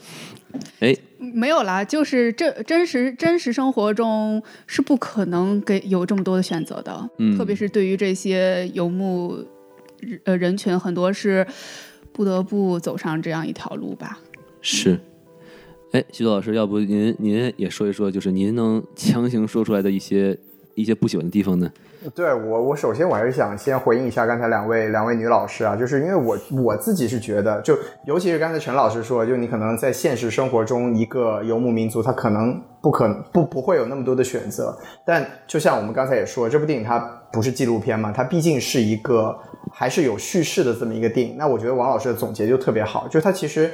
[0.81, 9.43] 哎，没有啦，就是这真实真实生活中是不可能给有这么多的选择的，嗯，特别是对于这些游牧
[10.25, 11.47] 呃人群，很多是
[12.13, 14.19] 不得不走上这样一条路吧。
[14.61, 15.01] 是，
[15.93, 20.39] 哎，徐老师，要不您您也说一说，就是您能强行说出来的一些。
[20.75, 21.71] 一些不喜欢的地方呢？
[22.15, 27.75] 对我，我首先我还是想先回应一下刚才两位两位女老师啊，就是因为我我自己是觉得，就
[28.07, 34.77] 尤其是刚才陈老师说，就你可能在现实生活中，一个游牧民族，他可能不可不不会有那么多的选择。
[35.07, 36.99] 但就像我们刚才也说，这部电影它
[37.33, 39.35] 不是纪录片嘛，它毕竟是一个
[39.73, 41.37] 还是有叙事的这么一个电影。
[41.39, 43.71] 那我觉得王老师的总结就特别好，就是他其实。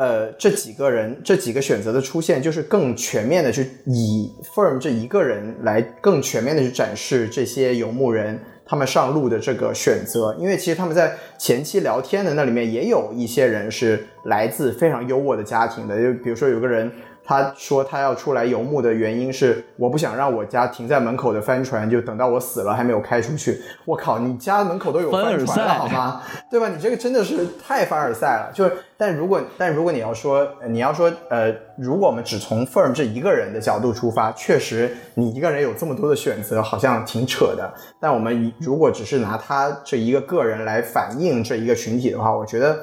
[0.00, 10.34] 呃，这几个人，这几个选择的出现，就是更全面的去以 Firm 这一个人来更全面的去展示这些游牧人他们上路的这个选择。
[10.38, 16.90] 因为其实他们在前期聊天的那里面也有一些人是来自非常优渥的家庭的，就比如说有个人。
[17.30, 23.62] 他说他要出来游牧的原因是，我不想让我家停在门口的帆船就等到我死了还没有开出去。
[23.84, 26.22] 我靠，你家门口都有帆船了好吗？
[26.50, 26.68] 对吧？
[26.68, 28.50] 你这个真的是太凡尔赛了。
[28.52, 37.72] 就是但如果但如果你要说你要说呃，如果我们只从 Firm 这一个人的角度出发，确实你一个人有这么多的选择，好像挺扯的。
[38.00, 42.76] 但我们如果只是拿他这一个个人来反映这一个群体的话，我觉得。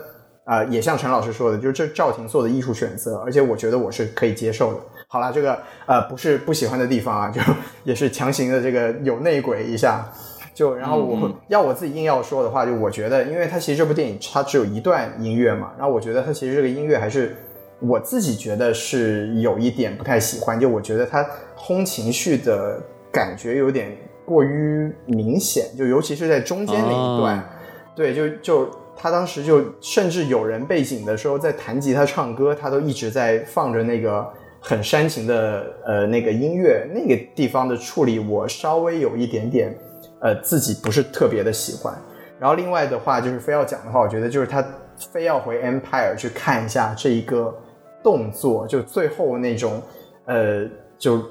[0.48, 4.80] 啊，也像陈老师说的，就是这赵婷做的艺术选择，而且我觉得我是可以接受的。
[5.10, 7.42] 好了，这个呃不是不喜欢的地方啊，就
[7.84, 10.10] 也是强行的这个有内鬼一下。
[10.54, 17.36] 就然后我要我自己硬要说的话，就我觉得，因为它其实这部电影它只有一段音乐嘛，然后我觉得它其实这个音乐还是
[17.82, 21.24] 我自己觉得是有一点不太喜欢，就我觉得它
[21.56, 22.82] 轰情绪的
[23.12, 23.96] 感觉有点
[24.26, 27.50] 过于明显，就尤其是在中间那一段，
[27.94, 28.70] 对，就就。
[29.00, 34.28] 他当时就甚至有人背景的时候在弹吉他唱歌，他都一直在放着那个
[34.60, 39.78] 很煽情的呃那个音乐，那个地方的处理我稍微有一点点
[40.20, 41.94] 呃自己不是特别的喜欢。
[42.40, 44.66] 然后另外的话就是非要讲的话，我觉得就是他
[45.12, 47.56] 非要回 Empire 去看一下这一个
[48.04, 49.82] 动作，就最后那种
[50.26, 50.68] 呃
[50.98, 51.24] 就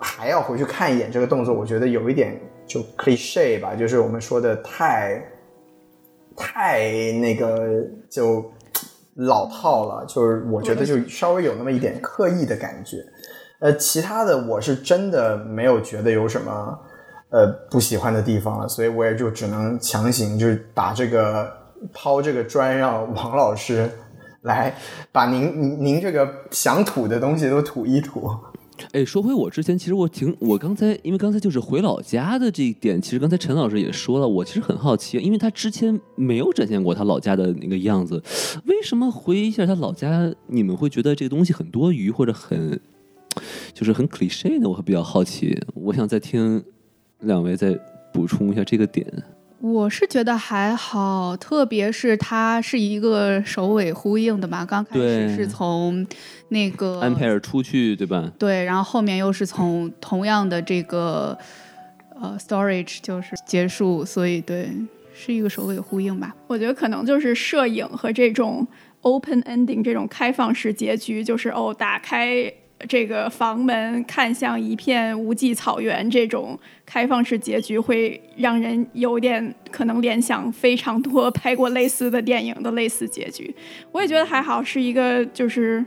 [0.00, 2.36] 还要回去看一眼这个动作，我觉得有一点
[2.66, 5.22] 就 cliche 吧，就是我们说的太。
[6.36, 8.44] 太那个就
[9.14, 12.98] 老套了，就是我觉得就稍微有那么一点刻意的感觉。
[13.60, 16.78] 呃，其他的我是真的没有觉得有什么
[17.30, 21.50] 呃不喜欢的地方了，所以我也就只能强行就是把这个
[21.92, 23.88] 抛这个砖，让王老师
[24.42, 24.74] 来
[25.12, 28.30] 把您您您这个想吐的东西都吐一吐。
[28.92, 38.22] 哎，说回我之前，其实我挺，我刚才因为刚才就是回老家的这一点，其实刚才陈老师也说了，我其实很好奇，因为他之前没有展现过他老家的那个样子，
[38.66, 42.80] 为什么回一下他老家，你们会觉得这个东西很多余或者很
[43.72, 44.68] 就是很 cliche 呢？
[44.68, 46.62] 我会比较好奇，我想再听
[47.20, 47.78] 两位再
[48.12, 49.06] 补充一下这个点。
[49.60, 54.62] 我是觉得还好，特别是它是一个首尾呼应的嘛。
[54.62, 56.06] 刚开始是从
[56.54, 58.32] 那个安佩尔出去，对吧？
[58.38, 61.36] 对，然后后面又是从同样的这个
[62.18, 64.70] 呃 storage 就是结束，所以对，
[65.12, 66.34] 是一个首尾呼应吧。
[66.46, 68.66] 我觉得可能就是摄影和这种
[69.02, 72.50] open ending 这种开放式结局，就是哦，打开。
[72.86, 83.54] 这个房门看向一片无际草原，这种开放式结局会让人有点可能联想非常多拍过类似的电影的类似结局。
[83.90, 85.82] 我也觉得还好，是一个就是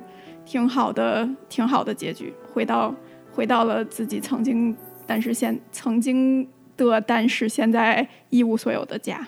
[0.47, 2.95] 挺好的、挺好的结局，回到
[3.33, 4.73] 回到了自己曾经，
[5.05, 9.27] 但是现曾经的，但是现在一无所有的家。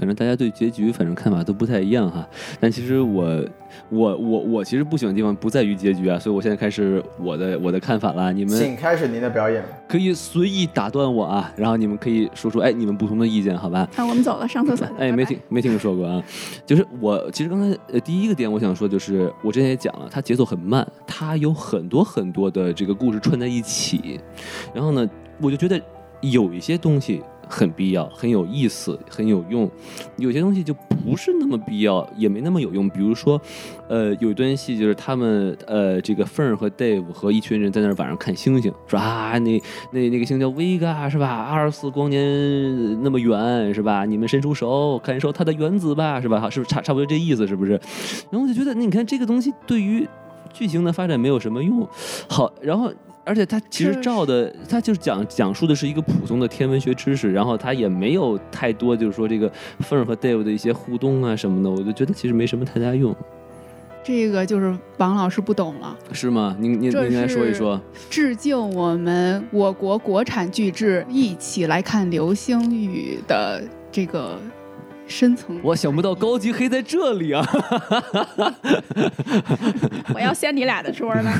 [0.00, 2.26] 反正大家对结局反正看法都不太一样哈，
[2.58, 3.44] 但其实我
[3.90, 8.32] 我我我其实不喜欢的地方不在于结局啊，所以我现在开始我的我的看法了。
[8.32, 13.86] 你们请开始您的表演，可以随意打断我啊，然后你们可以说出哎你们不同的意见，好吧？
[13.94, 14.86] 啊，我们走了，上厕所。
[14.98, 16.22] 哎，没听没听说过啊，
[16.64, 24.18] 就是我其实刚才呃第一个点我想说就是我之前也讲了，它节奏很慢，它有很多很多的这个故事串在一起，
[24.72, 25.06] 然后呢，
[25.42, 25.78] 我就觉得
[26.22, 27.22] 有一些东西。
[27.50, 29.68] 很必要，很有意思，很有用。
[30.16, 32.88] 有些东西就不是那么必要，也没那么有用。
[32.88, 33.40] 比如说，
[33.88, 41.42] 呃，有一段戏就是他们，呃，这个凤儿和 Dave 和一群人在那儿晚上看星星，说啊，那那那个星叫 Vega 是吧？
[41.50, 44.04] 二十四光年那么远是吧？
[44.04, 46.48] 你们伸出手感受它的原子吧是吧？
[46.48, 47.72] 是不是差差不多这意思是不是？
[48.30, 50.06] 然后我就觉得，你看这个东西对于
[50.52, 51.88] 剧情的发展没有什么用。
[52.28, 52.92] 好，然后。
[53.24, 59.50] 而且他其实照的，他就是讲讲述的是一个普通的天文学知识，然后他也没有太多就是说这个
[59.80, 63.14] 凤儿和 Dave 的一些互动啊什么的，我就觉得其实没什么太大用。
[64.02, 66.56] 这个就是王老师不懂了，是吗？
[66.58, 67.80] 您您您来说一说。
[68.08, 73.62] 致敬我们我国国产巨制，一起来看流星雨的
[73.92, 74.38] 这个。
[75.10, 77.44] 深层，我想不到高级黑在这里啊！
[80.14, 81.32] 我要掀你俩的桌了。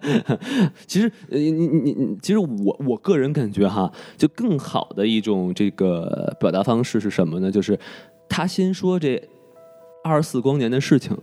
[0.86, 7.52] 其实，呃，你你你，其实我我个人感觉哈，就更好的一种这个表达方式是什么呢？
[7.52, 7.78] 就是
[8.28, 9.22] 他先说这
[10.02, 11.16] 二十四光年的事情，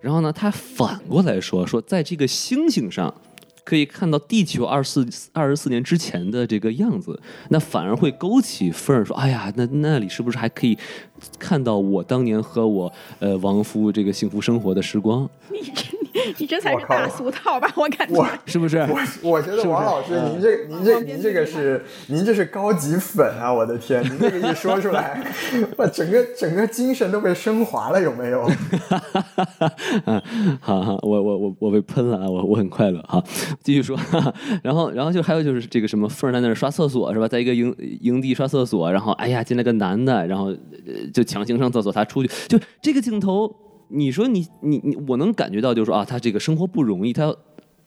[0.00, 3.14] 然后呢，他反过来说说在这个星星上。
[3.64, 7.20] 可以看到地球二四二十四年之前的这个样子，
[7.50, 10.78] 那反而会勾起风儿说：“哎呀，那那里是不是还可以
[11.38, 17.72] 看到我当年和我呃亡夫这个幸福生活的时光？”你这你你这才是大俗套吧？
[17.76, 18.78] 我感觉是不是？
[18.78, 18.98] 我
[19.30, 23.52] 我觉得王老师，您这您这您这个是您这是高级粉啊！
[23.52, 25.24] 我的天，您这个一说出来，
[25.76, 28.44] 我整个整个精神都被升华了，有没有？
[30.60, 32.28] 好好，我我我我被喷了啊！
[32.28, 33.22] 我我很快乐哈。
[33.62, 33.96] 继续说，
[34.62, 37.28] 然后，然后就还有就是这个什么凤儿在那儿刷厕所是吧？
[37.28, 40.54] 在一个营营地刷厕所，然后哎呀进来个男的，然后
[41.08, 43.54] 就强行上厕所，他出去，就这个镜头，
[43.88, 47.36] 你说你你你，我能感觉到就是说啊，他这个生活不容易，他要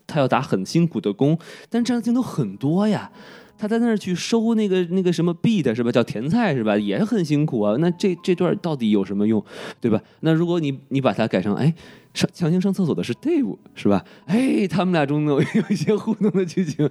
[0.07, 1.37] 他要打很辛苦的工，
[1.69, 3.11] 但这样的镜头很多呀。
[3.57, 5.91] 他在那儿去收那个那个什么 beat 是吧？
[5.91, 6.75] 叫甜菜是吧？
[6.75, 7.75] 也很辛苦啊。
[7.77, 9.43] 那这这段到底有什么用，
[9.79, 10.01] 对吧？
[10.21, 11.73] 那如果你你把它改成哎。
[12.13, 14.03] 上强行上厕所的是 Dave 是吧？
[14.25, 16.85] 哎，他们俩中有有一些互动的剧情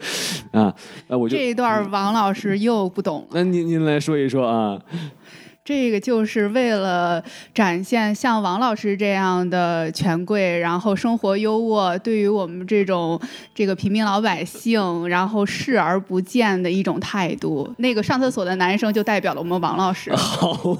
[0.50, 0.74] 啊
[1.08, 1.14] 啊！
[1.14, 3.26] 我这一段王老师又不懂了。
[3.32, 4.80] 那您您来说一说啊。
[5.62, 7.22] 这个就是为了
[7.54, 13.20] 展现像王老师这样的权贵，然后生活优渥，对于我们这种
[13.54, 17.72] 这个平民老百姓，然后视而不见的一种态度。
[17.78, 20.10] 那个上厕所的男生就代表了我们王老师。
[20.16, 20.76] 好，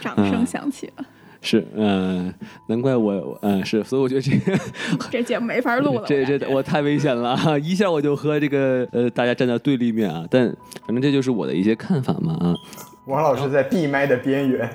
[0.00, 1.04] 掌声响起了。
[1.48, 2.34] 是，嗯，
[2.66, 4.58] 难怪我，嗯，是，所以我觉得这个
[5.12, 6.02] 这节目没法录了。
[6.08, 10.26] 这这我太危险了，一下我就和这个呃大家站在对立面啊。
[10.28, 10.44] 但
[10.84, 12.52] 反正这就是我的一些看法嘛啊。
[13.06, 14.68] 王老师在闭麦的边缘，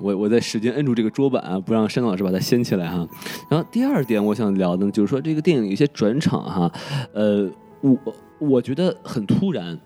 [0.00, 3.06] 我我在使劲摁住这个桌板啊，不让山老师把它掀起来哈。
[3.50, 6.72] 然后第二点我想聊的，就是说这个电影有些转场哈，
[7.12, 7.46] 呃，
[7.82, 7.98] 我
[8.38, 9.78] 我觉得很突然。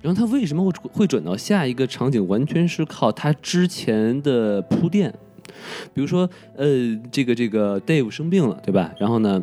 [0.00, 5.12] 然后他为什么会会转到下一个场景，完全是靠他之前的铺垫。
[5.94, 6.66] 比如说，呃，
[7.10, 8.92] 这个这个 Dave 生病了，对吧？
[8.98, 9.42] 然后呢，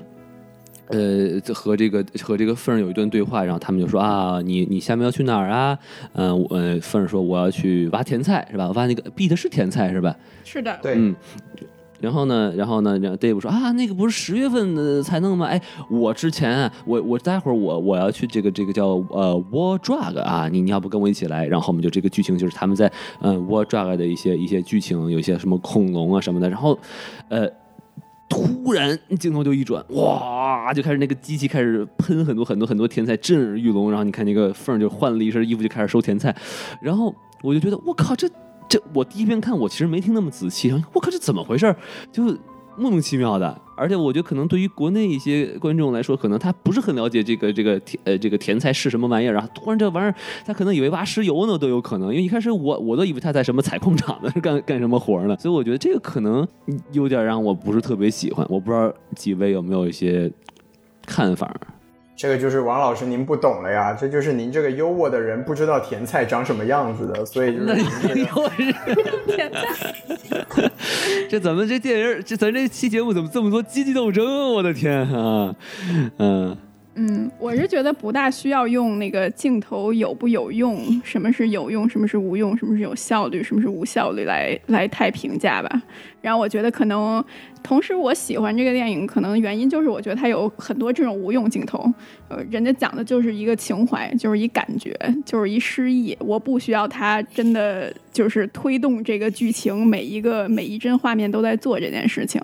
[0.87, 5.77] 呃，和这个和这个凤儿有一段对话，然后他们就说啊，你你下面要去哪儿啊？
[6.13, 8.69] 嗯，我凤儿说我要去挖甜菜，是吧？
[8.71, 10.15] 挖那个 beat 是甜菜是吧？
[10.43, 11.15] 是的，对，嗯。
[12.03, 15.45] 然后呢，然后呢，然后 Dave 说啊，那个不是十月份的才弄吗？
[15.45, 21.45] 哎，我之前我我待会儿我我要去这个这个叫呃 War Drug 啊，你你要不跟我一起来？
[21.47, 22.91] 然后我们就这个剧情就是他们在
[23.21, 26.77] 嗯 War Drug 的一些一些剧情，有些什么恐龙啊什么的，然后
[27.29, 27.49] 呃。
[28.29, 33.91] 突然镜头就一转，哇，就开始那个机器开始喷很多很多很多甜菜，震耳欲聋。
[33.91, 36.35] 然后你看那个凤儿就换了一身衣服就开始收甜菜，
[36.81, 38.27] 然后我就觉得我靠，这
[38.73, 41.75] 这我第一遍看我其实没听那么仔细，我靠这怎么回事？
[42.11, 42.23] 就
[42.75, 43.61] 莫名其妙的。
[43.75, 56.47] 而且我觉得可能对于国内一些观众来说，可能他不是很了解这个这个甜呃这个甜菜是什么玩意儿，然后突然这玩意儿他可能以为挖石油呢都有可能，因为一开始我我都以为他在什么采矿场呢 干干什么活呢，所以我觉得这个可能
[56.91, 60.31] 有点让我不是特别喜欢，我不知道几位有没有一些
[61.05, 61.55] 看法。
[62.15, 63.97] 这个就是王老师，您不懂了呀！
[63.99, 68.49] 这就是您这个优渥的人不知道甜菜长什么样子的，所以就是优渥
[69.27, 69.93] 甜菜。
[71.29, 74.47] 这怎么这电影这咱这期节目怎么这么多阶级斗争啊？
[74.49, 75.55] 我的天啊！
[76.17, 76.57] 嗯。
[76.95, 85.81] 嗯，我是觉得不大需要用那个镜头有不有用，什么是有用，什么是无用，什么是有效率，什么是无效率来来太评价吧。
[86.21, 87.23] 然后我觉得可能，
[87.63, 91.91] 同时我喜欢这个电影，可能原因就是我觉得它有很多这种无用镜头。
[92.29, 94.95] 呃，人家讲的就是一个情怀，就是一感觉，
[95.25, 96.15] 就是一诗意。
[96.19, 102.39] 我不需要它真的就是推动这个剧情，每一个每一帧画面都在做这件事情。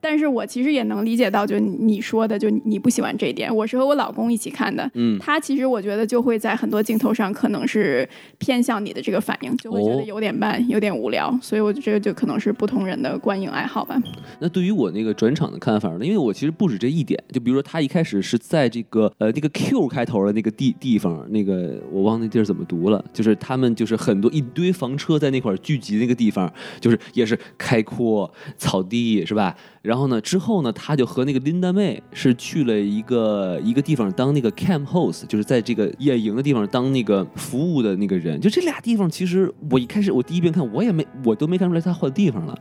[0.00, 3.54] 但是我其实也能理解到，就你说的，就你不喜欢这一点。
[3.54, 8.08] 我是和我老公一起看的，嗯，他其实我觉得就会在很多镜头上可能是
[8.38, 11.36] 偏向你的这个反应，就会觉得有点慢，有点无聊。
[11.42, 14.00] 所以我觉得这个就可能是不同人的观影爱好吧。
[14.38, 16.04] 那对于我那个转场的看法呢？
[16.04, 29.54] 因为我其实不止这一点，就比如说他一开始是在这个呃那个 Q 开头的那个地地方，那个我忘那地儿怎么读了，就是他们就是很多一堆房车在那块聚集那个地方，就是也是开阔草地，是吧？
[29.82, 38.38] 然后呢，之后呢，他就和那个琳达妹是去了一个一个地方当那个 camp host，就是在这个野营的地方当那个服务的那个人。
[38.38, 42.54] 就这俩地方，其实我一开始我第一遍看，我也没我都没看出来他换地方了。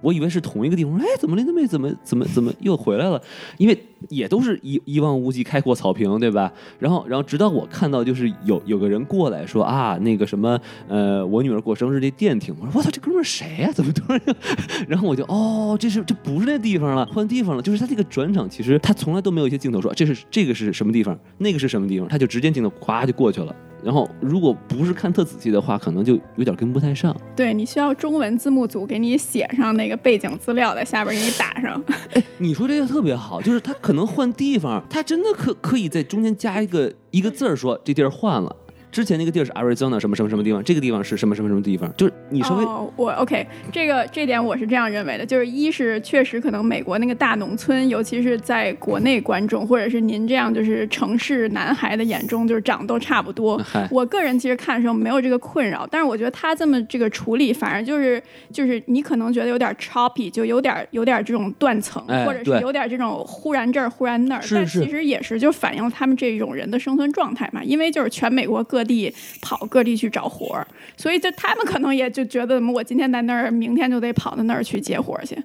[0.00, 3.22] 我以为是同一个地方，哎，怎么林德妹怎么怎么怎么又回来了？
[3.56, 6.52] 因为也都是一一望无际开阔草坪，对吧？
[6.78, 10.58] 然后然后直到我看到就是有有个人过来说啊，那个什么
[10.88, 13.70] 呃，我女儿过生日这电亭，我说我操，这哥们儿谁呀？
[13.72, 14.20] 怎么突然？
[14.88, 17.62] 然后我就哦，这是这不是那地方了，换地方了。
[17.62, 23.54] 就是他这个转场，其实他从来都没有一些镜头说这是这个是什么地方，那个是什么地方，他就直接镜头咵就过去了。
[23.82, 27.14] 然后，如果不是看特仔细的话，可能就有点跟不太上。
[27.36, 31.82] 对你需要中文字幕组给你写上那个背景资料，在下边给你打上。
[32.14, 38.54] 哎，你说这个特别好，就是他可能换地方，他真的可可以在中间加一个一个字儿，说这地儿换了。
[38.94, 41.92] 之前那个地儿是 Arizona 什么什么什么地方，这个地方是什么什么什么地方？
[41.96, 42.64] 就是你稍微
[42.94, 53.60] 我 OK，这个这点我是这样认为的，就是一是确实可能美国那个大农村，尤其是在国内观众或者是您这样就是城市男孩的眼中，就是长都差不多。
[53.90, 58.22] 我个人其实看的时候没有这个困扰，但是我觉得他这么这个处理，反而就是
[58.52, 68.83] 就是你可能觉得有点 choppy，就有点有点这种断层，或者是有点这种忽然这儿忽然那儿，但其实也是就反映了他们这种人的生存状态嘛，因为就是全美国各。
[68.84, 70.66] 地跑各地去找活儿，
[70.96, 75.36] 所以就他们可能也就觉得，我今天在那儿，明天就得跑到那儿去接活儿去。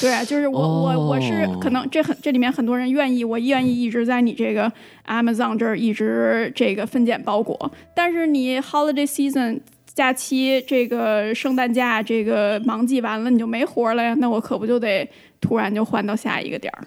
[0.00, 4.72] 对啊，就是我我我是可能这很这里面很多人愿意，我愿意一直在你这个
[5.06, 9.60] Amazon 这儿一直这个分拣包裹，但是你 Holiday Season
[9.94, 14.14] 假期这个圣诞假这个忙季完了，你就没活了呀？
[14.18, 15.08] 那我可不就得
[15.40, 16.86] 突然就换到下一个点儿？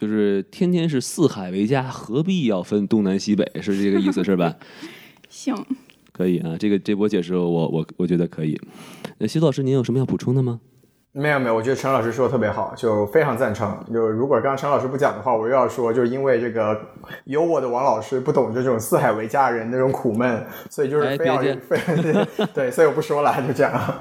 [0.00, 3.44] 就是天天是四海为家，何必要分东南西北？
[3.60, 4.54] 是这个意思是吧？
[5.28, 5.54] 行，
[6.12, 8.60] 可以啊，这个这波解释我我我觉得可以。
[9.18, 10.60] 那徐老师，您有什么要补充的吗？
[11.12, 13.76] 没有没有，我觉得陈老师说的特别好，就非常赞成。
[13.92, 16.78] 就如果刚刚陈老师不讲的话，我又要说，就是因为这个
[17.24, 21.78] 有我的王老师不懂这种四海为家人那种苦闷，所以就是非常非
[22.54, 23.94] 对，所以我不说了，就这样。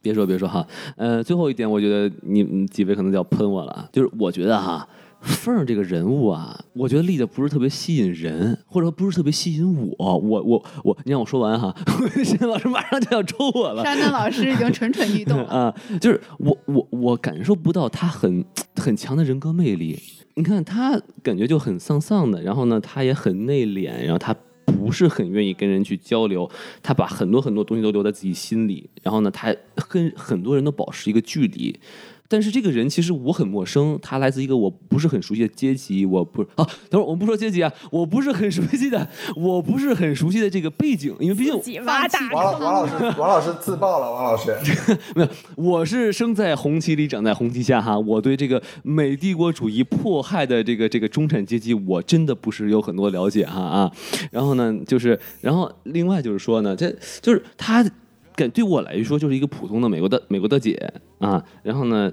[0.00, 0.64] 别说别说哈，
[0.96, 4.86] 呃，最后一点，我觉得你几位可能就要喷我了，就是我觉得哈。
[5.20, 10.18] 凤儿这个人物啊，我觉得立的不是特别吸引人，或者说不是特别吸引我。
[10.18, 11.74] 我我我，你让我说完哈，
[12.24, 13.82] 山老师马上就要抽我了。
[13.84, 18.44] 山丹老师已经蠢蠢欲动 啊，就是我我我感受不到他很
[18.76, 19.98] 很强的人格魅力。
[20.34, 24.34] 你看他感觉就很丧丧的，然后呢，他也很内敛，然后他
[24.64, 26.48] 不是很愿意跟人去交流，
[26.82, 29.54] 他把很多很多东西都留在自己心里，然后呢，他
[29.88, 31.78] 跟很多人都保持一个距离。
[32.32, 44.56] 但是这个人其实我很陌生，他来自一个我不是很熟悉的阶级，我不啊，等会儿我们不说阶级啊，我不是很熟悉的，我不是很熟悉的这个背景，因为毕竟自己挖大王老王老师 王老师自爆了，王老师。
[45.16, 47.98] 没有，我是生在红旗里，长在红旗下哈。
[47.98, 53.90] 我对这个美帝国主义迫害的这个这个中产阶级，我真的不是有很多了解哈啊。
[54.30, 57.84] 然后呢，就是然后另外就是说呢，这就是他
[58.40, 60.74] 感对我来说就是一个普通的美国的美国的姐
[61.18, 61.44] 啊。
[61.62, 62.12] 然后呢，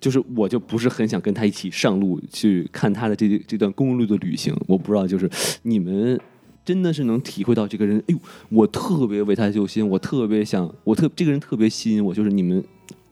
[0.00, 4.54] 就是我就不是很想跟她一起上路去看她的这这段公路的旅行。
[4.66, 5.28] 我不知道，就是
[5.62, 6.18] 你们。
[6.64, 8.18] 真的是能体会到这个人，哎呦，
[8.48, 12.56] 我特别为他揪心，我特别想，我特这个人特别吸引我，就是你们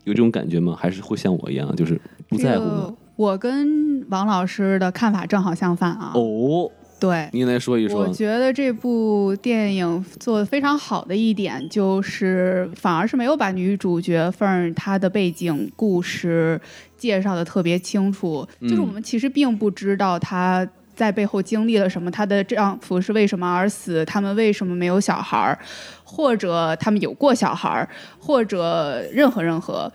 [0.04, 0.74] 有这种感觉吗？
[0.74, 2.94] 还是会像我一样，就是不在乎呢？
[3.14, 6.12] 我跟王老师的看法正好相反啊。
[6.14, 6.70] 哦，
[7.02, 7.98] 对，您来说一说。
[7.98, 16.60] 我觉得这部电影做的非常好的一点，就是反而是没有把女主角凤儿她的背景故事
[16.96, 20.66] 介绍的特别清楚，就是我们其实并不知道她。
[20.94, 22.10] 在背后经历了什么？
[22.10, 24.04] 她的丈夫是为什么而死？
[24.04, 25.58] 他们为什么没有小孩儿？
[26.04, 27.88] 或者他们有过小孩儿？
[28.18, 29.90] 或者任何任何？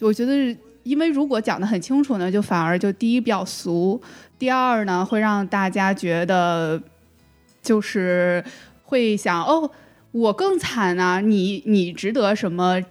[0.00, 0.56] 我觉得，
[0.88, 4.00] 因为如果讲得很清楚呢，就反而就第一比较俗，
[4.38, 6.80] 第二呢会让大家觉得
[7.60, 8.42] 就是
[8.84, 9.70] 会想哦，
[10.12, 11.20] 我更惨啊！
[11.20, 12.82] 你你值得什么？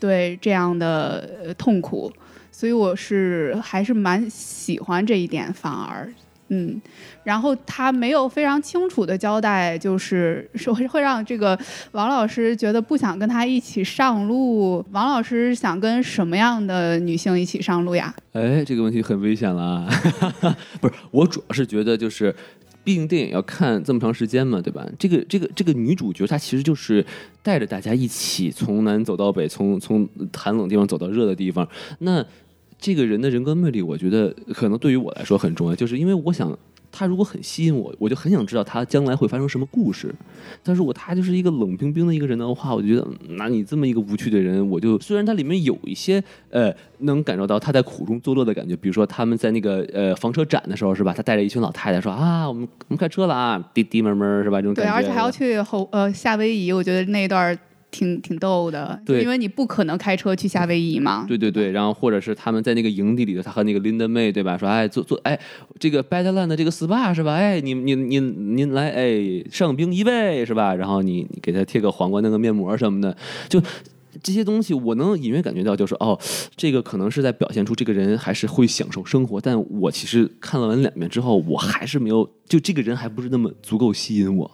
[0.00, 2.12] 对这样的痛苦，
[2.50, 6.12] 所以我是还是蛮喜欢这一点，反而。
[6.54, 6.78] 嗯，
[7.24, 11.58] 然后他没有非常清楚的交代，就是说会让这个
[11.92, 14.84] 王老师觉得不想跟他一起上路。
[14.90, 18.14] 王老师想跟什么样的女性一起上路呀？
[18.32, 19.88] 哎，这个问题很危险了啊！
[20.78, 22.34] 不是，我主要是觉得就是，
[22.84, 24.86] 毕竟电影要看这么长时间嘛，对吧？
[24.98, 27.02] 这个这个这个女主角她其实就是
[27.42, 30.06] 带着大家一起从南走到北，从从
[30.36, 31.66] 寒冷地方走到热的地方。
[32.00, 32.22] 那
[32.82, 36.58] 这个人的人格魅力，我觉得可能对于我来说很重要，就是因为我想
[36.90, 40.12] 他如果很吸引我，我就很想知道他将来会发生什么故事。
[40.64, 43.06] 但是如果他就是一个冷冰冰的一个人的话，我觉得，
[43.38, 54.60] 那你这么一个无趣的人，我就虽然他里面有一些呃能感受到他在苦中作乐的感觉，比如说他们在那个呃房车展的时候是吧，他带着一群老太太说啊，我们我们开车了啊，滴滴门门是吧？
[54.60, 54.92] 这种感觉。
[54.92, 57.56] 对，而且还要去后呃夏威夷，我觉得那一段。
[57.92, 61.24] 挺挺逗的，对，因为你不可能开车去夏威夷嘛。
[61.28, 64.58] 对对对，然后或者是他们在那个营地里头，他和那个林德妹，对吧？
[64.58, 65.38] 说哎，做做哎，
[65.78, 67.34] 这个 Badland 的这个 SPA 是吧？
[67.34, 70.74] 哎，你你您您来哎，上冰一位是吧？
[70.74, 73.16] 然后你你给他贴个黄瓜，弄个面膜什么的，
[73.48, 73.62] 就
[74.22, 76.18] 这些东西，我能隐约感觉到，就是哦，
[76.56, 79.40] 这个可能是在表现出这个人还是会享受生活。
[79.40, 84.50] 但我其实看了完两遍之后，我还是没有，就这个人还不是那么足够吸引我。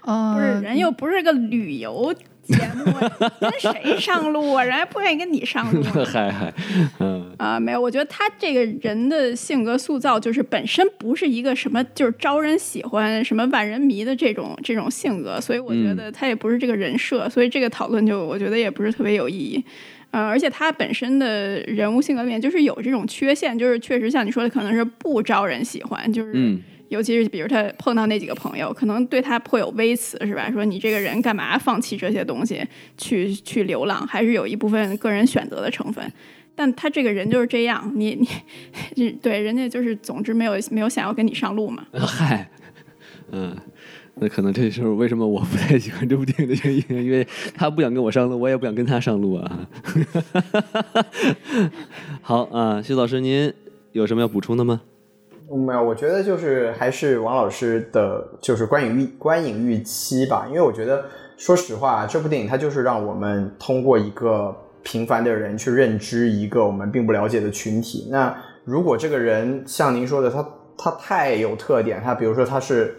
[0.00, 2.14] 啊，不是，人又不是个旅游。
[2.44, 2.92] 节目
[3.40, 4.62] 跟谁上路啊？
[4.62, 5.82] 人家不愿意跟你上路。
[6.04, 6.52] 嗨嗨，
[7.00, 19.64] 嗯啊，没有，我觉得他这个人的性格塑造就是本身不是一个什么就是招人喜欢、什么万人迷的这种这种性格，所以我觉得他也不是这个人设，所以这个讨论就我觉得也不是特别有意义。
[20.10, 26.56] 呃，而且他本身的人物性格里面就是有这种缺陷，就是确实像你说的，可能是不招人喜欢，就是。
[26.94, 30.48] 尤其是比如他碰到那几个朋友，可能对他颇有微词，是吧？
[30.52, 32.64] 说你这个人干嘛放弃这些东西
[32.96, 36.10] 去去流浪，还是有一部分个人选择的成分。
[36.54, 38.16] 但他这个人就是这样，你
[38.94, 41.84] 你 对人家就是总之没有没有想要跟你上路嘛。
[41.98, 42.48] 嗨，
[43.32, 43.56] 嗯，
[44.14, 47.26] 那可能这就是为什么我不太喜欢这部电影的原因，因为
[47.56, 49.68] 他不想跟我上路，我也不想跟他上路啊。
[52.22, 53.52] 好啊，徐老师，您
[53.90, 54.80] 有什么要补充的吗？
[55.50, 60.46] 没有，我觉得就是还是王老师的，就是观影预观影预期吧。
[60.48, 61.04] 因为我觉得，
[61.36, 68.08] 说实话，这部电影它就是让我们通过一个平凡的人去认知一个我们并不了解的群体。
[68.10, 68.34] 那
[68.64, 72.96] 如果这个人像您说的，他他太有特点，他比如说他是。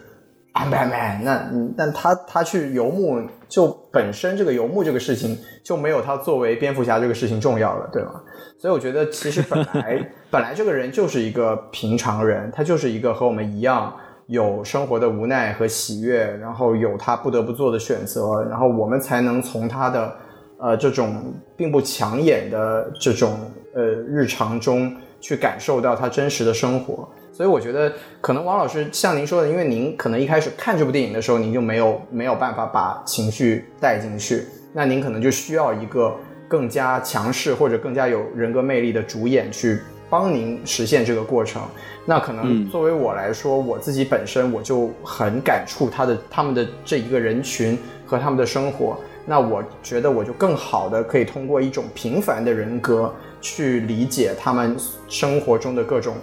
[0.56, 1.24] 安排没？
[1.24, 8.20] 那嗯，但他他去游牧，就本身这个游牧这个事情就没有他作为蝙蝠侠这个事情重要了，对吗？
[8.58, 13.94] 所以我觉得其实本来本来这个人就是一个平常人，他就是一个和我们一样
[14.28, 20.16] 有生活的无奈和喜悦，然后有他不得不做的选择，然后我们才能从他的
[20.58, 23.38] 呃这种并不抢眼的这种
[23.74, 27.06] 呃日常中去感受到他真实的生活。
[27.36, 27.92] 所以我觉得，
[28.22, 36.16] 可能王老师像您说的，因为您可能一开始看这部电影的时候，您就没有没有办法把情绪带进去，那您可能就需要一个
[36.48, 41.60] 更加强势或者更加有人格魅力的主演去帮您实现这个过程。
[42.06, 48.96] 那可能作为我来说，我自己本身我就很感触他的他们的这一个人群和他们的生活。
[49.26, 54.74] 那我觉得我就更好的可以通过一种平凡的人格去理解他们
[55.06, 56.14] 生活中的各种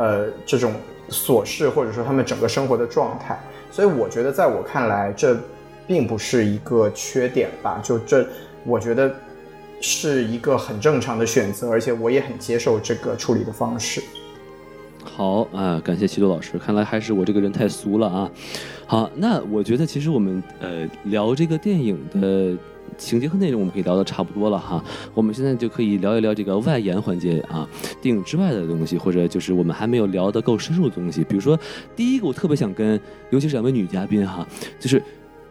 [0.00, 0.72] 呃这种
[1.10, 3.38] 琐事，或者说他们整个生活的状态。
[3.70, 5.38] 所以我觉得，在我看来，这
[5.86, 7.78] 并不是一个缺点吧？
[7.84, 8.26] 就这，
[8.64, 9.14] 我觉得
[9.80, 14.02] 是一个很正常的选择，而且我也很接受这个处理的方式。
[15.04, 18.30] 好啊，感谢齐多老师，看来还是我这个人太俗了啊。
[18.86, 22.56] 好，那我觉得其实我们呃聊这个电影的
[22.96, 24.82] 情节和内容，我们可以聊的差不多了哈。
[25.14, 27.68] 我们现在就可以聊一聊这个外延环节啊，
[28.00, 31.24] 电影之外的东西，或者就是我们还没有聊的够深入的东西。
[31.24, 31.58] 比如说，
[31.94, 33.00] 第一个我特别想跟，
[33.30, 34.46] 尤其是两位女嘉宾哈，
[34.78, 35.02] 就是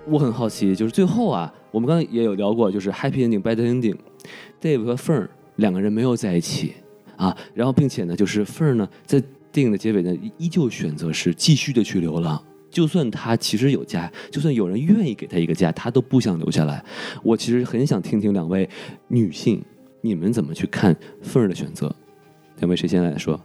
[0.06, 6.74] 我很好奇，就是最后啊，我们刚刚也有聊过，就是 happy ending bad ending，Dave 和 Fer 两个人没有在一起
[7.16, 9.22] 啊，然后并且呢，就是 Fer 呢在
[9.52, 16.84] 电影的结尾呢，依旧选择是继续的去流浪，就算他其实有家，就算有人愿意给他一个家，他都不想留下来。
[17.24, 18.70] 我其实很想听听两位
[19.08, 19.64] 女性，
[20.02, 21.96] 你们怎么去看凤儿的选择？
[22.60, 23.40] 两位谁先来说？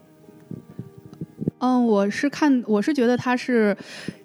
[1.58, 3.76] 嗯，我是看，我是觉得他是。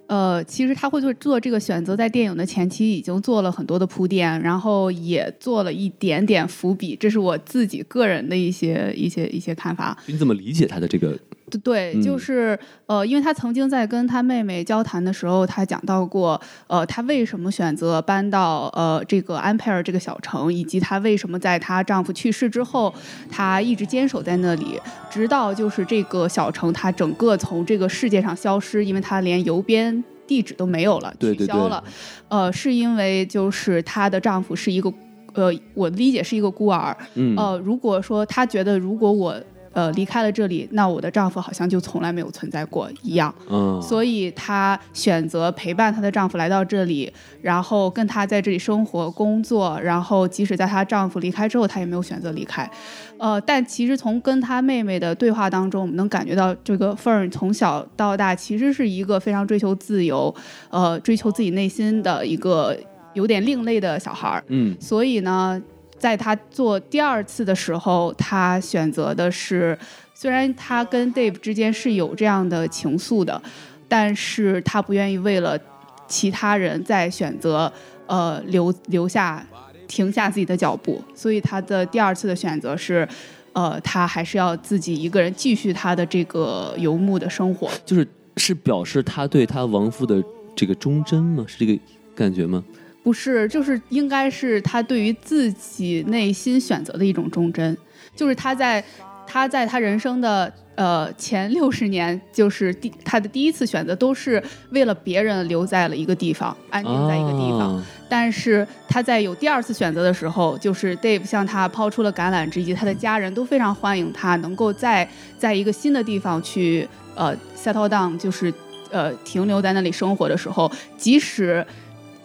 [0.07, 9.95] 呃，其实他会做做这个选择，在电影的前期已经做了很多的铺垫，然后也做了一点点伏笔，这是我自己个人的一些一些一些看法。
[10.07, 11.15] 你怎么理解他的这个？
[11.57, 22.93] 对，就是呃，因为他曾经在跟他妹妹交谈的时候，他讲到过，呃，他为什么选择搬到呃这个安佩尔这个小城，以及她为什么在她丈夫去世之后，
[23.29, 30.03] 她一直坚守在那里，直到就是这个小城它整个从这个世界上消失，因为它连邮编。
[30.27, 31.83] 地址都没有了，取消了，
[32.27, 34.93] 呃，是因为就是她的丈夫是一个，
[35.33, 36.95] 呃，我理解是一个孤儿，
[37.35, 39.35] 呃，如果说她觉得如果我。
[39.71, 43.33] 呃，离开了这里，那我的丈夫好像就从来没有存在过一样。
[43.49, 52.69] 嗯，所以她选择陪伴她的丈夫来到这里，然后跟她在这里生活、工作，然后即使在她丈夫离开之后，她也没有选择离开。
[53.17, 60.33] 呃，但其实从跟她妹妹的对话当中，我们能感觉到这个 Fern 从小到大其实是一个非常追求自由，
[60.69, 62.75] 呃，追求自己内心的一个
[63.13, 64.43] 有点另类的小孩儿。
[64.47, 65.61] 嗯，所以呢。
[65.99, 69.77] 在他做第二次的时候，他选择的是，
[70.15, 73.39] 虽然他跟 Dave 之间是有这样的情愫的，
[73.87, 75.59] 但是他不愿意为了
[76.07, 77.71] 其他人再选择，
[78.07, 79.45] 呃，留留下，
[79.87, 83.07] 停下自己的脚步，所以他的第二次的选择是，
[83.53, 88.07] 呃，他还是要自己一个人继续他的这个游牧的生活，就是
[88.37, 90.23] 是表示他对他亡夫的
[90.55, 91.45] 这个忠贞吗？
[91.47, 91.79] 是这个
[92.15, 92.63] 感觉吗？
[93.09, 97.75] 不是，就是应该是他对于自己内心选择的一种忠贞，
[98.15, 98.83] 就是他在
[99.25, 107.83] 他在他人生的呃前六十年，就是第他的第一次选择都是为了别人留在了一个地方，安定在一个地方。
[108.07, 115.09] 但是他在有第二次选择的时候，就是 Dave 向他抛出了橄榄枝，以及他的家人都非常欢迎他能够在
[115.39, 118.53] 在一个新的地方去呃 settle down，就是
[118.91, 121.65] 呃停留在那里生活的时候，即使。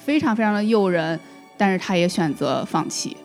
[0.05, 1.19] 非常非常的诱人，
[1.57, 3.17] 但是他也选择放弃，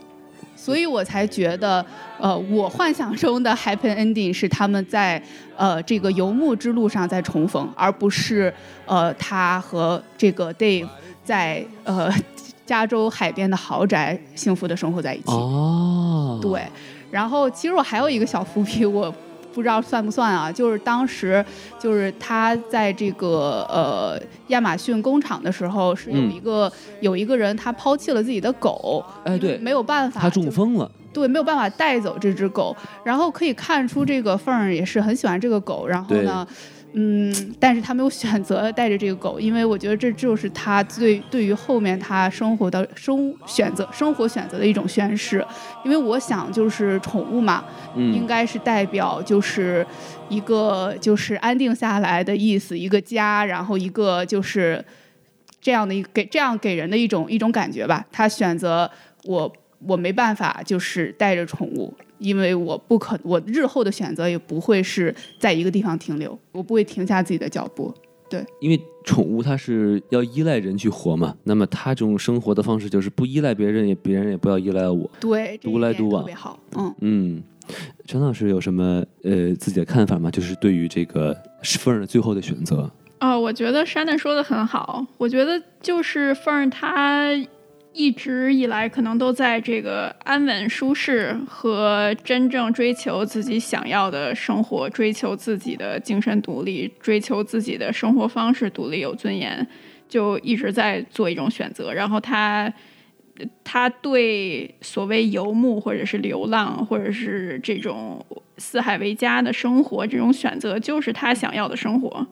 [0.56, 1.85] 所以我才觉得，
[2.18, 5.22] 呃，我幻想中的 happy ending 是他们在
[5.57, 8.53] 呃这个游牧之路上再重逢，而不是
[8.85, 10.88] 呃他和这个 Dave
[11.23, 12.10] 在呃
[12.65, 15.31] 加州海边的豪宅幸福的生活在一起。
[15.31, 16.61] 哦，对，
[17.11, 19.14] 然后其实我还有一个小伏笔，我。
[19.60, 20.49] 不知道算不算啊？
[20.49, 21.45] 就是当时，
[21.77, 24.18] 就是他在这个呃
[24.48, 26.72] 亚马逊工厂的时候，是有一个
[27.02, 32.73] 有一个人，他抛弃了自己的狗，哎，对，没有办法，他中风了，对，没有办法带走这只狗。
[33.03, 35.86] 然后可以看出，这个凤儿也是很喜欢这个狗。
[35.86, 36.48] 然后呢？
[36.93, 45.45] 嗯，但是他没有选择 带着这个狗，因为我觉得这就是他对对于后面他生活的生选择生活选择的一种宣誓。
[45.85, 47.63] 因为我想，就是宠物嘛，
[47.95, 49.85] 应该是代表就是
[50.29, 54.83] 一个就是安定下来的意思，一个家，然后一个就是
[55.61, 58.03] 这样的一给这样给人的一种一种感觉吧。
[58.11, 58.89] 他选择
[59.25, 59.51] 我，
[59.85, 61.93] 我没办法，就是带着宠物。
[62.18, 67.93] 因为我不可，我日后的选择也不会是在一个地方停留，我不会停下自己的脚步。
[68.30, 75.10] 对，因为宠物它是要依赖人去活嘛，那么它这种生活的方式就是不依赖别人，也别人也不要依赖我。
[75.22, 76.60] 对，独来独往特别好。
[76.76, 77.43] 嗯嗯，
[78.06, 80.30] 陈老师有什么呃自己的看法吗？
[80.30, 81.34] 就是对于这个
[81.64, 82.91] 凤儿最后的选择。
[83.22, 85.06] 哦，我觉得珊珊说的很好。
[85.18, 87.30] 我觉得就是凤儿她。
[87.91, 99.67] 一直以来，可能都在这个安稳、舒适和真正追求自己想要的生活，追求自己的精神独立，追求自己的生活方式独立有尊严，
[100.07, 101.91] 就一直在做一种选择。
[101.91, 102.71] 然后他
[103.63, 108.23] 他对所谓游牧或者是流浪或者是这种
[108.57, 112.25] 四海为家的生活这种选择，就是他想要的生活，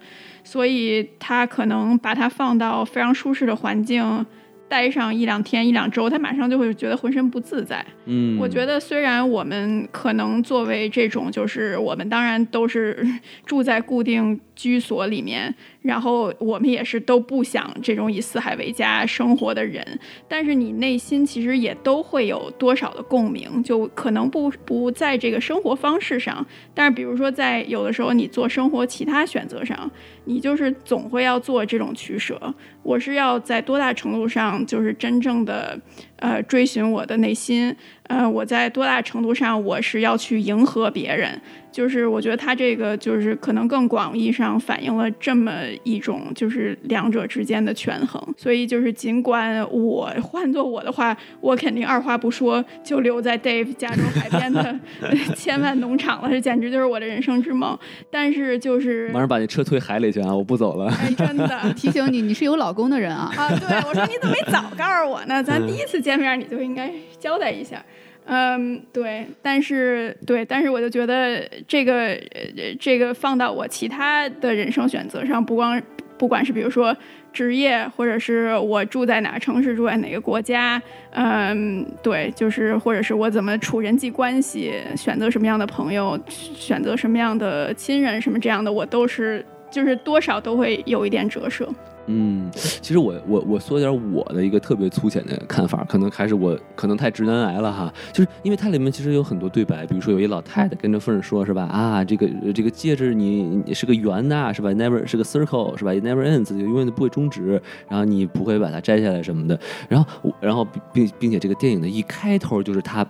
[0.43, 4.25] 所以他可能把它放到非常舒适的环境。
[4.67, 7.85] 待上一两天、一两周，他马上就会觉得浑身不自在。
[8.05, 13.05] 嗯，我觉得虽然我们可能作为这种，就是我们当然都是
[13.45, 15.53] 住在固定居所里面。
[15.87, 19.83] 然后我们也是都不想这种以四海为家生活的人，
[20.27, 29.89] 但是你内心其实也都会有多少的共鸣，就可能不不在这个生活方式上，但是比如说在有的时候你做生活其他选择上，
[30.25, 32.53] 你就是总会要做这种取舍。
[32.83, 35.79] 我是要在多大程度上就是真正的
[36.17, 41.39] 呃追寻我的内心，呃我在多大程度上我是要去迎合别人。
[41.69, 45.51] 就是我觉得他这个就是可能更广义上反映了这么
[45.83, 54.75] 一种就是两者之间的权衡，所以就是尽管我换做我的话，我肯定二话不说就留在 Dave 加州海边的
[55.37, 57.77] 千万农场了，这简直就是我的人生之梦。
[58.09, 60.33] 但是就是马上把你车推海里去啊！
[60.33, 60.91] 我不走了。
[60.99, 63.31] 哎，真的提醒你，你是有老公的人啊！
[63.37, 65.43] 啊，对，我说你怎么没早告诉我呢？
[65.43, 66.89] 咱第一次见面你就应该
[67.19, 67.83] 交代一下。
[68.23, 72.11] 嗯，对，但是对，但是我就觉得这个
[72.55, 75.81] 呃，这个放到我其他的人生选择上，不光
[76.17, 76.95] 不管是比如说
[77.33, 80.81] 职业，或者是我住在哪个城市，住在哪个国家，
[81.11, 91.69] 嗯，对，就是或者是我怎么处人际关系，选择什么样的朋友，选择什么样的亲人，什么这样的，我都是就是多少都会有一点折射。
[92.07, 101.63] 嗯，其实我我我说点我的一个特别粗浅的看法，可能还是我可能太直男癌了哈，就是因为它里面其实有很多对白，比如说有一老太太跟着夫人说，是吧？
[101.63, 109.59] 啊，这个这个戒指你是个圆的，是吧？Never 是个 circle，是吧？Never ends，就永远都不会终止，然后你不会把它摘下来什么的。
[109.89, 113.05] 然后然后并并且这个电影的一开头就是他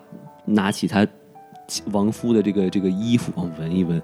[0.45, 1.05] 拿起他
[1.91, 4.01] 亡夫的这个这个衣服往闻一闻，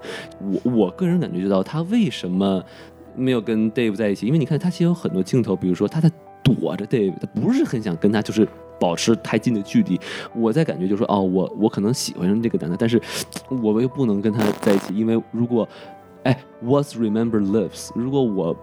[0.63, 2.63] 我我个人感觉就到他为什么。
[3.15, 6.11] 没有跟 Dave 在一起，因为你看他其实有很多镜头，比如说他在
[6.43, 8.47] 躲着 Dave，他不是很想跟他就是
[8.79, 9.99] 保持太近的距离。
[10.35, 13.01] 我在感觉就是说，哦，我我可能喜欢上这个男的，但是
[13.61, 15.67] 我又不能跟他在一起，因为如果，
[16.23, 18.55] 哎，What's remember lives，如果我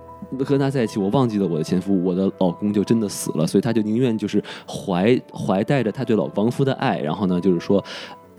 [0.44, 7.82] 跟他在一起，我忘记了我的前夫，我的老公就真的死了，所以他就宁愿就是怀怀带着他对老亡夫的爱，然后呢，就是说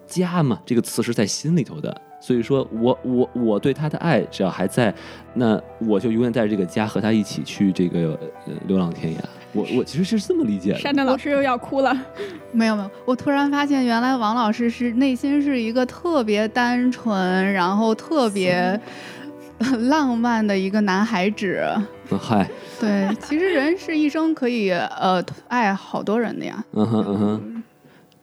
[0.06, 2.02] 家嘛，这个词是在心里头的。
[2.22, 4.94] 所以说我我我对他的爱只要还在，
[5.34, 9.18] 那我就永远带着这个家和他一起去这个呃流浪天涯。
[9.54, 10.78] 我我其实是这么理解的。
[10.78, 11.94] 山丹老师又要哭了。
[12.54, 18.80] 没有没有，我突然发现原来王老师是内心是一个特别单纯，然后特别
[19.90, 21.68] 浪漫的一个男孩子。
[22.18, 22.48] 嗨。
[22.80, 26.64] 对，其实人是一生可以呃爱好多人的呀。
[26.72, 27.64] 嗯哼嗯哼。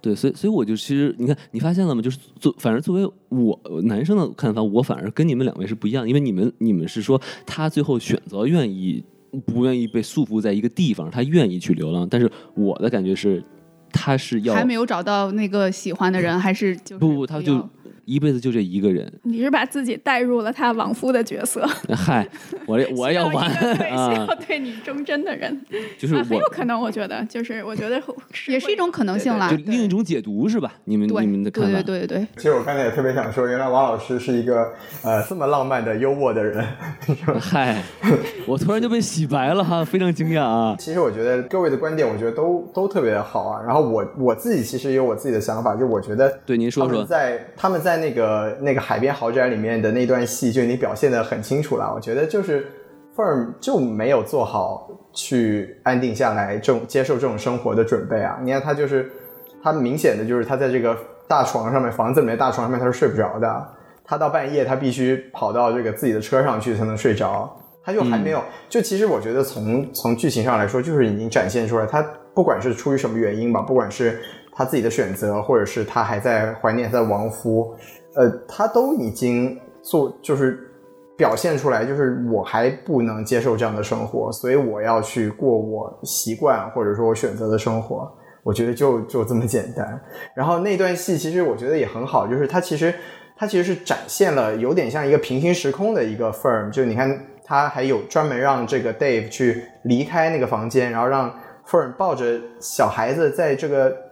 [0.01, 2.01] 对，所以所以我就其实你看，你发现了吗？
[2.01, 9.03] 就是作，反正作为我男生的看法，我反而跟你们两位是不一样，因为你们你们是说他最后选择愿意
[9.45, 13.43] 不愿意被束缚在一个地方，他愿意去流浪，但是我的感觉是，
[13.93, 17.69] 他是要还没有找到那个喜欢的人，还是就不不，他就。
[18.09, 21.61] 一辈子就这一个人，你是把自己带入了他亡夫的角色。
[21.95, 22.27] 嗨，
[22.67, 23.51] 我我要玩
[23.93, 25.61] 啊，需要对你忠贞的人，
[25.99, 26.81] 就是很有可能。
[26.81, 28.03] 我觉得，就是我觉得
[28.47, 30.73] 也是一种可能性啦，就另一种解读是吧？
[30.85, 31.83] 你们你们的看法？
[31.83, 32.27] 对对对对。
[32.37, 34.73] 其实我刚才也特别想说，原来王老师是一个
[35.03, 36.65] 呃这么浪漫的幽默的人。
[37.39, 37.83] 嗨，
[38.47, 40.75] 我突然就被洗白了哈，非常惊讶啊！
[40.79, 43.63] 其实我觉得各位的观点，我觉得都都特别好啊。
[43.63, 47.98] 然后我我自己其实也有我自己的想法，就我觉得对您说说，在他们在。
[47.99, 52.67] 那个那个海边豪宅里面的那段戏就已经表现的很清楚了，我觉得就是
[53.17, 58.39] Firm 就没有做好去安定下来这种接受这种生活的准备啊！
[58.43, 59.11] 你看他就是
[59.63, 60.97] 他明显的就是他在这个
[61.27, 63.69] 大床上面房子里面大床上面他是睡不着的，
[64.05, 67.53] 他到半夜他必须跑到这个自己的车上去才能睡着，
[67.85, 72.01] 他就还没有就其实我觉得从从剧情上来说就是已经展现出来，他
[72.35, 74.21] 不管是出于什么原因吧，不管是
[74.59, 77.73] 他自己的选择，或者是他还在怀念他的亡夫。
[78.17, 80.69] 呃，他都已经做，就是
[81.17, 88.13] 表现出来，就是我还不能接受这样的生活，所以我要去过我习惯或者说我选择的生活。
[88.43, 90.01] 我觉得就就这么简单。
[90.35, 92.93] 然后那段戏其实我觉得也很好，就是他其实
[93.37, 101.33] 他其实是展现了有点像一个平行时空的一个 firm，就你看他还有专门让这个 Dave 去离开那个房间，然后让
[101.65, 104.08] firm 抱着小孩子在这个。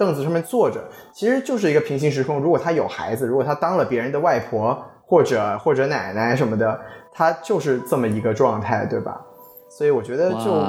[0.00, 0.80] 凳子上面坐着，
[1.12, 2.40] 其实就是一个平行时空。
[2.40, 6.80] 如果他有孩子，如果他当了别人的外婆或者或者奶奶什么的，
[7.12, 9.20] 他就是这么一个状态，对吧？
[9.68, 10.64] 所以我觉得就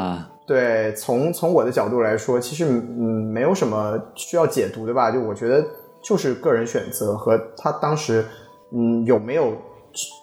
[0.46, 5.10] 对，从从我的角度来说，其实嗯没有什么需要解读的吧。
[5.10, 5.66] 就我觉得
[6.04, 8.26] 就是个人选择和他当时
[8.74, 9.54] 嗯有没有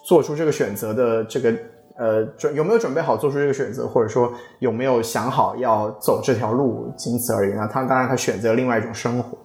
[0.05, 1.51] 做出这个选择的这个
[1.99, 7.53] 呃准有没有准备好做出这个选择，或者说有没有想好要走这条路，仅此而已。
[7.53, 9.37] 那他当然他选择另外一种生活。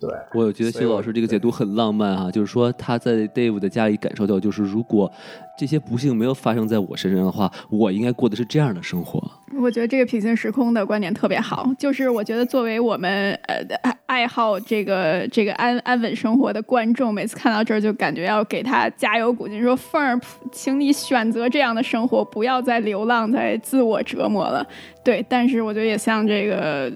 [0.00, 5.08] 对，我觉得谢老师这个解读很浪漫啊，就是说他在 Dave 的家里感受到，就是如果
[5.58, 9.22] 这些不幸没有发生在我身上的话，我应该过的是这样的生活。
[9.60, 20.18] 我觉得这个平行时空的观点特别好，就是我觉得作为我们呃爱好这个这个安安稳生活的观众，每次看到这儿就感觉要给他加油鼓劲，说凤儿，
[20.50, 24.66] 请你选择这样的生活，不要再流浪，再自我折磨了。
[25.04, 26.90] 对，但是我觉得也像这个。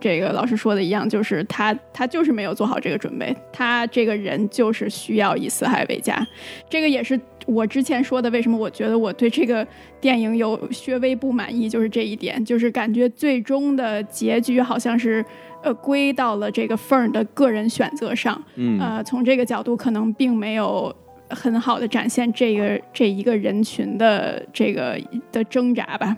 [0.00, 6.24] 这个老师说的一样，就是他他就是没有做好这个准备，他这个人就是需要以四海为家。
[6.70, 7.20] 这个也是
[7.50, 9.66] 我之前说的，为什么我觉得我对这个
[10.00, 10.56] 电影有
[10.86, 15.24] 略微不满意，就是这一点，就是感觉最终的结局好像是
[15.62, 18.40] 呃归到了这个凤儿的个人选择上。
[18.54, 20.94] 嗯，呃，从这个角度可能并没有
[21.28, 25.00] 很好的展现这个这一个人群的这个
[25.32, 26.16] 的挣扎吧。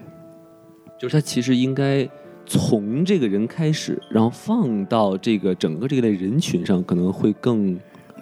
[0.99, 2.07] 就是他其实应该。
[2.45, 7.79] 从这个人开始，然后放到这个整个这一类人群上，可能会更。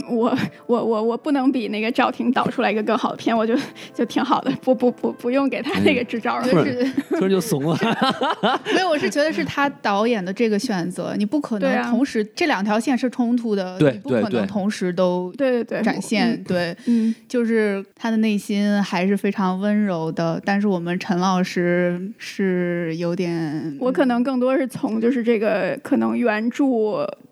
[0.09, 0.35] 我
[0.65, 3.55] 我我我不能比那个赵婷导出来一个更好的片，我就
[3.93, 7.77] 就挺好的，不不不不用给他那个支招了，突然突然就怂了。
[8.73, 26.65] 没有，我是觉得是他导演的这个选择，你不可能同时这两条线是冲突的，对，不可能同时都对对对展现，对，嗯，就是他的内心还是非常温柔的，但是我们陈老师是有点，我可能更多是从就是这个可能原著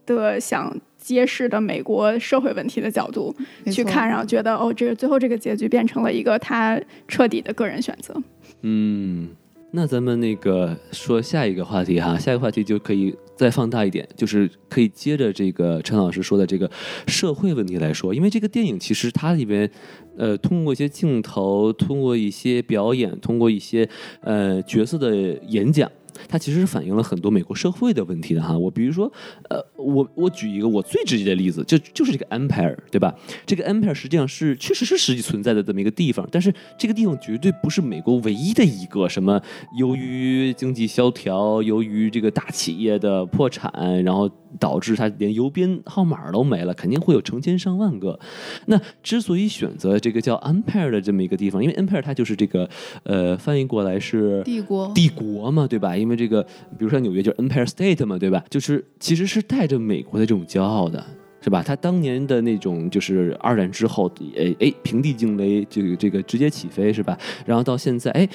[0.06, 0.76] 的想。
[1.10, 3.36] 揭示的美国社会问题的角度
[3.72, 8.14] 去看，然后觉得哦，这个最后这个结局变成了一个他彻底的个人选择。
[8.62, 9.30] 嗯，
[9.72, 16.70] 那咱们那个说下一个话题哈，下一个话题就可以再放大一点，就是可以接着这个陈老师说的这个
[17.08, 19.68] 社会问题来说，因为这个电影其实它里边
[20.16, 23.90] 呃通过一些镜头，通过一些表演，通过一些
[24.22, 25.10] 呃角色的
[25.48, 25.90] 演讲。
[26.28, 28.58] 它其实是反映了很多美国社会的问题的哈。
[28.58, 29.12] 我比如说，
[29.50, 33.14] 呃，我我举一个我最直接的例子，就就是这个 Empire，对吧？
[33.46, 39.42] 这个 Empire 实际上是确实是实际存在的这么一个地方，但是这个地方绝对不是美国唯一的一个什么
[39.78, 43.72] 由于经济萧条，由于这个大企业的破产，
[44.04, 44.30] 然后
[44.60, 48.20] 导致它连邮编号码都没了，肯定会有成千上万个。
[48.66, 52.70] 那之所以选择这个叫 Empire 的这么一个地方，因为 Empire 它就是这个
[53.04, 55.96] 呃翻译过来是帝国帝国嘛，对吧？
[55.96, 56.42] 因为因为这个，
[56.76, 58.44] 比如说纽约就是 Empire State 嘛，对吧？
[58.50, 61.06] 就是其实是带着美国的这种骄傲的，
[61.40, 61.62] 是吧？
[61.62, 67.16] 他当年的那种就是二战之后，哎哎，平地惊雷，这个这个直接起飞，是吧？
[67.46, 68.28] 然后到现在，哎，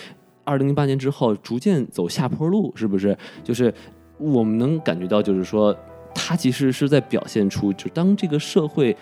[0.44, 3.18] 二零零八年之后逐渐走下坡路，是不是？
[3.42, 3.74] 就是
[4.18, 5.76] 我们能感觉到，就是说，
[6.14, 8.96] 他其实是在表现出，就当这个社会。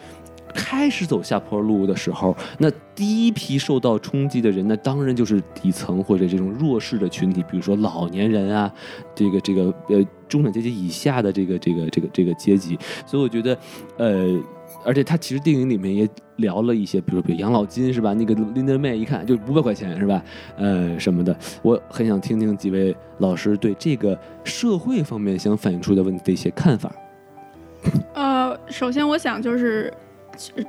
[0.55, 8.73] 开始走下坡路的时候，那第一批受到冲击的人，那当然就是底层或者这种弱势的群体，比如说老年人啊，
[9.15, 12.79] 这个这个呃中产阶级以下的这个这个这个这个阶级。
[13.07, 13.59] 所以我觉得，
[13.97, 14.39] 呃，
[14.85, 18.13] 而且他其实电影里面也聊了一些，比如比如养老金是吧？
[18.13, 20.23] 那个林德妹一看就五百块钱是吧？
[20.57, 26.93] 呃什么的，我很想听听几位老师对这个社会方面想反映出的问题的一些看法。
[28.15, 29.93] 呃，首先我想就是。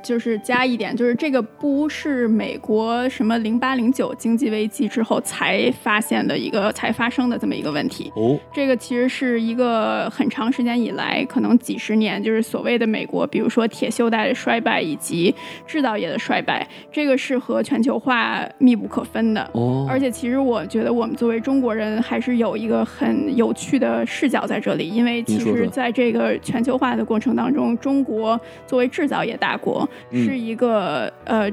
[0.02, 8.12] 就是加一点，就是这个不是美国什么零八零九经济危机之后才发现的一个才发生的这么一个问题。
[8.14, 15.34] 哦，这个其实是一个很长时间以来，可能几十年，就是所谓的美国，比如说铁锈带的衰败以及
[15.66, 19.50] 制造业的衰败，这个是和全球化密不可分的。
[19.54, 29.53] 哦，而且其实我觉得我们作为中国人还是有一个很有趣的视角在这里，因为其实在这个全球化的过程当中，中国作为制造业大。
[29.56, 31.50] 国是一个呃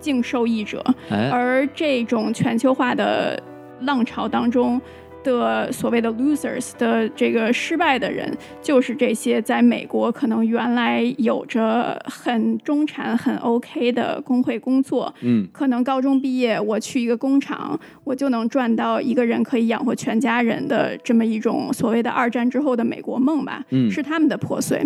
[0.00, 0.84] 净受益者，
[1.30, 3.40] 而这种全球化的
[3.80, 4.80] 浪潮当中。
[5.22, 8.30] 的所谓的 losers 的这个失败的人，
[8.60, 24.84] 就是这些在美国可能原来有着很中产、很 OK 的工会工作，嗯，可能高中毕业，我去一个工厂，我就能赚到一个人可以养活全家人的这么一种所谓的二战之后的美国梦吧，嗯，是他们的破碎，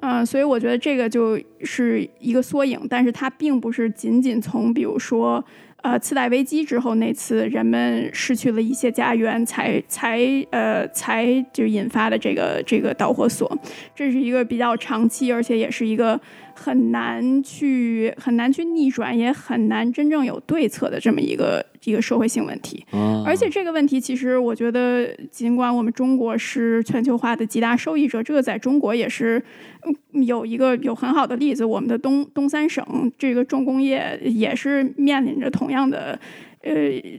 [0.00, 5.44] 嗯，所以我觉得这个就是一个缩影，但是它并不是仅仅从比如说。
[5.82, 13.50] 呃，次贷危机之后那次人们失去了一些家园，才才呃才就引发的这个这个导火索，
[13.94, 16.20] 这是一个比较长期，而且也是一个
[16.58, 22.84] 很难去很难去逆转，也很难真正有对策的这么一个一个社会性问题。
[22.90, 29.42] 啊而且这个问题，其实我觉得，尽管我们中国是全球化的极大受益者，这个在中国也是
[29.84, 31.64] 嗯有一个有很好的例子。
[31.64, 32.84] 我们的东东三省
[33.16, 36.18] 这个重工业也是面临着同样的。
[36.60, 36.74] 呃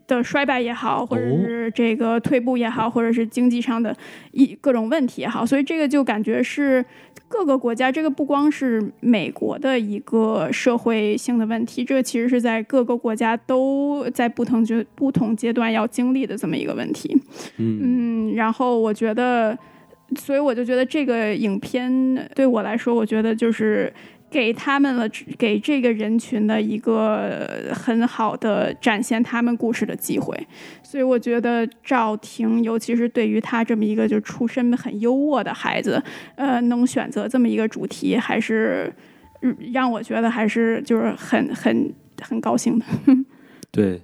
[0.06, 3.96] 的衰败也好，或者是这个退步也好，或者是经济上的
[4.32, 6.84] 一各种问题也好，所以这个就感觉是
[7.30, 17.16] 各个国家，这个不光是美国的一个社会性的问题，这个其实是在各个国家都在不同阶不同阶段要经历的这么一个问题。
[17.58, 17.80] 嗯
[18.32, 19.58] 嗯，然后我觉得，
[20.18, 23.94] 所以我就觉得这个影片对我来说，我觉得就是
[24.30, 25.08] 给他们了，
[25.38, 30.36] 给这个人群的一个很好的展现他们故事的机会。
[30.84, 36.02] 所以我觉得赵婷，尤其是对于他这么一个就出身很优渥的孩子，
[36.36, 38.94] 呃，能选择这么一个主题，还是
[39.74, 42.86] 让我觉得还是就是很很很高兴的。
[43.72, 44.02] 对。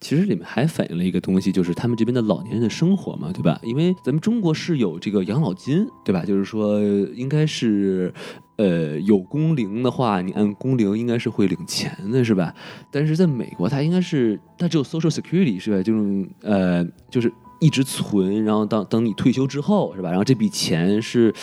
[0.00, 3.58] 其实里面还反映了一个东西，就是他们这边的老年人的生活嘛，对吧？
[3.64, 6.24] 因为咱们中国是有这个养老金，对吧？
[6.24, 6.80] 就是说，
[7.14, 8.12] 应该是，
[8.56, 12.54] 呃，有工龄的话，你按工龄应该是会领钱的，是吧？
[12.92, 15.82] 但是在美国，它应该是它只有 Social Security，是吧？
[15.82, 20.10] 这种呃，就是一直存，然后当等你退休之后，是吧？
[20.10, 21.34] 然后这笔钱是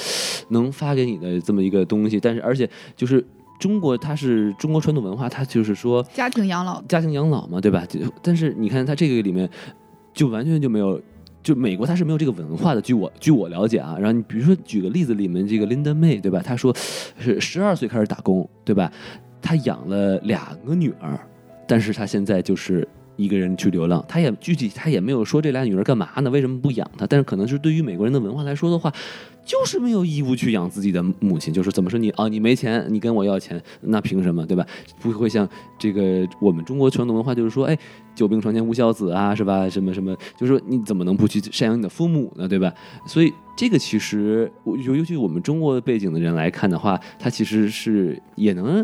[0.49, 3.25] 能发给你的这么一个东西，但是而且就是。
[3.59, 7.85] 中国它是中国传统文化，它就是说家庭养老，家庭养老嘛，对吧？
[7.87, 9.49] 就但是你看它这个里面，
[10.13, 11.01] 就完全就没有，
[11.41, 12.81] 就美国它是没有这个文化的。
[12.81, 16.41] 据我据我了解啊，然后你比如说举个例子，里面这个 Linda May 对吧？
[16.43, 16.75] 她说
[17.17, 18.91] 是十二岁开始打工，对吧？
[19.41, 21.19] 她养了两个女儿，
[21.67, 26.29] 但是她现在就是一个人去流浪，她也具体她也没有说这俩女儿干嘛呢？
[26.29, 27.07] 为什么不养她？
[27.07, 28.91] 但是可能是对于美国人的文化来说的话。
[29.45, 34.65] 就是没有义务去养自己的母亲，就是怎么说你啊，你没钱，你跟我要钱，那凭什么，对吧？
[34.99, 35.47] 不会像
[35.77, 37.77] 这个我们中国传统文化，就是说，哎，
[38.15, 39.69] 久病床前无孝子啊，是吧？
[39.69, 42.73] 什么什么，就是说你怎么能不去赡养你的父母呢，对吧？
[43.05, 48.81] 所以这个其实，尤尤其我们中国背景的人来看的话，他其实是也能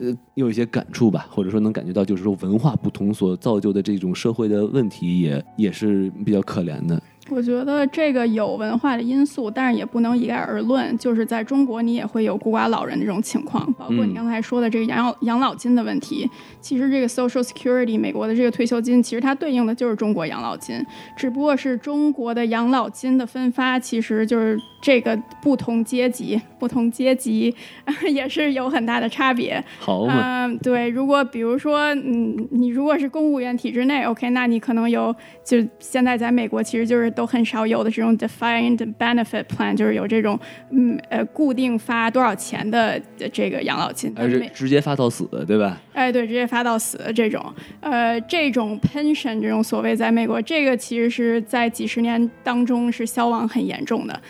[0.00, 7.00] 呃有一些感触吧，或者说能感觉到，就是说文化不同所造就的这种社会的问题，也也是比较可怜的。
[7.30, 10.96] 我觉得这个有文化的因素，但是也不能一概而论。
[10.98, 16.28] 就是在中国，你也会有孤寡老人这种情况，包括你刚才说的这个养老养老金的问题。
[16.60, 20.84] 其实这个 Social Security 美国的这个退休金，其实它对应的就是中国养老金，
[21.16, 27.54] 只不过是中国的养老金的分发，其实就是这个不同阶级、不同阶级
[28.10, 29.62] 也是有很大的差别。
[29.78, 30.88] 好嘛，嗯，对。
[30.88, 37.10] 如果比如说，嗯，你如果是公务员体制内，OK，那你可能有，就现在在美国其实就是。
[37.10, 40.38] 都很少有的这种 defined benefit plan，就是有这种
[40.70, 42.98] 嗯呃固定发多少钱的
[43.32, 45.78] 这个养老金，而是直接发到死，对吧？
[45.92, 47.44] 哎，对，直接发到死这种，
[47.80, 54.20] 呃，这种 pension 这种所谓在美国，这个其实是在几十年当中是消亡很严重的。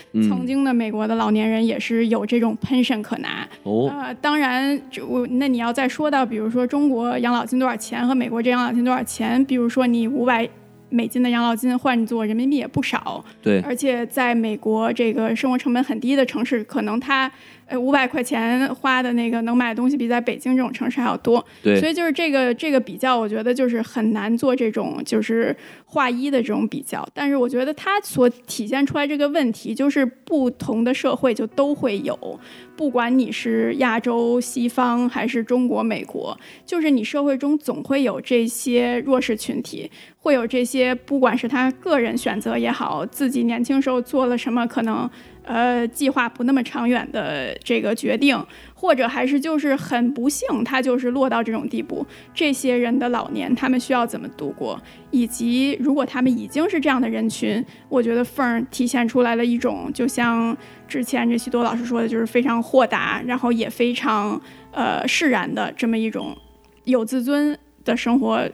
[0.41, 3.47] 曾经的美国的老年人也是有这种 pension 可拿。
[3.61, 10.49] 哦，呃，当然，我那你要再说到，比如说中国养老金多少钱和美国这养老金多少钱，比如说你五百。
[10.93, 17.31] 美金的养老金换做人民币也不少，对，而且在美国这个生活成本很低的城市，可能它
[17.71, 27.07] 呃五百块钱花的那个能买的东西比在北京这种城市还要多，对，所以就是这个这个比较，我觉得就是很难做这种就是划一的这种比较。
[27.13, 32.39] 但是我觉得它所体现出来这个问题，就是不同的社会就都会有，
[32.75, 39.89] 不管你是亚洲西方还是中国美国，就是你社会中总会有这些弱势群体。
[40.23, 45.09] 会有这些，不管是他个人选择也好，自己年轻时候做了什么可能，
[45.43, 48.37] 呃，计划不那么长远的这个决定，
[48.75, 52.05] 或者还是就是很不幸，他就是落到这种地步。
[52.33, 54.79] 这些人的老年，他们需要怎么度过？
[55.09, 60.55] 以及如果他们已经是这样的人群，我觉得凤儿体现出来了一种，就像
[60.87, 64.39] 之前这许多老师说的，就是非常豁达，然后也非常
[64.71, 66.37] 呃释然的这么一种
[66.83, 68.47] 有自尊的生活。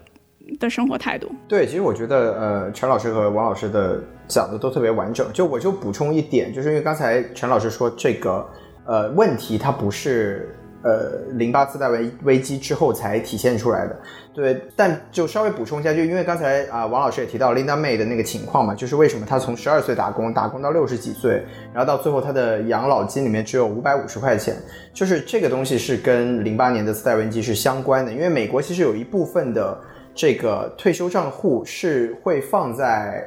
[0.60, 5.28] 的生活态度，对，其实我觉得，呃，陈老师和王老师的讲的都特别完整。
[5.34, 8.45] 就我就补充一点，就是因为刚才陈老师说这个，
[8.86, 13.99] 呃，问题它不是呃零八次贷危危机之后才体现出来的，
[14.34, 14.61] 对。
[14.76, 21.44] 但就稍微补充一下，就因为刚才啊王老师也提到 Linda May 的那个情况嘛，就是为什么她从十二岁打工打工到六十几岁，
[21.74, 24.56] 然后到最后她的养老金里面只有五百五十块钱，
[24.94, 29.78] 就是这个东西是跟零八年的次贷危机是相关的，因为美国其实有一部分的。
[30.18, 33.23] 这个退休账户是会放在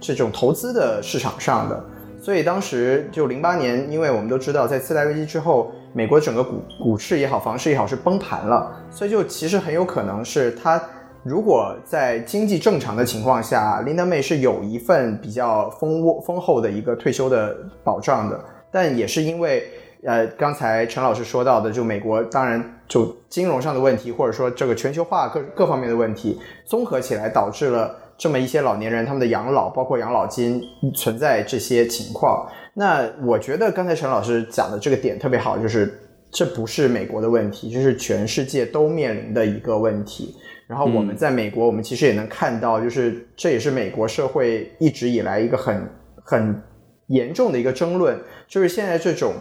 [0.00, 1.84] 这种投资的市场上的，
[2.20, 10.82] 所以当时就零八年，因为我们都知道，在次贷危机之后，美国整个股股市也好，房市也好是崩盘了，所以就其实很有可能是他
[11.22, 19.62] 如果在经济正常的情况下，Linda May 是有一份比较丰丰厚的一个退休的保障的，但也是因为。
[20.04, 22.60] 呃，刚才陈老师说到的，就美国当然
[22.92, 30.62] 就金融上的问题，或者说这个全球化各各方面的问题，综合起来导致了这么一些老年人他们的养老，包括养老金
[30.94, 32.46] 存在这些情况。
[32.74, 35.90] 那我觉得刚才陈老师讲的这个点特别好，就是
[36.30, 40.36] 这不是美国的问题，这是全世界都面临的一个问题。
[40.66, 45.88] 然后我们在美国，我们其实也能看到，就是这也是美国社会一直以来一个很
[46.22, 46.62] 很
[47.06, 49.32] 严重的一个争论，就是现在这种。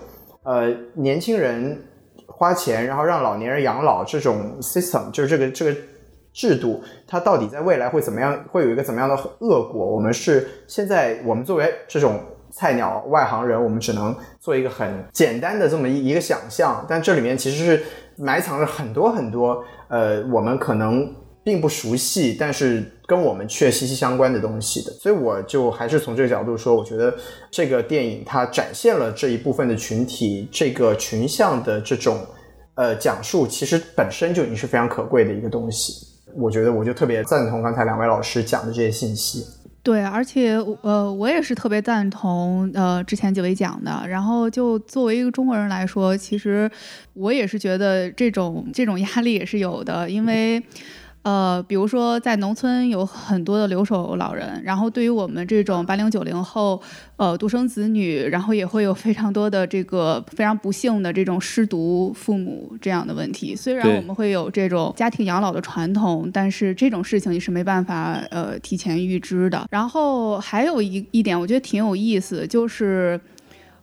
[0.43, 1.79] 呃，年轻人
[2.41, 5.79] 花钱，然后让老年人养老，这种 system 就是这个这个
[6.33, 8.43] 制度，它到底在未来会怎么样？
[8.51, 9.85] 会有一个怎么样的恶果？
[9.85, 12.19] 我们是现在我们作为这种
[12.49, 17.83] 菜鸟外行人，我们只能做一个很简单的这么一一个想象，但这里面其实是
[18.17, 21.13] 埋藏着很多很多呃，我们可能。
[21.43, 27.13] 并不熟悉，但是跟我们却息息相关的东西的，所以我就还是从这个角度说，我觉得
[27.51, 32.25] 这个电影它展现了这一部分的群体，这个群像的这种
[32.75, 36.07] 呃讲述，其实本身就已经是非常可贵的一个东西。
[36.37, 39.45] 我觉得我就特别赞同刚才两位老师讲的这些信息。
[39.83, 44.07] 对，而且呃，我也是特别赞同呃之前几位讲的。
[44.07, 46.71] 然后就作为一个中国人来说，其实
[47.15, 50.63] 我也是觉得这种这种压力也是有的，因为。
[51.23, 56.81] 呃，比如说在农村有很多的留守老人，然后对于我们这种八零九零后，
[57.17, 63.55] 呃，独生子女，然后也会有非常多的这个非常不幸的这种失独父母这样的问题。
[63.55, 69.67] 虽然我们会有这种家庭养老的传统，但是这种事情你是没办法呃提前预知的。
[69.69, 73.19] 然后还有一一点，我觉得挺有意思，就是。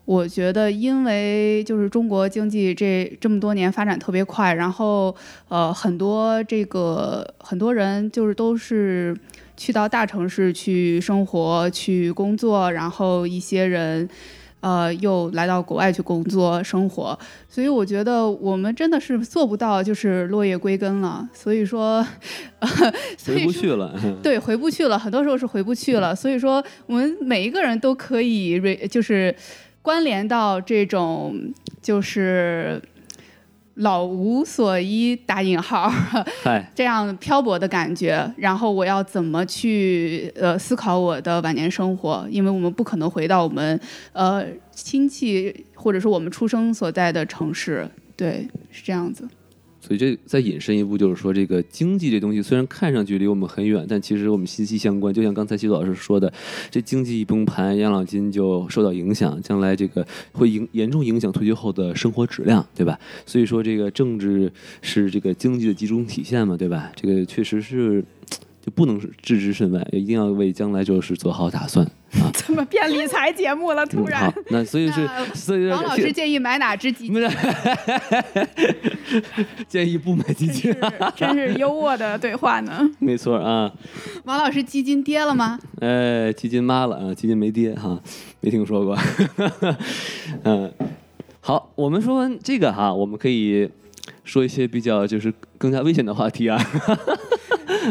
[0.08, 5.14] 我觉得，因为就是中国经济这这么多年发展特别快，然后
[5.48, 9.14] 呃，很多这个很多人就是都是
[9.54, 14.08] 去到大城市去生活、去工作，然后一些人
[14.60, 21.28] 呃又来到国外去工作生活，所以我觉得我们真的是做不到就是落叶归根了。
[21.34, 22.02] 所以说，
[23.26, 23.94] 回不去了。
[24.22, 26.16] 对，回不去了，很多时候是回不去了。
[26.16, 28.58] 所以说，我们每一个人都可以
[28.88, 29.36] 就是。
[29.88, 31.34] 关联到这种
[31.80, 32.78] 就是
[33.76, 35.90] 老无所依打引号，
[36.74, 42.26] 这样漂泊的感觉，然后我要怎么去呃思考我的晚年生活？
[42.28, 43.80] 因为我们不可能回到我们
[44.12, 49.26] 呃亲戚或者说我们出生所在的城市，对，是这样子。
[49.88, 55.14] 所以这再引申一步，就是说这个经济这东西虽然看上去离我们很远，但其实我们息息相关。
[55.14, 56.30] 就像刚才徐老师说的，
[56.70, 62.98] 这经济一崩盘，养老金就受到影响，将来这个会影严重影响退休后的生活质量，对吧？
[63.24, 64.52] 所以说这个政治
[64.82, 66.92] 是这个经济的集中体现嘛，对吧？
[66.94, 68.04] 这个确实是。
[68.70, 71.84] 不能置之身外，一定要为将来就是做好打算
[72.20, 72.30] 啊！
[72.34, 73.84] 怎么变理财节目了？
[73.86, 77.14] 突然，那所以是，所以王老师建议买哪只基金？
[79.68, 80.74] 建议不买基金，
[81.16, 82.88] 真是优渥的对话呢。
[82.98, 83.72] 没错啊。
[84.24, 85.58] 王老师，基金跌了吗？
[85.80, 87.14] 哎，基金妈了啊！
[87.14, 88.00] 基金没跌哈，
[88.40, 88.98] 没听说过。
[90.44, 90.72] 嗯，
[91.40, 93.68] 好，我们说完这个哈，我们可以
[94.24, 96.58] 说一些比较就是更加危险的话题啊。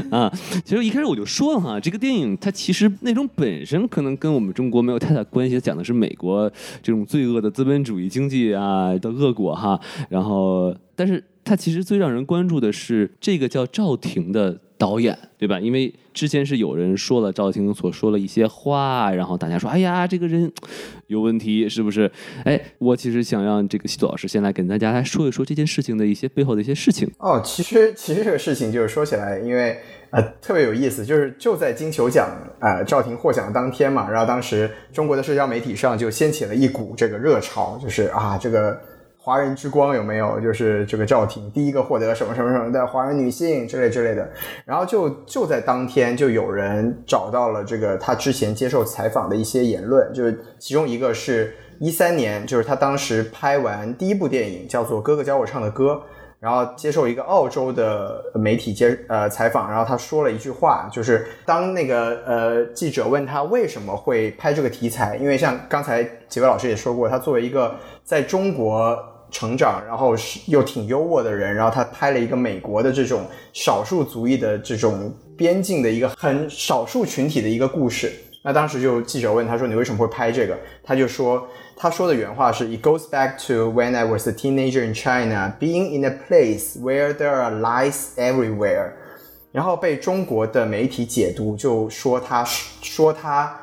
[0.11, 0.31] 啊，
[0.63, 6.49] 其实一开始我就说了哈，这个电影它其实内容本身可能跟我们中国没有太大关系，讲的是美国
[6.81, 9.79] 这种罪恶的资本主义经济啊的恶果哈。
[10.09, 15.57] 然后，但是它其实最让人关注的是这个叫赵婷的导演，对吧？
[15.57, 20.51] 因为之前是有人说了赵婷所说了一些话，然后大家说，哎呀，这个人
[21.07, 22.11] 有问题，是不是？
[22.43, 27.09] 哎，我其实想让这个西渡老师先来跟大家来说一说这件事情的一些背后的一些事情。
[27.19, 29.77] 哦，其实其实这个事情就是说起来，因为。
[30.09, 32.29] 呃，特别有意思，就是就在金球奖
[32.61, 38.79] 啊，赵婷获奖的当天嘛，然后当时中国的社交媒体上就掀起了一股这个热潮，就是啊，这个
[39.27, 40.39] 华人之光有没有？
[40.39, 44.25] 就是这个赵婷第一个获得什么什么什么的华人女性之类之类的，
[44.63, 55.91] 然后就就在当天就有人找到了这个他之前接受采访的一些言论，就是其中一个是一三年，就是他当时拍完第一部电影叫做《哥哥教我唱的歌》。
[56.39, 68.95] 然后接受一个澳洲的媒体接呃采访，然后他说了一句话，就是当那个呃记者问他为什么会拍这个题材，因为像刚才几位老师也说过，他作为一个在中国
[69.31, 78.11] 成长，然后是又挺优渥的人，然后他拍了一个美国的这种少数族裔的这种边境的一个很少数群体的一个故事。
[78.43, 81.47] 那当时就记者问他说：“你为什么会拍这个？”他就说。
[81.79, 87.13] 他说的原话是：“It goes back to when I was a teenager in China, being in a place where
[87.13, 88.93] there are lies everywhere。”
[89.53, 93.55] 然后被中国的媒体解读，就说他说他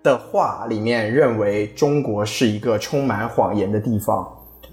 [0.00, 4.24] 的话里面认为中国是一个充满谎言的地方，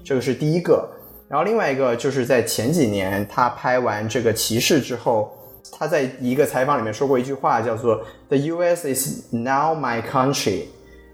[0.04, 0.88] 这个是第一个。
[1.28, 5.32] 然后另外一个就是在前几年他拍完这个骑士之后，
[5.72, 8.94] 他在一个采访里面说过一句话，叫做 “The U.S.
[8.94, 10.64] is now my country”，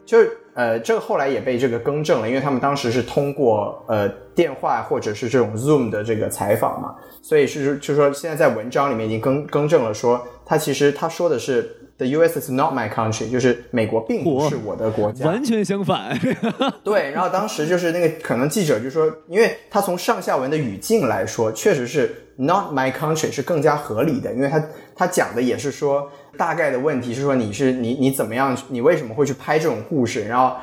[0.05, 0.19] 就。
[0.53, 12.41] 呃，这个后来也被这个更正了，因为他们当时是通过呃电话或者是这种 Zoom 的这个采访嘛，所以是就是说现在在文章里面已经更更正了，说他其实他说的是 The U.S.
[12.41, 16.19] is not my country，就是美国并不是我的国家，完全相反。
[16.83, 24.65] 对，然后当时就是那个可能记者就说，因为他从上下文的语境来说，确实是 not my country 是更加合理的，因为他
[24.97, 26.11] 他讲的也是说。
[26.39, 28.57] 大概的问题是说你是你你怎么样？
[28.69, 30.27] 你为什么会去拍这种故事？
[30.27, 30.57] 然后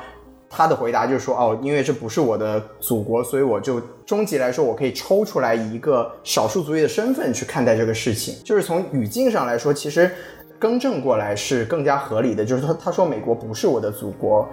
[0.50, 8.34] 他的回答就是说哦，因为这不是我的祖国，所以我就终极来说，我可以抽出来一个少数族裔的身份去看待这个事情。
[8.42, 10.10] 就是从语境上来说，其实
[10.58, 12.44] 更正过来是更加合理的。
[12.44, 14.48] 就是他他说美国不是我的祖国，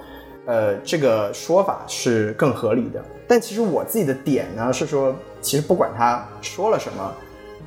[0.45, 3.03] 呃，这个说法是更合理的。
[3.27, 7.13] 但其实我自己的点呢是说，其实不管他说了什么，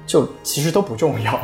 [0.06, 1.39] 就其实都不重要。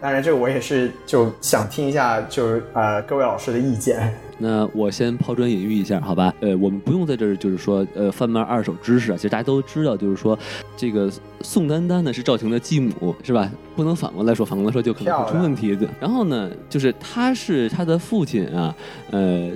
[0.00, 4.12] 当然，这个我也是就想听一下，就是呃各位老师的意见。
[4.38, 6.32] 那我先抛砖引玉一下，好吧？
[6.40, 9.16] 呃，我们不用在这儿就是说呃贩卖二手知识啊。
[9.16, 10.38] 其实大家都知道，就是说
[10.76, 11.10] 这个
[11.42, 13.50] 宋丹丹呢是赵婷的继母，是吧？
[13.76, 15.86] 不能反过来说，反过来说就可能会出问题的。
[16.00, 18.74] 然后呢，就是他是他的父亲啊，
[19.10, 19.50] 呃。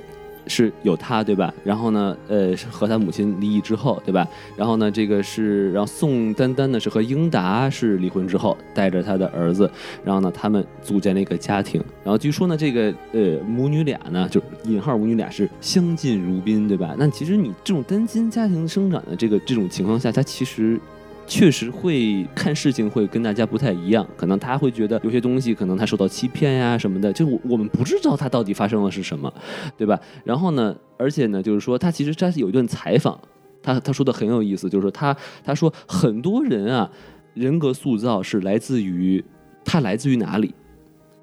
[0.47, 1.53] 是有他对吧？
[1.63, 4.27] 然后呢，呃，和他母亲离异之后对吧？
[4.55, 9.69] 然后呢，这个是，然后宋丹丹呢是和英达是离婚之后，带着他的儿子，
[10.03, 11.83] 然后呢，他们组建了一个家庭。
[12.03, 16.95] 然后据说呢，这个呃母女俩呢，就引号母女俩是相敬如宾对吧？
[16.97, 20.79] 那其实你这种单亲家庭生长的这个这种情况下，他其实。
[21.27, 29.33] 确实会看事情会跟大家不太一样，可能他会觉得有些东西可能他受到欺骗呀什么的，就我我们不知道他到底发生了是什么，
[29.75, 29.99] 对吧？
[30.23, 33.19] 然后呢，而且呢，就是说他其实他有一段采访，
[33.61, 36.89] 他他说的很有意思，就是说他他说很多人啊，
[37.33, 39.23] 人格塑造是来自于
[39.63, 40.53] 他来自于哪里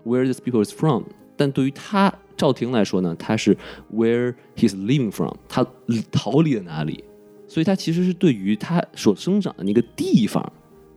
[0.05, 1.05] ，where this people is from，
[1.37, 3.57] 但对于他赵婷来说呢，他是
[3.95, 5.65] where he's living from，他
[6.11, 7.05] 逃离了哪里。
[7.53, 10.43] 所以，他其实是对于他所生长的那个地方，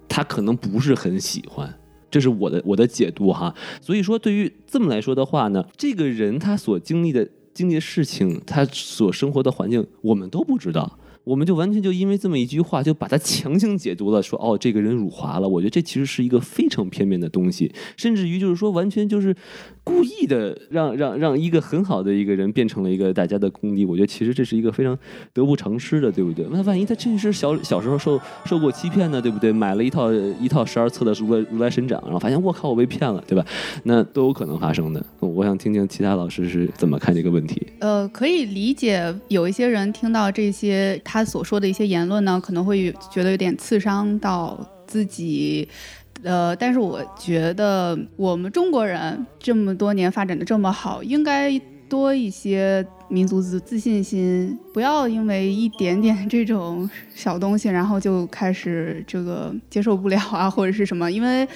[0.07, 1.77] 他可能不是很喜欢，
[2.09, 3.53] 这是我的我的解读哈。
[3.81, 10.97] 所以说，对于这么来说的话呢，这个人他所经历的经历的事情，他所生活的环境，我们都不知道。
[11.25, 15.49] 我们就完全就因为这么一句话，就把它强行解读了，说哦，这个人辱华了。
[15.49, 19.35] 我觉得这其实是一个非常片面的东西，甚至于就是说，完全就是
[19.83, 23.83] 故意的让让让一个很好的一个人变成了一个大家的公敌。
[23.85, 24.97] 我觉得其实这是一个非常
[25.33, 26.45] 得不偿失的，对不对？
[26.51, 29.51] 那万一他真是小小时候受受过欺骗呢，对不对？
[29.51, 33.43] 买了一套一套十二册的如来如来神掌，然后发现我靠，我被骗了，对吧？
[33.83, 35.03] 那都有可能发生的。
[35.19, 37.65] 我想听听其他老师是怎么看这个问题。
[37.79, 41.01] 呃，可以理解，有一些人听到这些。
[41.15, 45.65] 他所说的一些言论呢，可能会觉得有点刺伤到自己，
[46.23, 61.47] 呃，但是我觉得我们中国人这么多年发展的这么好，应该多一些民族自自信心，不要因为一点点这种小东西，然后就开始这个接受不了啊，或者是什么，因为。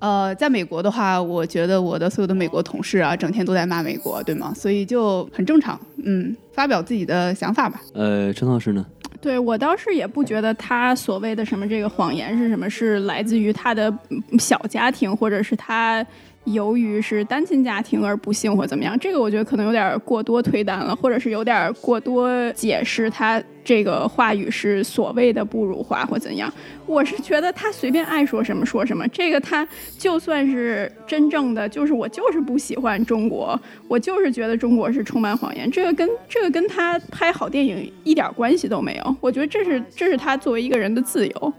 [0.00, 4.52] 呃，在美国的话，我觉得我的所有的美国同事啊，整天都在骂美国，对吗？
[4.54, 7.80] 所以就很正常，嗯，发表自己的想法吧。
[7.94, 8.84] 呃，陈老师呢？
[9.20, 13.94] 对我倒是也不觉得他所谓的什么这个谎言是什么，是来自于他的
[14.38, 16.04] 小家庭，或者是他。
[16.44, 26.52] 由于是单亲家庭而不幸或怎么样，这个我觉得可能有点过多推断了，或者是有点过多解释他这个话语是所谓的不辱华或怎样。
[26.86, 29.66] 我是觉得他随便爱说什么说什么，这个他
[29.98, 39.16] 就算是真正的，就是我就是不喜欢中国，我就是觉得中国是充满谎言，这个跟这个跟他拍好电影一点关系都没有。
[39.20, 41.52] 我觉得这是这是他作为一个人的自由。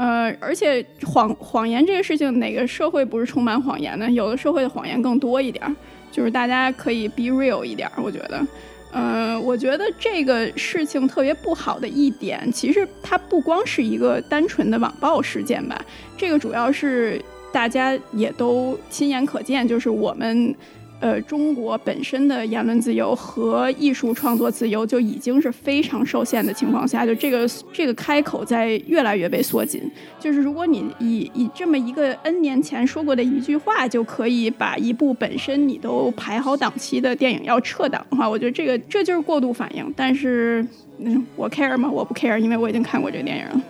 [0.00, 4.10] 呃，而且谎谎言这个事情，哪个社会不是充满谎言呢？
[4.10, 5.76] 有的社会的谎言更多一点儿，
[6.10, 8.02] 就是大家可以 be real 一点儿。
[8.02, 8.46] 我觉得，
[8.92, 15.78] 呃，我觉得这个事情特别不好的一点，其实它不光是一个单纯的网暴事件吧，
[16.16, 17.22] 这个主要是
[17.52, 20.54] 大家也都亲眼可见，就是我们。
[21.00, 29.80] 呃，中国本身的言论自由和艺术创作自由就已经是非常受限的情况下，就这个这个开口在越来越被缩紧。
[30.18, 39.90] 就是如果你以以这么一个 N 年前说过的一句话，就可以把一部本身你都排好档期的电影要撤档的话，我觉得这个这就是过度反应。
[39.96, 40.62] 但是，
[41.00, 41.90] 嗯，我 care 吗？
[41.90, 43.62] 我不 care，因为我已经看过这个电影了。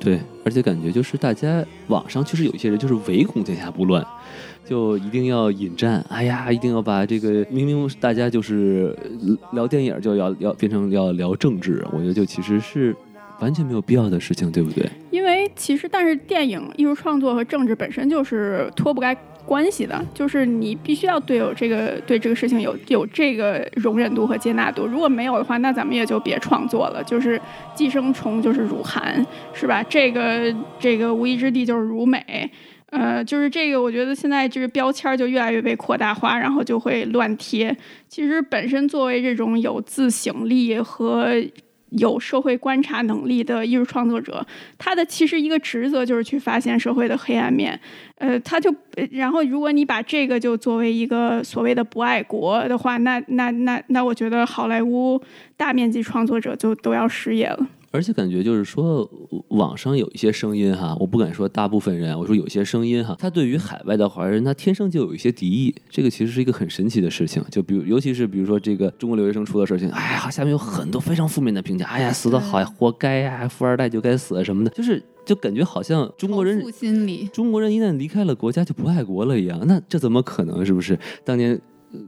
[0.00, 4.02] 对，而且感觉就是大家网上确实有一些人就是唯恐天下不乱，
[4.68, 6.04] 就一定要引战。
[6.10, 8.94] 哎呀，一定要把这个明明大家就是
[9.52, 12.94] 聊电影就要要变成要聊政治，我觉得就其实是
[13.40, 14.86] 完全没有必要的事情，对不对？
[15.10, 19.16] 因为其实，但是电影艺术创作和政治本身就是脱不开。
[19.46, 24.86] 关系的，就是你必须要对有这个对这个事情有有这个容忍度和接纳度。
[24.86, 27.02] 如果没有的话，那咱们也就别创作了。
[27.02, 27.40] 就是
[27.74, 29.82] 寄生虫就是辱韩，是吧？
[29.84, 32.50] 这个这个无意之地就是辱美，
[32.90, 37.76] 呃，就是这个，我觉得现在这个标签就越来越被扩大化，然后就会乱贴。
[38.08, 41.34] 其实本身作为这种有自省力和。
[41.92, 44.46] 有社会观察能力的艺术创作者，
[44.76, 47.80] 他的其实一个职责就是去发现社会的黑暗面。
[48.16, 48.70] 呃，他就
[49.10, 55.18] 然后，如果你把这个就作为一个所谓的不爱国的话，那那那那，我觉得好莱坞
[55.56, 57.66] 大面积创作者就都要失业了。
[57.90, 59.08] 而且感觉就是说，
[59.48, 67.42] 网上有一些声音哈，我不敢说大部分人，我说有些声音哈，他对于海外的华人，他天生就有一些敌意，这个其实是一个很神奇的事情。
[67.50, 80.64] 就比如，尤其是比如说这个中国留学生出的事情，哎呀，下面有很多非常负面的评价，哎呀，死的好呀，活该呀，富二代就该死什么的，就是就感觉好像中国人心理，中国人一旦离开了国家就不爱国了一样，那这怎么可能？
[80.66, 80.98] 是不是？
[81.24, 81.58] 当年。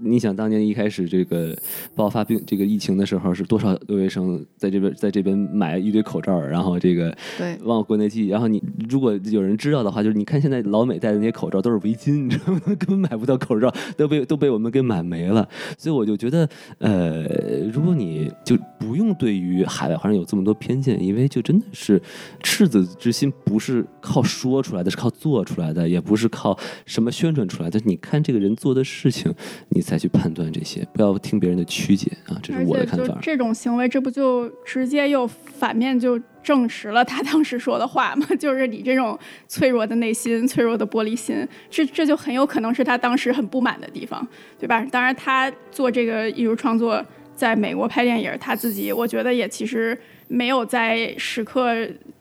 [0.00, 1.56] 你想当年一开始这个
[1.94, 8.28] 爆发病这个疫情的时候，是多少留学生在这边在这边买一堆口罩，然后这个对往国内寄。
[8.28, 12.60] 然后你如果有人知道的话，就是你看现在老美戴的那些口罩都是围巾，你知道吗？
[12.78, 15.48] 根本买不到口罩，都被都被我们给买没了。
[15.78, 16.48] 所以我就觉得，
[16.78, 17.24] 呃，
[17.72, 22.00] 如果你就不用对于海外华人有这么多偏见，因为就真的是
[22.42, 27.80] 赤子之心不是靠说出来的，是靠做出来的，也不是靠什么宣传出来的。
[27.84, 29.34] 你看这个人做的事情。
[29.72, 32.36] 你再去判断这些，不要听别人的曲解啊！
[32.42, 33.16] 这是我的看法。
[33.22, 38.26] 这种行为，这不就直接又反面就证实了他当时说的话吗？
[38.36, 39.16] 就是你这种
[39.46, 44.26] 脆弱的内心、脆弱的玻璃心，这这就很有可能是他当时很不满的地方，
[44.58, 44.84] 对吧？
[44.90, 47.04] 当然，他做这个艺术创作，
[47.36, 51.74] 在美国拍电影，他自己我觉得也其实没有在时刻。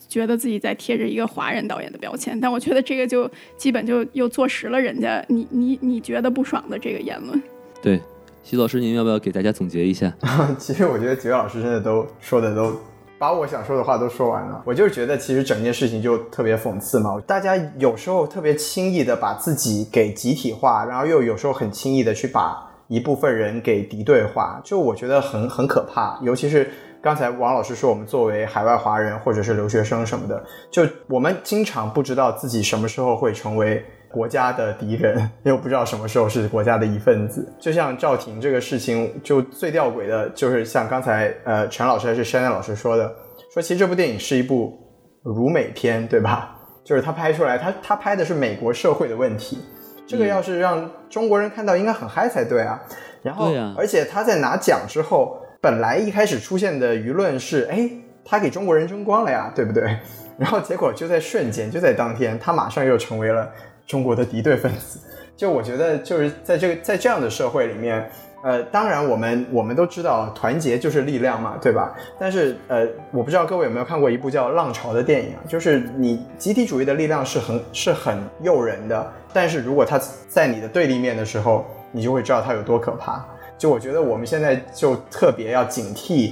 [0.09, 7.39] 觉得自己在贴着一个华人导演的标签，但我觉得这个就基本就又坐实了人家你你你觉得不爽的这个言论。
[7.79, 8.01] 对，
[8.43, 10.11] 徐老师，您要不要给大家总结一下？
[10.57, 12.75] 其实我觉得几位老师真的都说的都
[13.19, 14.63] 把我想说的话都说完了。
[14.65, 26.67] 我就是觉得其实整件事情就特别讽刺嘛，大家有时候特别轻易的把自己给集体化，然后又有时候很轻易的去把一部分人给敌对化，就我觉得很很可怕，尤其是。
[27.01, 37.53] 刚才王老师说，我们作为海外华人或者是留学生什么的，就我们经常不知道自己什么时候会成为国家的敌人，又不知道什么时候是国家的一份子。
[37.57, 43.09] 就像赵婷这个事情，就最吊诡的就是像刚才呃陈老师还是山奈老师说的，
[43.53, 44.77] 说其实这部电影是一部
[45.23, 46.57] 如美片，对吧？
[46.83, 49.57] 就是他拍出来，他他拍的是美国社会的问题，
[50.05, 52.77] 这个要是让中国人看到，应该很嗨才对啊。
[53.21, 55.39] 然后，而且他在拿奖之后。
[55.61, 57.89] 本来一开始出现的舆论是，哎，
[58.23, 59.97] 他给中国人争光了呀，对不对？
[60.39, 63.51] 然后结果就在瞬间，就在当天，他马上又成为了
[63.85, 64.99] 中国的敌对分子。
[65.35, 68.09] 就我觉得，就是在这个在这样的社会里面，
[68.41, 71.93] 呃，当然我们我们都知道团结就是力量嘛，对吧？
[72.17, 79.99] 但是呃，我不知道各位有没有看过一部叫《浪潮》的电影，就是你集体主义的力量是很是很诱人的，但是如果他
[80.29, 83.25] 在你的对立面的时候，你就会知道它有多可怕。
[83.59, 86.31] 就我觉得我们现在就特别要警惕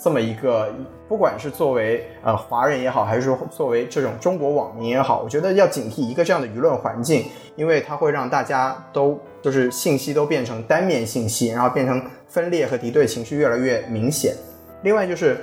[0.00, 0.72] 这么一个，
[1.08, 7.26] 不管是作为呃华人也好，还是说作为这种中国网民也好，我觉得要警惕一个这样的舆论环境，
[7.56, 14.36] 因为它会让大家都就是信息都变成单面信息，然后变成分裂和敌对情绪越来越明显。
[14.82, 15.36] 另外就是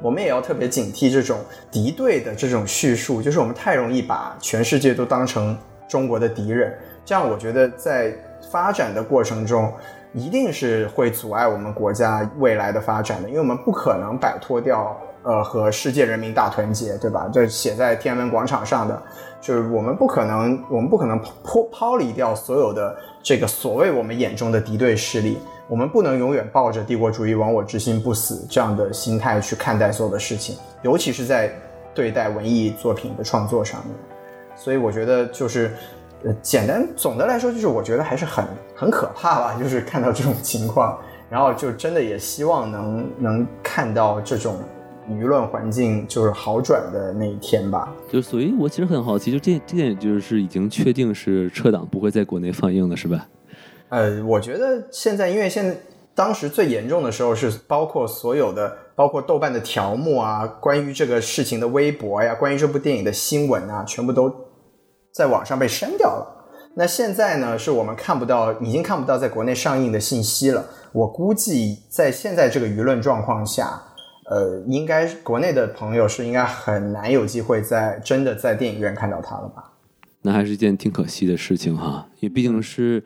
[0.00, 5.54] 我们也要特别警惕这种敌对的这种叙述，就是我们太容易把全世界都当成
[5.86, 6.74] 中国的敌人，
[7.04, 8.14] 这样我觉得在
[8.50, 9.70] 发展的过程中。
[10.14, 17.28] 一定是会阻碍我们国家未来的发展的，因为我们不可能摆脱掉呃和世界人民大团结，对吧？
[17.32, 19.02] 这写在天安门广场上的，
[19.40, 25.36] 就是我们不可能，我们不可能抛抛离掉所有的这个所谓我们眼中的敌对势力，
[25.66, 31.50] 我们不能永远抱着帝国主义亡我之心不死这样的心态去看待所有的事情，尤其是在
[31.92, 33.96] 对待文艺作品的创作上面。
[34.54, 35.72] 所以我觉得就是。
[36.24, 38.44] 呃，简单总的来说就是我觉得还是很
[38.74, 40.98] 很可怕吧，就是看到这种情况，
[41.28, 44.56] 然后就真的也希望能能看到这种
[45.08, 47.92] 舆论环境就是好转的那一天吧。
[48.10, 53.26] 就所以，我其实很好奇，就这这点就是已经确定是撤档不会在国内放映了，是吧？
[53.90, 55.76] 呃，我觉得现在因为现在
[56.14, 64.34] 当时最严重的时候是包括所有的，包括豆瓣的条目啊，关于这个事情的微博呀，关于这部电影的新闻啊，全部都
[65.14, 66.26] 在网上被删掉了。
[66.74, 70.66] 那现在呢，是我们看不到，已经看不到在国内上映的信息了。
[70.90, 73.80] 我估计在现在这个舆论状况下，
[74.28, 79.70] 呃，应该国内的朋友是应该很难有机会在真的在电影院看到它了吧？
[80.22, 83.02] 那还是一件挺可惜的事情哈，因为毕竟是。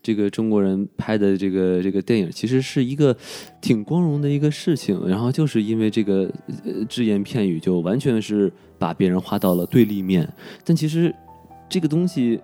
[0.00, 3.14] 这个中国人拍的这个这个电影，其实是一个
[3.60, 5.06] 挺光荣的一个事情。
[5.06, 6.30] 然后就是因为这个
[6.64, 10.26] 呃只言片语，就完全是把别人划到了对立面。
[10.64, 11.12] 但其实
[11.68, 12.40] 这个东西，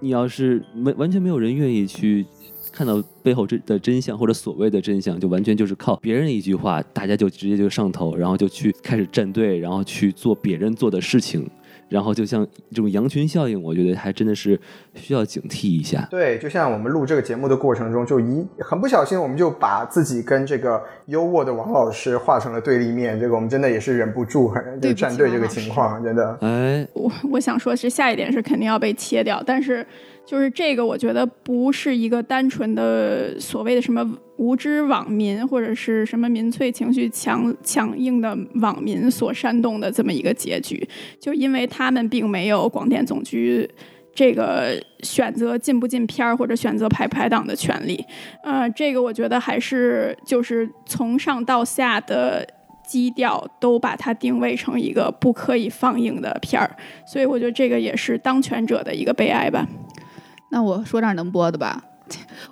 [0.00, 2.24] 你要是没完全没有人愿意去
[2.72, 11.48] 看到背后真的真相，或者所谓的真相，就完全就是靠别人一句话，大家就直接就上头，然后就去开始站队，然后去做别人做的事情。
[11.88, 14.58] 然后就像这种羊群效应，我觉得还真的是
[14.94, 16.06] 需要警惕一下。
[16.10, 23.18] 对，就像我们录这个节目的过程中，就一很不小心，我们就把自己跟这个优渥的王老师画成了对立面。
[23.20, 26.38] 这个我们真的也是忍不住，就站队这个情况，真的。
[26.40, 29.86] 哎，我我想说是下一点是肯定要被切掉，但是。
[30.24, 40.88] 就是这个，我觉得不是一个单纯的所谓的什么无知网民或者是什么民粹情绪强强硬的网民所煽动的这么一个结局，
[41.20, 43.68] 就因为他们并没有广电总局
[44.14, 48.02] 这个选择进不进片儿或者选择排不排档的权利。
[48.42, 52.46] 呃，这个我觉得还是就是从上到下的
[52.86, 56.70] 基调都把它定位成一个不可以放映的片儿，
[57.06, 59.66] 所以我觉得这个也是当权者的一个悲哀吧。
[60.52, 61.82] 那我说点能播的吧，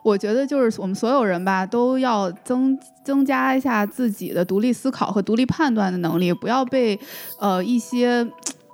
[0.03, 6.99] 我觉得就是我们所有人吧，都要增增加一下自己的独立思考和独立判断的能力，不要被
[7.39, 8.27] 呃一些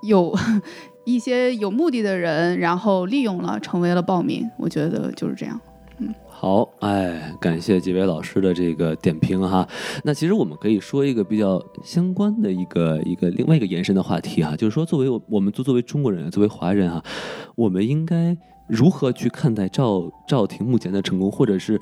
[0.03, 0.33] 有
[1.03, 4.49] 一些有目的的人然后利用了，成为了暴民。
[4.57, 5.59] 我觉得就是这样。
[5.97, 9.67] 嗯，好，哎，感谢几位老师的这个点评哈。
[10.05, 17.03] 那其实我们可以说一个比较相关的一个一个另外一个延伸的话题哈，就是说作为我我们作作为中国人，作为华人哈，
[17.55, 18.37] 我们应该。
[18.67, 21.79] 如何去看待赵赵婷目前的成功，或者是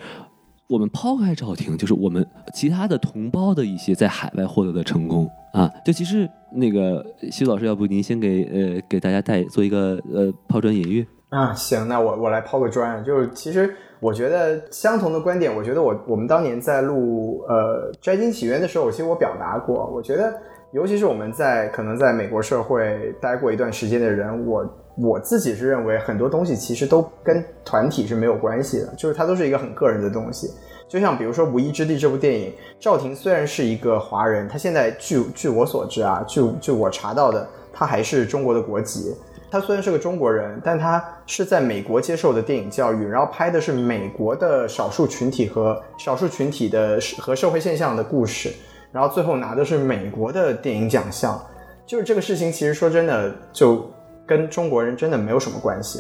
[0.67, 5.69] 我们抛开赵婷，就是我们其他的同胞的一些在海外获得的成功啊？
[5.85, 11.53] 就其实那个徐老师，要不您先给呃给大家带做一个呃抛砖引玉啊？
[11.53, 20.33] 行，那我我来抛个砖，就是其实我觉得相同的观点，我觉得我我们当年在录呃《摘金起源》的时候，其实我表达过，我觉得
[20.71, 24.63] 尤其是我们在可能在美国社会待过一段时间的人，我。
[24.97, 30.51] 我自己是认为很多东西其实都跟团体是没有关系的，就是它都是一个很个人的东西。
[30.87, 39.13] 就像比如说《无依之地》这部电影，赵婷虽然是一个华人，她现在据据我所知啊，据据我查到的，她还是中国的国籍。
[39.51, 48.53] 她虽然是个中国人，但她是在美国接受的电影教育，然后拍的是美国的少数群体和少数群体的和社会现象的故事，
[48.91, 51.43] 然后最后拿的是美国的电影奖项。
[51.85, 53.91] 就是这个事情，其实说真的就。
[54.25, 55.99] 跟中国人真的没有什么关系，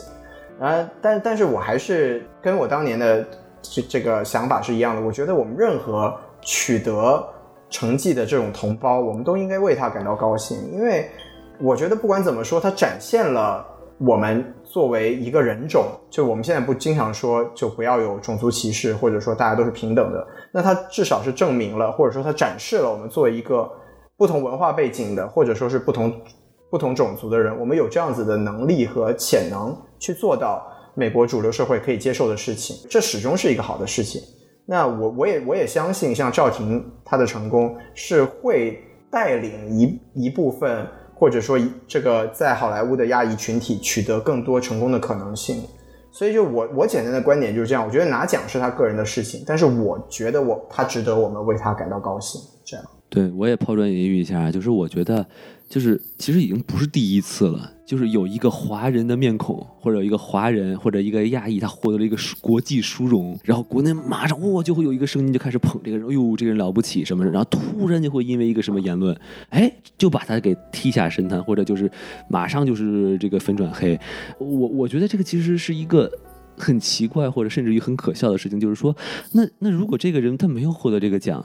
[0.59, 3.25] 啊，但但是我还是跟我当年的
[3.61, 5.01] 这这个想法是一样的。
[5.01, 6.11] 我觉得我们任何
[6.41, 7.23] 取得
[7.69, 11.09] 成绩的这种同胞，我们都应该为他感到高兴，因为
[11.59, 13.65] 我觉得不管怎么说，他展现了
[13.99, 23.69] 我们作为一个人种，就我们现在不经常说就不要有种族歧视，或者说大家都是平等的，那他至少是证明了，或者说他展示了我们作为一个
[24.17, 26.11] 不同文化背景的，或者说是不同。
[26.75, 34.21] 不同种族的人，我们有这样子的能力和潜能去做到美国主流社会可以接受的事情，这始终是一个好的事情。
[34.65, 38.77] 那我我也我也相信，像赵婷她的成功是会
[39.09, 40.85] 带领一一部分，
[41.15, 41.57] 或者说
[41.87, 45.63] 这个在好莱坞的亚裔群体取得更多成功的可能性。
[46.11, 52.41] 所以就我我简单的观点就是这样，我觉得拿奖是他个人的事情，但是我觉得我他值得我们为他感到高兴。
[52.65, 52.85] 这样，
[53.15, 55.25] 对我也抛砖引玉一下，就是我觉得。
[55.67, 69.17] 就是其实已经不是第一次了，就是有一个华人的面孔，或者有一个华人或者一个亚裔，他获得了一个国际殊荣，然后国内马上哇就会有一个声音就开始捧这个人，哎呦这个人了不起什么的，然后突然就会因为一个什么言论，
[69.49, 71.91] 哎就把他给踢下神坛，或者就是
[72.29, 73.99] 马上就是这个粉转黑。
[74.37, 76.07] 我我觉得这个其实是一个
[76.55, 78.95] 很奇怪或者甚至于很可笑的事情，就是说
[79.31, 81.43] 那那如果这个人他没有获得这个奖。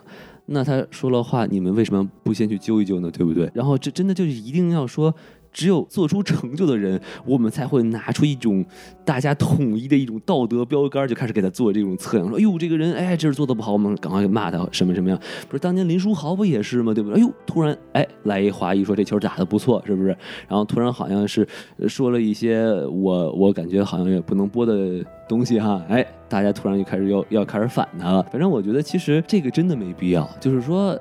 [0.53, 3.09] 那他说了话，你们为什么不先去揪一揪呢？
[3.09, 3.49] 对不对？
[3.55, 5.15] 然后这真的就是一定要说
[5.53, 8.65] 只有做出成就的人，我们才会拿出一种
[9.05, 15.19] 大家统一的一种道德标杆，就开始给他做这种测量，说：“哎呦，这个人，哎，这是做的不好，我们赶快就骂他什么什么样？”
[15.49, 16.95] 不是当年林书豪不也是吗？
[16.95, 17.19] 对不对？
[17.19, 20.09] 哎呦，突然哎来一华裔说这球打的不错，是不是？
[20.49, 21.47] 然后突然好像是
[21.89, 28.23] 说了一些我我感觉好像也不能播的东西哈，哎，大家突然就开始要要开始反他了。
[28.31, 30.99] 反正我觉得其实这个真的没必要，就是说。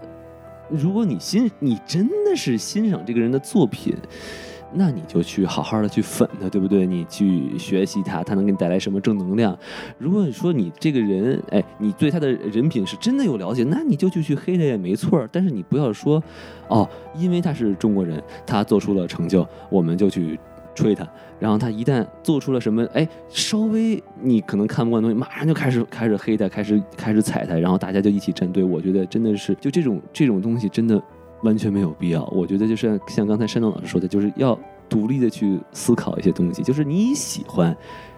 [0.69, 3.95] 如果你欣你真的是欣赏这个人的作品，
[4.73, 6.85] 那你就去好好的去粉他，对不对？
[6.85, 9.57] 你去学习他，他能给你带来什么正能量？
[9.97, 15.27] 如果你说你这个人，哎，你对他的人品是真的有了解，那你就就去黑他也没错。
[15.31, 16.23] 但是你不要说，
[16.67, 20.39] 哦，因为他是中国人，他做出了成就，我们就去。
[20.75, 21.05] 吹他，
[21.39, 28.63] 然后他一旦做出了什么，哎，稍微你可能看不惯东西，马上就开始开始黑他，开始开始踩他，然后大家就一起站队。
[28.63, 31.01] 我觉得真的是，就这种这种东西真的
[31.43, 32.25] 完全没有必要。
[32.25, 34.59] 我觉得就是像刚才山东老师说的，就是要
[34.89, 36.61] 独立的去思考一些东西。
[36.61, 37.75] 就是你喜欢，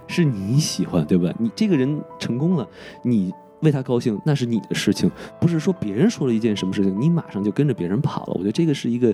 [0.08, 1.34] 是你喜欢，对吧？
[1.38, 2.68] 你这个人成功了，
[3.04, 3.32] 你。
[3.62, 5.10] 为他高兴，那是你的事情，
[5.40, 8.34] 不是说别人说了一件什么事情，你马上就跟着别人跑了。
[8.34, 9.14] 我觉得这个是一个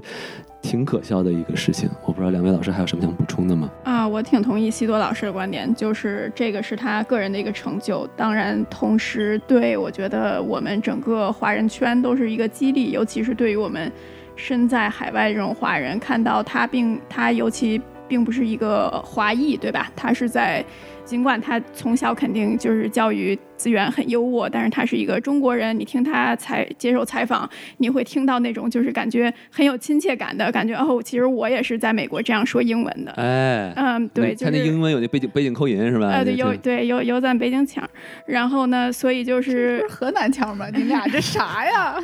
[0.61, 1.89] 挺可笑的一个事情。
[2.05, 3.69] 我不知道两位老师还有什么想补充的吗？
[3.83, 13.91] 啊，我挺同意西多老师的观点，就是这个是他个人的一个成就，当然同时对我觉得我们整个华人圈都是一个激励，尤其是对于我们
[14.35, 19.91] 身在海外这种华人，看到他并他尤其并不是一个华裔，对吧？
[19.95, 20.63] 他是在。
[21.07, 25.77] 尽管他从小肯定就是教育资源很优渥，但是他是一个中国人。
[25.77, 30.75] 你听他采接受采访，你会听到那种就是感觉很有亲切感的感觉。
[30.75, 33.11] 哦，其实我也是在美国这样说英文的。
[33.13, 36.07] 哎，嗯，对，他那英文有那背景背景口音是吧？
[36.09, 37.83] 呃，对，有对有有咱北京腔。
[38.25, 40.67] 然后呢，所以就是河南腔吗？
[40.73, 41.95] 你俩这啥呀？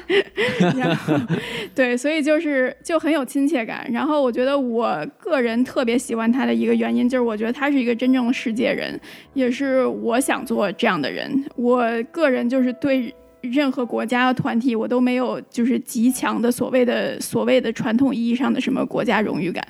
[1.76, 3.88] 对，所以就是就很有亲切感。
[3.92, 9.00] 然后我觉得我个人特别喜欢他的一个原因，就是我觉得他是一个真正的世界人。
[9.34, 11.43] 也是我想做这样的人。
[11.56, 19.62] 我个人就是对任何国家团体，我都没有就是极强的所谓的所谓的传统意义上的什么国家荣誉感。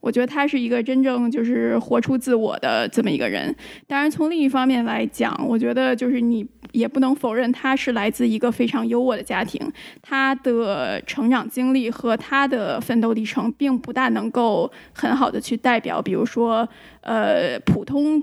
[0.00, 3.54] 我觉得他是一个真正就是活出自我的这么一个人。
[3.86, 9.60] 当然，从另一方面来讲，我觉得就是你也不能否认他是来自一个非常优渥的家庭。
[10.02, 16.68] 他的成长经历和他的奋斗历程，并不大能够很好的去代表，比如说
[17.02, 18.20] 呃普通。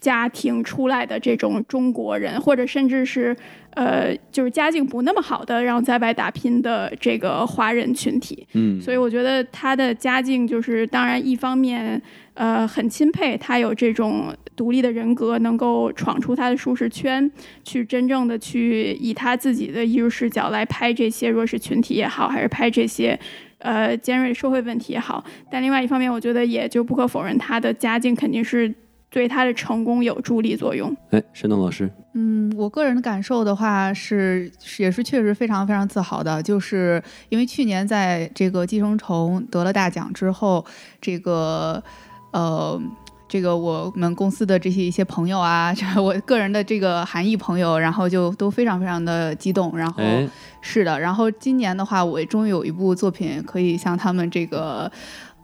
[0.00, 3.34] 家庭出来的这种中国人，或者甚至是，
[3.70, 12.00] 呃，就是家境不那么好的，然后在外打拼的这个华人群体，嗯，所以我觉得他的家境就是，当然一方面，
[12.34, 17.28] 呃，很钦佩他有这种独立的人格，能够闯出他的舒适圈，
[17.64, 23.18] 去真正的去以他自己的艺术视角来拍这些弱势群体也好，还是拍这些，
[23.58, 25.24] 呃，尖锐社会问题也好。
[25.50, 28.72] 但另外一方面，我觉得也就不可否认，他的家境肯定是。
[29.16, 30.94] 对他的成功有助力作用。
[31.08, 40.62] 哎，沈东老师，嗯，我个人的感受的话是，也是确实非常非常自豪的，就是因为去年在这个《寄生虫》得了大奖之后，
[41.00, 41.82] 这个，
[42.34, 42.78] 呃，
[43.26, 49.74] 这个我们公司的这些一些朋友啊， 我个人的这个韩裔朋友，然后就都非常非常的激动。
[49.78, 50.02] 然后
[50.60, 54.92] 是的，然后今年的话，我终于有一部作品可以向他们这个。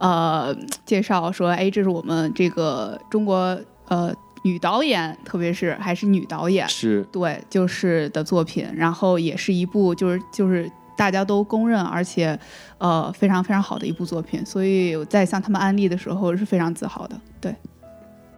[0.03, 0.53] 呃，
[0.85, 3.57] 介绍说，哎，这是我们这个中国
[3.87, 4.13] 呃
[4.43, 12.37] 女导演，特别是还是女导演，是对，就是的作品，然后也是一部就是就是大家都公认，而且
[12.79, 17.55] 呃非常非常好的一部作品，所以在向他们安利的时候是非常自豪的，对。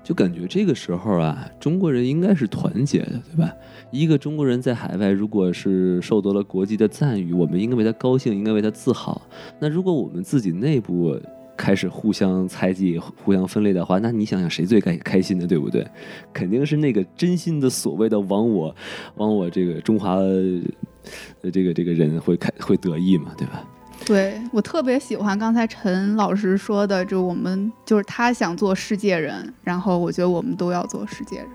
[0.03, 3.51] 就感觉这个时候啊，中国人应该是团结的，对吧？
[3.89, 9.19] 一个中国人在海外，如果是受到了国际的赞誉，我们应该为他高兴，应该为他自豪。
[9.57, 11.19] 那如果我们自己内部，
[11.57, 15.85] 开始互相猜忌、互相分类的话，那你想想谁最开开心的，对不对？
[16.33, 18.75] 肯定是那个真心的所谓的亡我，
[19.15, 23.63] 亡我这个中华的这个这个人会开会得意嘛，对吧？
[24.05, 31.47] 对我特别喜欢刚才陈老师说的，就我们就是他想做世界人，然后我觉得我们都要做世界人。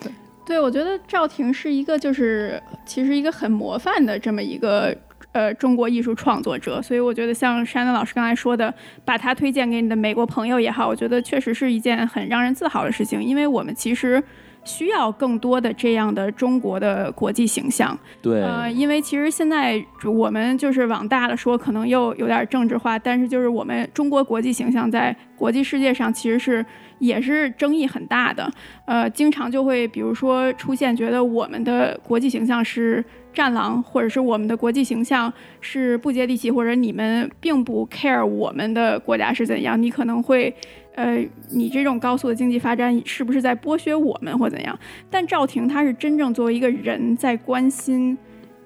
[0.00, 0.12] 对，
[0.44, 4.96] 对我觉得赵婷是一个就是其实一个很模范的这么一个。
[5.36, 8.72] 呃，中国艺术创作者，所以我觉得像山丹老师刚才说的，
[9.04, 13.22] 把他推荐给你的美国朋友也好，我觉得确实是一件很让人自豪的事情。
[13.22, 14.22] 因为我们其实
[14.64, 17.96] 需要更多的这样的中国的国际形象。
[18.22, 26.64] 对，呃，因为其实现在我们就是往大了说，可能又有点政治化，但是就是我们中国国际形象在国际世界上其实是
[26.98, 28.50] 也是争议很大的。
[28.86, 33.04] 呃，经常就会比如说出现觉得我们的国际形象是。
[33.36, 40.50] 战狼，或者是我们的国际形象是不接地气，或者你们并不 care 我们的国家是怎样，你可能会，
[40.94, 44.78] 呃，你这种高速的经济发展是不是在剥削我们或怎样？
[45.10, 48.16] 但赵婷她是真正作为一个人在关心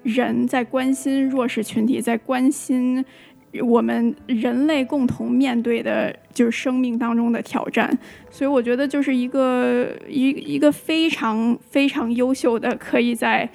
[0.05, 3.05] 人，在关心弱势群体，在关心
[3.62, 7.97] 我们人类共同面对的就是生命当中的挑战，
[8.31, 13.48] 所以我觉得就是一个一一个非常非常优秀的可以在。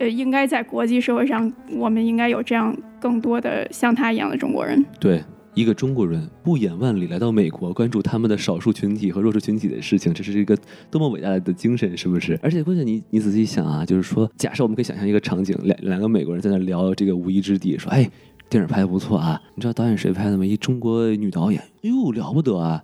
[0.00, 4.86] 呃，应该在国际社会上，我们应该有这样更多的像他一样的中国人。
[5.00, 5.20] 对，
[5.54, 10.56] 一个中国人不远万里来到美国，关注他们的少数群体和弱势群体的事情，这是一个
[10.88, 12.38] 多么伟大的精神，是不是？
[12.40, 18.08] 而且关键你你仔细想啊，就是说，假设我们可以想象一个场景，两两个美国人在那聊这个无依之地，说，哎，
[18.48, 20.44] 电影拍的不错啊，你知道导演谁拍的吗？
[20.44, 22.82] 一中国女导演，哎呦，了不得啊！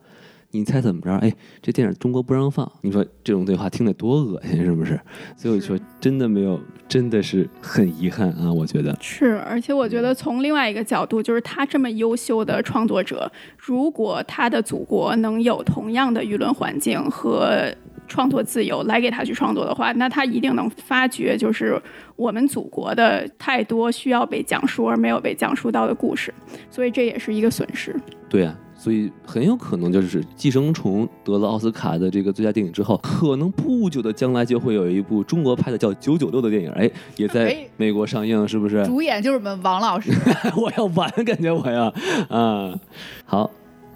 [0.50, 1.10] 你猜怎么着？
[1.16, 2.70] 哎，这电影中国不让放。
[2.82, 5.00] 你说这种对话听得多恶心，是不是？
[5.36, 8.52] 所以我说真的没有，真的是很遗憾啊！
[8.52, 17.74] 我觉得是，而且我觉得从另外一个角度，就是他这么优秀的创作者，如果他的祖国能有同样的舆论环境和
[18.08, 21.80] 创作自由来给他去创作的话，那他一定能发掘，就是
[22.16, 26.32] 我们祖国的太多需要被讲述而没有被讲述到的故事。
[26.70, 27.94] 所以这也是一个损失。
[28.28, 28.56] 对啊。
[28.76, 38.84] 所以很有可能就是《寄生虫》得了奥斯卡的这个最佳电影之后，可能不久的将来就会有一部中国拍的叫《九九六》的电影，哎，也在美国上映，是不是？
[38.84, 40.10] 主演就是我们王老师，
[40.60, 41.84] 我要完，感觉我要
[42.28, 42.78] 啊。
[43.24, 43.50] 好，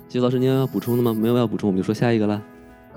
[0.08, 1.12] 季老师，您要补充的吗？
[1.12, 2.40] 没有要补充，我们就说下一个了。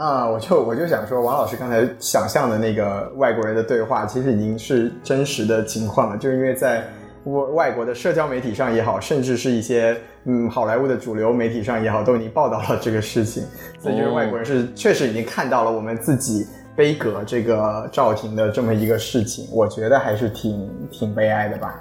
[0.01, 6.83] 啊，我就我就想说，王老师刚才想象的那个外国人的对话，其实已经是真实的情况了，就是因为在。
[7.25, 9.95] 外外国的社交媒体上也好，甚至是一些
[10.25, 13.43] 嗯好莱坞的主流媒体上也好，都已经报道了这个事情。
[13.79, 21.79] 所以就是外国人是确实已经看到了我们自己悲歌这个赵婷的这么一个事情，我觉得还是挺挺悲哀的吧。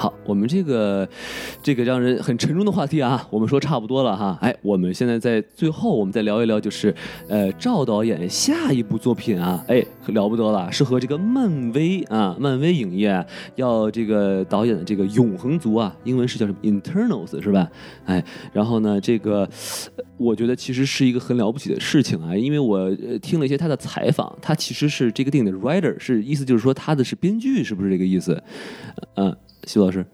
[0.00, 1.06] 好，我们这个
[1.62, 4.38] 这个让人很沉重的话题啊，我们说差不多了哈。
[4.40, 6.94] 哎，我们现在在最后，我们再聊一聊，就是
[7.28, 13.22] 呃，赵导演下一部作品啊，哎，了不得了，是和这个漫威啊，漫威影业
[13.56, 17.70] 要这个导演的这个永恒族啊，英文是叫什么 Internals 是吧？
[18.06, 18.24] 哎，
[18.54, 19.46] 然后呢，这个
[20.16, 22.90] 我觉得其实是一个很了不起的事情啊，因为我
[23.20, 28.42] 听了一些他的采访，他其实是这个电影的 writer，是意思就是说他的是编剧，是不是这个意思？
[29.16, 29.36] 嗯。
[29.72, 30.04] 徐老师，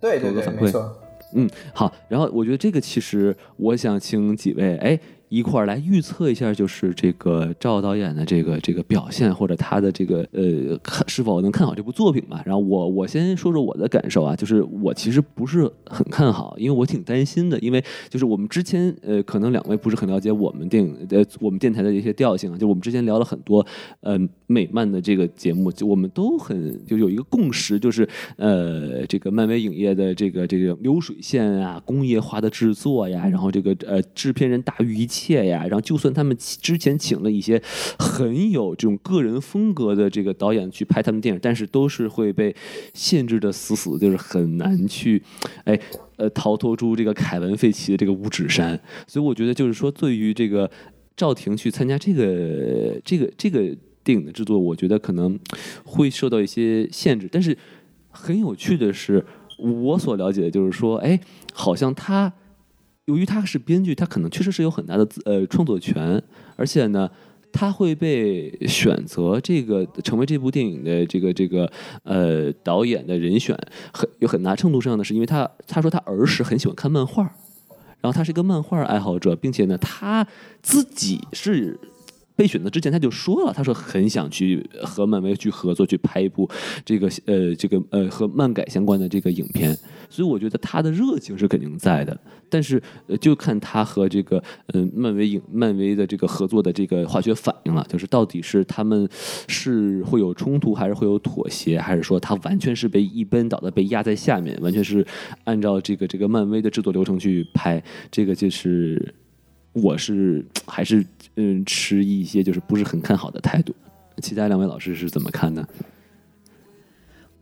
[0.00, 0.92] 对对对，反馈，
[1.34, 4.98] 嗯，好，然后我觉得这个其实我想请几位，哎。
[5.28, 12.42] 一块儿来预测一下，就是这个赵导演的这个这个表现，或者他的这个呃看是否能看好这部作品吧。
[12.46, 23.64] 然后我我先说说我的感受啊，就是我其实不是很看好，因为我挺担心的，因为就是我们之前呃可能两位不是很了解我们电影呃我们电台的一些调性啊，就我们之前聊了很多
[24.00, 35.17] 呃美漫的这个节目，就我们都很就有一个共识，就是呃这个漫威影业的这个这个流水线啊，工业化的制作呀，然后这个呃制片人大于一切。
[35.18, 37.60] 切呀，然后就算他们之前请了一些
[37.98, 42.54] 很有这种个人风格的这个导演去拍他们电影，但是都是会被
[42.94, 45.20] 限制的死死，就是很难去，
[45.64, 45.76] 哎，
[46.16, 48.80] 呃，逃脱出这个凯文·费奇的这个五指山。
[49.08, 50.70] 所以我觉得，就是说，对于这个
[51.16, 55.36] 赵婷去参加这个这个这个电影的制作，我觉得可能
[55.84, 57.28] 会受到一些限制。
[57.30, 57.56] 但是
[58.10, 59.24] 很有趣的是，
[59.58, 61.18] 我所了解的就是说，哎，
[61.52, 62.32] 好像他。
[63.08, 66.22] 由于他是编剧，他可能确实是有很大的呃创作权，
[66.56, 67.10] 而且呢，
[67.50, 71.72] 他会被选择这个成为这部电影的这个这个
[72.02, 73.58] 呃导演的人选，
[73.94, 77.22] 很有很大程度上呢，是因为他他说他儿时很喜欢看漫画，
[78.02, 80.26] 然后他是一个漫画爱好者，并且呢，他
[80.60, 81.80] 自己是。
[82.38, 86.48] 被选择之前他就说了，他说很想去和漫威去合作，去拍一部
[86.84, 89.76] 这个呃这个呃和漫改相关的这个影片，
[90.08, 92.16] 所以我觉得他的热情是肯定在的，
[92.48, 92.80] 但是
[93.20, 99.08] 就看他和这个嗯漫威影漫威的这个合作的这个化学反应了，就是到底是他们
[99.48, 105.04] 是会有冲突，还是会有妥协，还是说他完全是被一边倒的被压在下面，完全是
[105.42, 107.82] 按照这个这个漫威的制作流程去拍，
[108.12, 109.12] 这个就是。
[109.72, 111.04] 我是还是
[111.36, 113.74] 嗯持一些就是不是很看好的态度，
[114.22, 115.66] 其他两位老师是怎么看呢？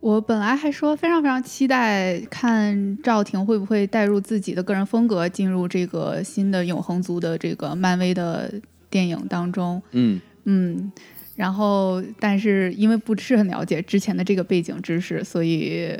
[0.00, 8.52] 我本来还说非常非常期待看赵婷会不会带入自己的个人风格进入这个新的永恒族的这个漫威的
[8.88, 9.82] 电影当中。
[9.92, 10.92] 嗯嗯，
[11.34, 15.98] 然后，但是因为不是很了解之前的这个背景知识，所以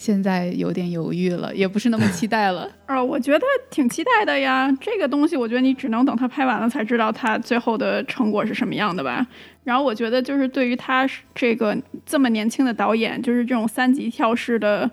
[0.00, 2.66] 现在有点犹豫了，也不是那么 期待了。
[2.86, 4.74] 呃，我觉得挺期待的呀。
[4.80, 9.26] 这个东西，我觉得你只能等他拍完了才知道他最后的成果是什么样的吧。
[9.62, 14.90] 然后，我觉得就是对于他这个这么年轻的导演，就是这种三级跳式的。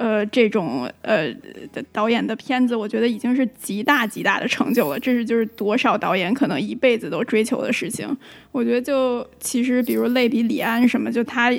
[0.00, 1.30] 呃，这种呃
[1.74, 4.98] 的导演的片子，我觉得已经是极大极大的成就了。
[4.98, 8.08] 这是就是多少导演可能一辈子都追求的事情。
[8.50, 11.52] 我觉得就其实，比如类比李安什么，就他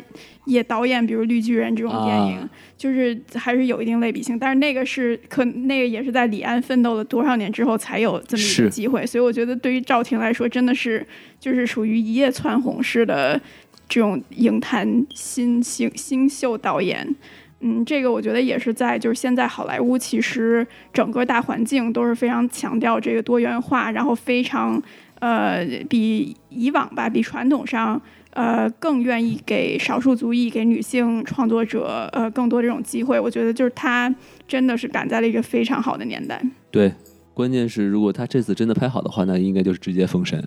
[0.45, 4.39] 也导演，比如《绿巨人》这种电影，就是还是有一定类比性。
[4.39, 9.05] 但是那个是可那个也是在李安奋斗了多少年之后才有这么一个机会。
[9.05, 11.05] 所以我觉得对于赵婷来说，真的是
[11.39, 13.39] 就是属于一夜蹿红式的
[13.87, 17.15] 这种影坛新星新秀导演。
[17.63, 24.81] 嗯，这个我觉得也是在，就是现在好莱坞其实整个大环境都是非常强调这个多元化，然后非常
[25.19, 28.01] 呃比以往吧，比传统上
[28.31, 33.19] 呃更愿意给少数族裔、给女性创作者呃更多这种机会。
[33.19, 34.11] 我觉得就是他
[34.47, 36.41] 真的是赶在了一个非常好的年代。
[36.71, 36.91] 对，
[37.35, 40.43] 关键是如果他这次真的拍好的话，那应该就是直接封神。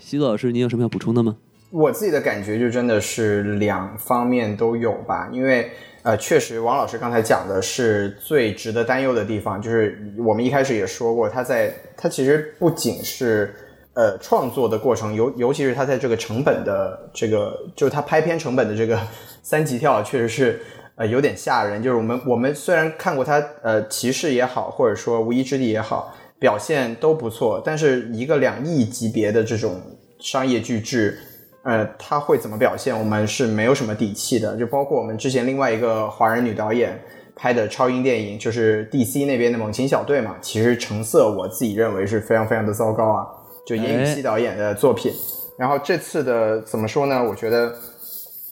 [0.00, 1.36] 西子老师，您有什么要补充的吗？
[1.70, 5.70] 我自己的感觉就真的是两方面都有吧，因为。
[6.02, 13.54] 呃，确实，王老师刚才讲的是最值得担忧的地方，就是我们一开始也说过，他在他其实不仅是
[13.92, 18.98] 呃创作的过程，尤尤其是他在这个成本的这个，就是他拍片成本的这个
[19.42, 20.62] 三级跳，确实是
[20.96, 21.82] 呃有点吓人。
[21.82, 29.78] 就是我们我们虽然看过他呃骑士也好，或者说无依之地也好，表现都不错，但是一个两亿级别的这种
[30.18, 31.18] 商业巨制。
[31.62, 32.98] 呃，他会怎么表现？
[32.98, 34.56] 我们是没有什么底气的。
[34.56, 36.98] 就包括我们之前另外一个华人女导演
[37.36, 40.36] 拍的超英电影，就是 DC 那边的《猛禽小队》嘛。
[40.40, 43.26] 其实成色我自己认为是非常非常的糟糕啊，
[43.66, 45.12] 就严雨希导演的作品。
[45.58, 47.22] 然后这次的怎么说呢？
[47.22, 47.74] 我觉得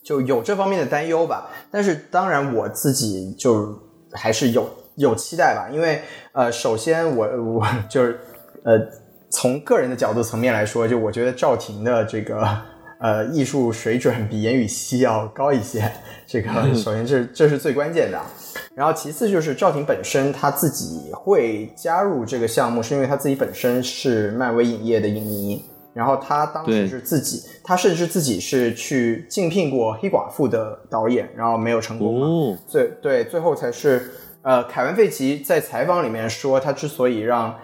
[0.05, 1.49] 就有这方面的担忧吧。
[1.71, 3.75] 但是当然我自己就
[4.13, 6.03] 还是有有期待吧，因为
[6.33, 8.21] 呃，首先我我就是
[8.65, 8.79] 呃，
[9.31, 12.47] 从个人的角度层面来说，就我觉得赵婷的这个。
[12.99, 15.89] 呃，艺术水准比严雨希要高一些，
[16.27, 18.20] 这个首先这这是最关键的。
[18.75, 25.65] 然后其次就是赵婷本身他自己会加入这个项目，是因为他自己本身是漫威影业的影迷。
[25.95, 32.59] 然后他当时是自己，他甚至自己是去竞聘过黑寡妇的导演，然后没有成功嘛。
[32.69, 34.11] 最对最后才是
[34.43, 37.55] 呃，凯文费奇在采访里面说，他之所以让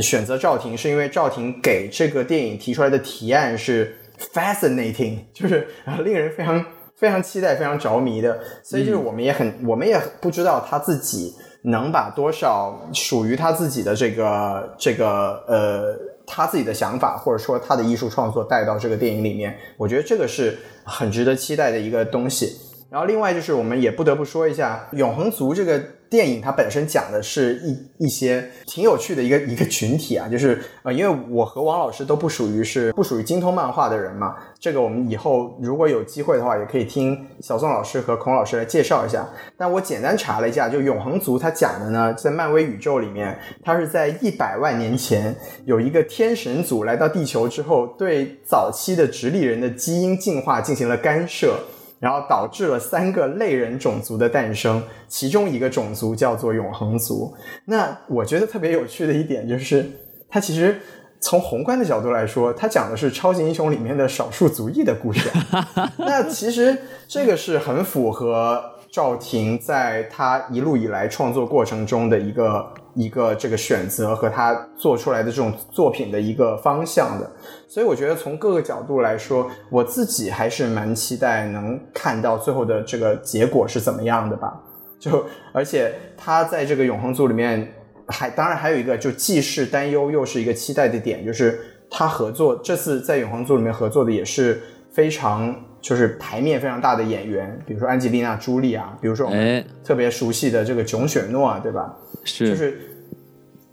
[0.00, 3.96] 选择赵婷，是因为赵婷给这个电影提出来的提案是。
[4.32, 5.66] Fascinating， 就是
[6.04, 6.64] 令人非常
[6.96, 19.56] 非常期待、非常着迷的，所以就是我们也很，我们也不知道他自己能把多少属于他自己的这个这个呃他自己的想法，或者说他的艺术创作带到这个电影里面。
[19.76, 22.56] 我觉得这个是很值得期待的一个东西。
[22.90, 25.82] 然后另外就是我们也不得不说一下《永恒族》这个。
[26.10, 39.24] 电影它本身讲的是一一些挺有趣的一个一个群体啊， 就是呃，因为我和王老师都不属于是不属于精通漫画的人嘛，这个我们以后如果有机会的话，也可以听小宋老师和孔老师来介绍一下。
[39.56, 45.32] 但我简单查了一下，就永恒族它讲的呢，在漫威宇宙里面，它是在一百万年前
[45.64, 51.56] 有一个天神族来到地球之后，对早期的直立人的基因进化进行了干涉。
[52.00, 57.32] 然后导致了三个类人种族的诞生，其中一个种族叫做永恒族。
[57.66, 59.88] 那我觉得特别有趣的一点就是，
[60.28, 60.80] 它其实
[61.20, 65.30] 从宏观的角度来说，它讲的是超级英雄里面的少数族裔的故事。
[65.98, 68.60] 那其实这个是很符合
[68.90, 72.72] 赵婷在他一路以来创作过程中的一个。
[72.94, 77.30] 一个这个选择和他做出来的这种作品的一个方向的，
[77.68, 84.60] 所以我觉得从各个角度来说，我自己还是蛮期待能看到最后的这个结果是怎么样的吧。
[84.98, 87.72] 就而且他在这个永恒组里面，
[88.08, 91.58] 还当然还有一个就既是担忧又是一个期待的点，就是
[91.90, 94.60] 他合作这次在永恒组里面合作的也是
[94.92, 101.96] 非常就是牌面非常大的演员，比如说安吉丽娜朱莉啊，比如说我们特别熟悉的这个囧雪诺啊，对吧？
[102.24, 102.78] 是，就是，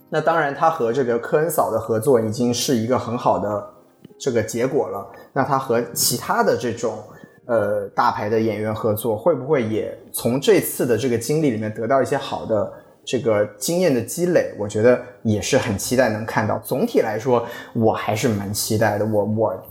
[0.10, 3.70] 那当然，他和这个科恩嫂的合作已经是一个很好的
[4.18, 5.06] 这个结果了。
[5.34, 6.98] 那他和其他的这种
[7.46, 12.72] 呃大牌的演员合作，会不会也从这次的这个经历里面得到一些好的
[13.04, 14.54] 这个经验的积累？
[14.58, 16.58] 我觉得也是很期待能看到。
[16.60, 19.06] 总体来说，我还是蛮期待的。
[19.06, 19.64] 我我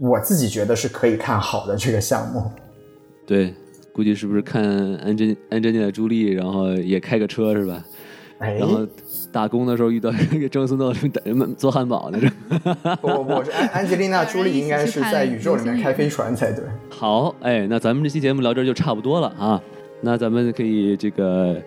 [0.00, 2.42] 我自己觉得是可以看好的这个项目。
[3.26, 3.54] 对，
[3.92, 4.64] 估计是不是看
[4.96, 7.84] 安珍安珍妮的朱莉，然后也开个车是吧？
[8.38, 8.86] 然后
[9.30, 10.94] 打工的时候遇到一个郑思诺
[11.58, 12.18] 做汉堡呢。
[13.02, 16.64] 不不不，是安安吉丽娜·朱莉应该是在宇宙里面开飞船才对。
[16.88, 19.62] 好，哎，那咱们这期节目聊这就差不多了啊。
[20.00, 21.60] 那咱们可以这个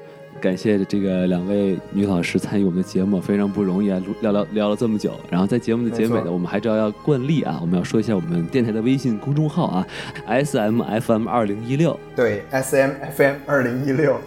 [0.43, 5.13] 感谢这个两位女老师参与我们的节目，非常不容易啊，聊聊聊了这么久。
[5.29, 9.87] 然后在节目的结尾呢，我们还是要惯例啊，我们要说一下我们电台的微信公众号啊
[10.25, 11.97] ，S M F M 二零一六。
[12.13, 14.19] 对，S M F M 二零一六。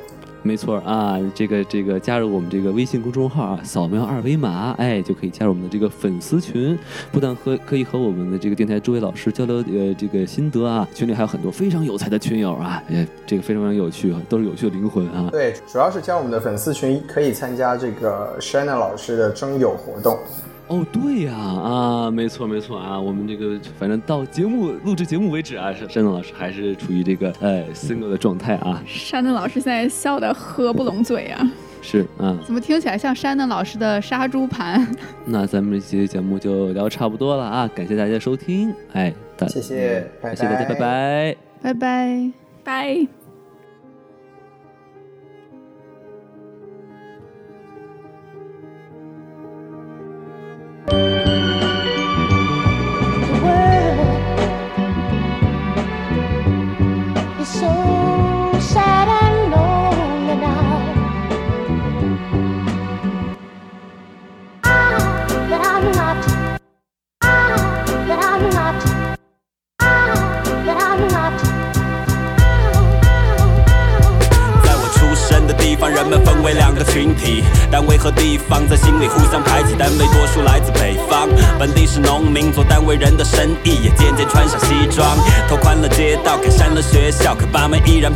[0.46, 6.78] 没错啊，这个这个加入我们这个微信公众号啊，扫描二维码，哎，就可以加入我们的这个粉丝群。
[7.10, 15.28] 不但和可以和我们的这个电台诸位老师交流呃这个心得啊，群里还有很多非常有才的群友啊，也这个非常非常有趣啊，都是有趣的灵魂啊。
[15.32, 20.16] 对，主要是加入我们的粉丝群，可以参加这个 Shanna 老师的征友活动。
[20.68, 28.82] 哦，对呀，啊，没错没错啊，我们这个反正到节目录制节目为止啊，山东老师还是处于这个呃 single 的状态啊。
[28.86, 31.52] 山东老师现在笑得合不拢嘴啊。
[31.82, 32.36] 是啊。
[32.44, 34.84] 怎么听起来像山东老师的杀猪盘？
[35.24, 39.14] 那咱们这期节目就聊差不多了啊，感谢大家收听，哎，
[39.48, 42.32] 谢谢，谢谢大家，拜拜，拜拜，
[42.64, 43.25] 拜。
[50.86, 51.35] 单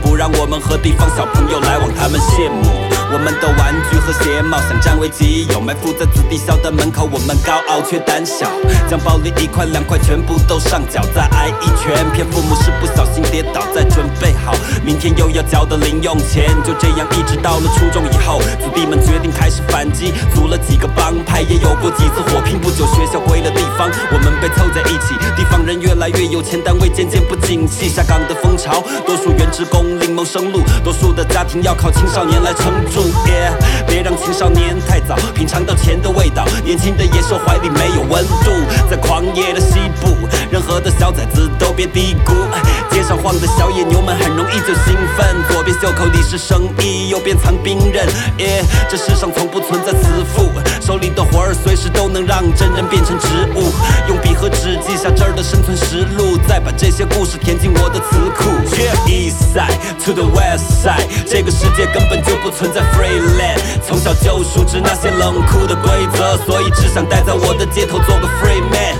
[0.03, 2.65] 不让我们和地方小朋友来往，他们羡慕。
[3.13, 7.09] 我们的玩具和鞋帽想占为己有，埋伏在子弟校的门口。
[7.13, 8.51] 我们高傲却胆小，
[8.89, 12.05] 将暴力一块两块全部都上缴，再挨一拳。
[12.13, 14.55] 骗父母是不小心跌倒，再准备好
[14.85, 16.49] 明天又要交的零用钱。
[16.65, 22.59] 就这样一直到了初中以后，子弟们决定开始反击，组了几个帮派，也有过几次火拼。
[22.59, 25.15] 不久学校归了地方，我们被凑在一起。
[25.37, 27.89] 地方人越来越有钱，单位渐渐不景气。
[27.89, 33.11] 下岗的风潮，多数原职工另谋生路，多数的家庭要靠青少年来撑住。
[33.91, 38.51] 别让青少年太早品尝到钱的味道，年轻的野兽怀里没有温度。
[38.89, 40.17] 在狂野的西部，
[40.51, 42.33] 任何的小崽子都别低估。
[42.91, 48.07] 街上晃的小野牛们很容易就兴奋，左边袖口里是生意，右边藏兵刃。
[48.89, 50.49] 这世上从不存在慈父，
[50.81, 53.27] 手里的活儿随时都能让真人变成植
[53.57, 53.73] 物。
[54.09, 58.51] 用笔和纸记下这儿的生存实录，再把这些故事填进我的词库。
[59.07, 62.81] East side to the west side，这个世界根本就不存在。
[62.91, 68.97] Free land，从小就熟知那些冷酷的规则，所以只想待在我的街头做个 free man。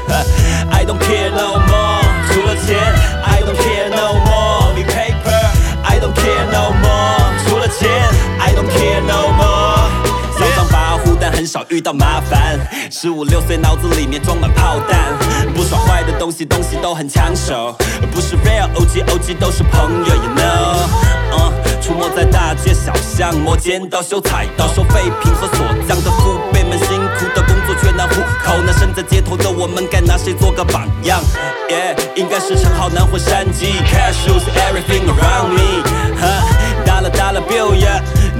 [0.71, 2.79] I don't care no more，除了钱。
[3.23, 5.41] I don't care no more，paper。
[5.83, 7.89] I don't care no more，除了钱。
[8.39, 9.50] I don't care no more。
[11.41, 12.61] 很少遇到麻烦。
[12.91, 15.17] 十五六岁，脑子里面装满炮弹。
[15.55, 17.75] 不耍坏的东西，东西都很抢手。
[18.13, 21.81] 不是 real OG，OG 都是朋友，you know。
[21.81, 28.61] 出没在大街小巷，磨尖刀、修彩刀、收废品和锁匠的父辈们，辛苦的工作却难糊口。
[28.67, 31.23] 那身在街头的我们，该拿谁做个榜样
[31.71, 33.81] ？Yeah，应该是陈浩南或山鸡。
[33.89, 35.83] Cash rules everything around me。
[36.85, 37.75] Dollar dollar bill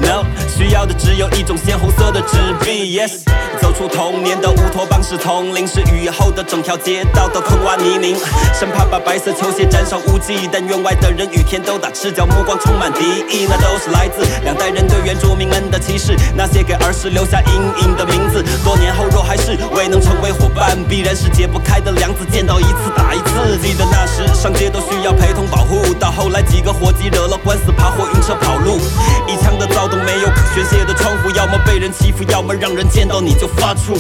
[0.01, 2.99] No，需要的只有一种鲜红色的纸币。
[2.99, 3.21] Yes，
[3.61, 8.17] 走出童年的乌托邦是丛林，是雨后的整条街道都坑洼泥泞，
[8.59, 10.49] 生怕把白色球鞋沾上污迹。
[10.51, 13.47] 但院外的人雨天都打赤脚，目光充满敌意。
[13.49, 23.59] 那都是来自两代人对原住民们的歧视，那些给儿时留下阴影的名字，多年后若还是未能成为伙伴，必然是解不开的梁子，见到一次打一次。
[23.61, 28.79] 记得那时上街都需要陪同保护，到后来几个伙计惹了官司，爬火晕车跑路。
[29.29, 33.99] 一腔的躁 都没有可宣泄的窗户，要么被人欺负，要么让人见到你就发怵。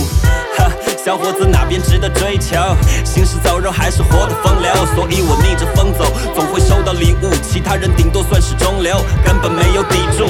[0.56, 0.70] 哈，
[1.02, 2.56] 小伙子哪边值得追求？
[3.04, 4.72] 行尸走肉还是活的风流？
[4.94, 6.04] 所以我逆着风走，
[6.34, 7.30] 总会收到礼物。
[7.42, 8.96] 其他人顶多算是中流。
[9.24, 10.26] 根本没有抵住。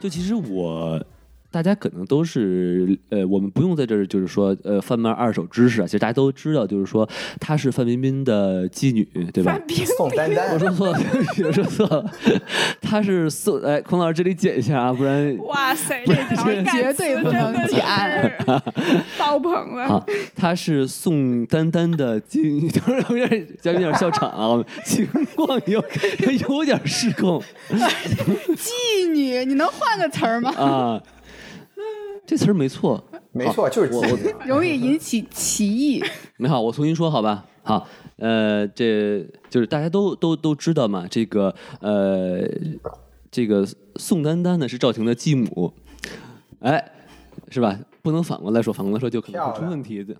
[0.00, 1.00] 就其实我。
[1.50, 7.08] 大家可能都是呃，我们不用在这儿就是说呃贩卖二手知识啊，其实大家都知道，就是说
[7.40, 9.58] 她是范冰冰的妓女，对吧？
[9.96, 11.00] 宋丹丹我，说错了，
[11.44, 12.10] 我说错了，
[12.80, 17.84] 她是宋哎，孔老师这里剪一下啊，不然哇塞，这条绝对不能剪
[19.18, 19.88] 爆棚了。
[19.88, 20.06] 好，
[20.36, 25.04] 她是宋丹丹的妓女，突然有点嘉宾有点笑场啊，情
[25.34, 25.82] 况有
[26.48, 27.42] 有点失控
[28.54, 30.52] 妓女，你能换个词儿吗？
[30.56, 31.02] 啊。
[32.30, 33.02] 这词儿没错，
[33.32, 34.16] 没错，就是我我
[34.46, 36.00] 容易引起歧义。
[36.38, 37.44] 没好，我重新说好吧？
[37.64, 37.84] 好，
[38.18, 42.48] 呃，这就是大家都都都知道嘛，这个呃，
[43.32, 45.74] 这个宋丹丹呢是赵婷的继母，
[46.60, 46.92] 哎，
[47.48, 47.76] 是吧？
[48.00, 50.14] 不能反过来说，反过来说就可能会出问题的。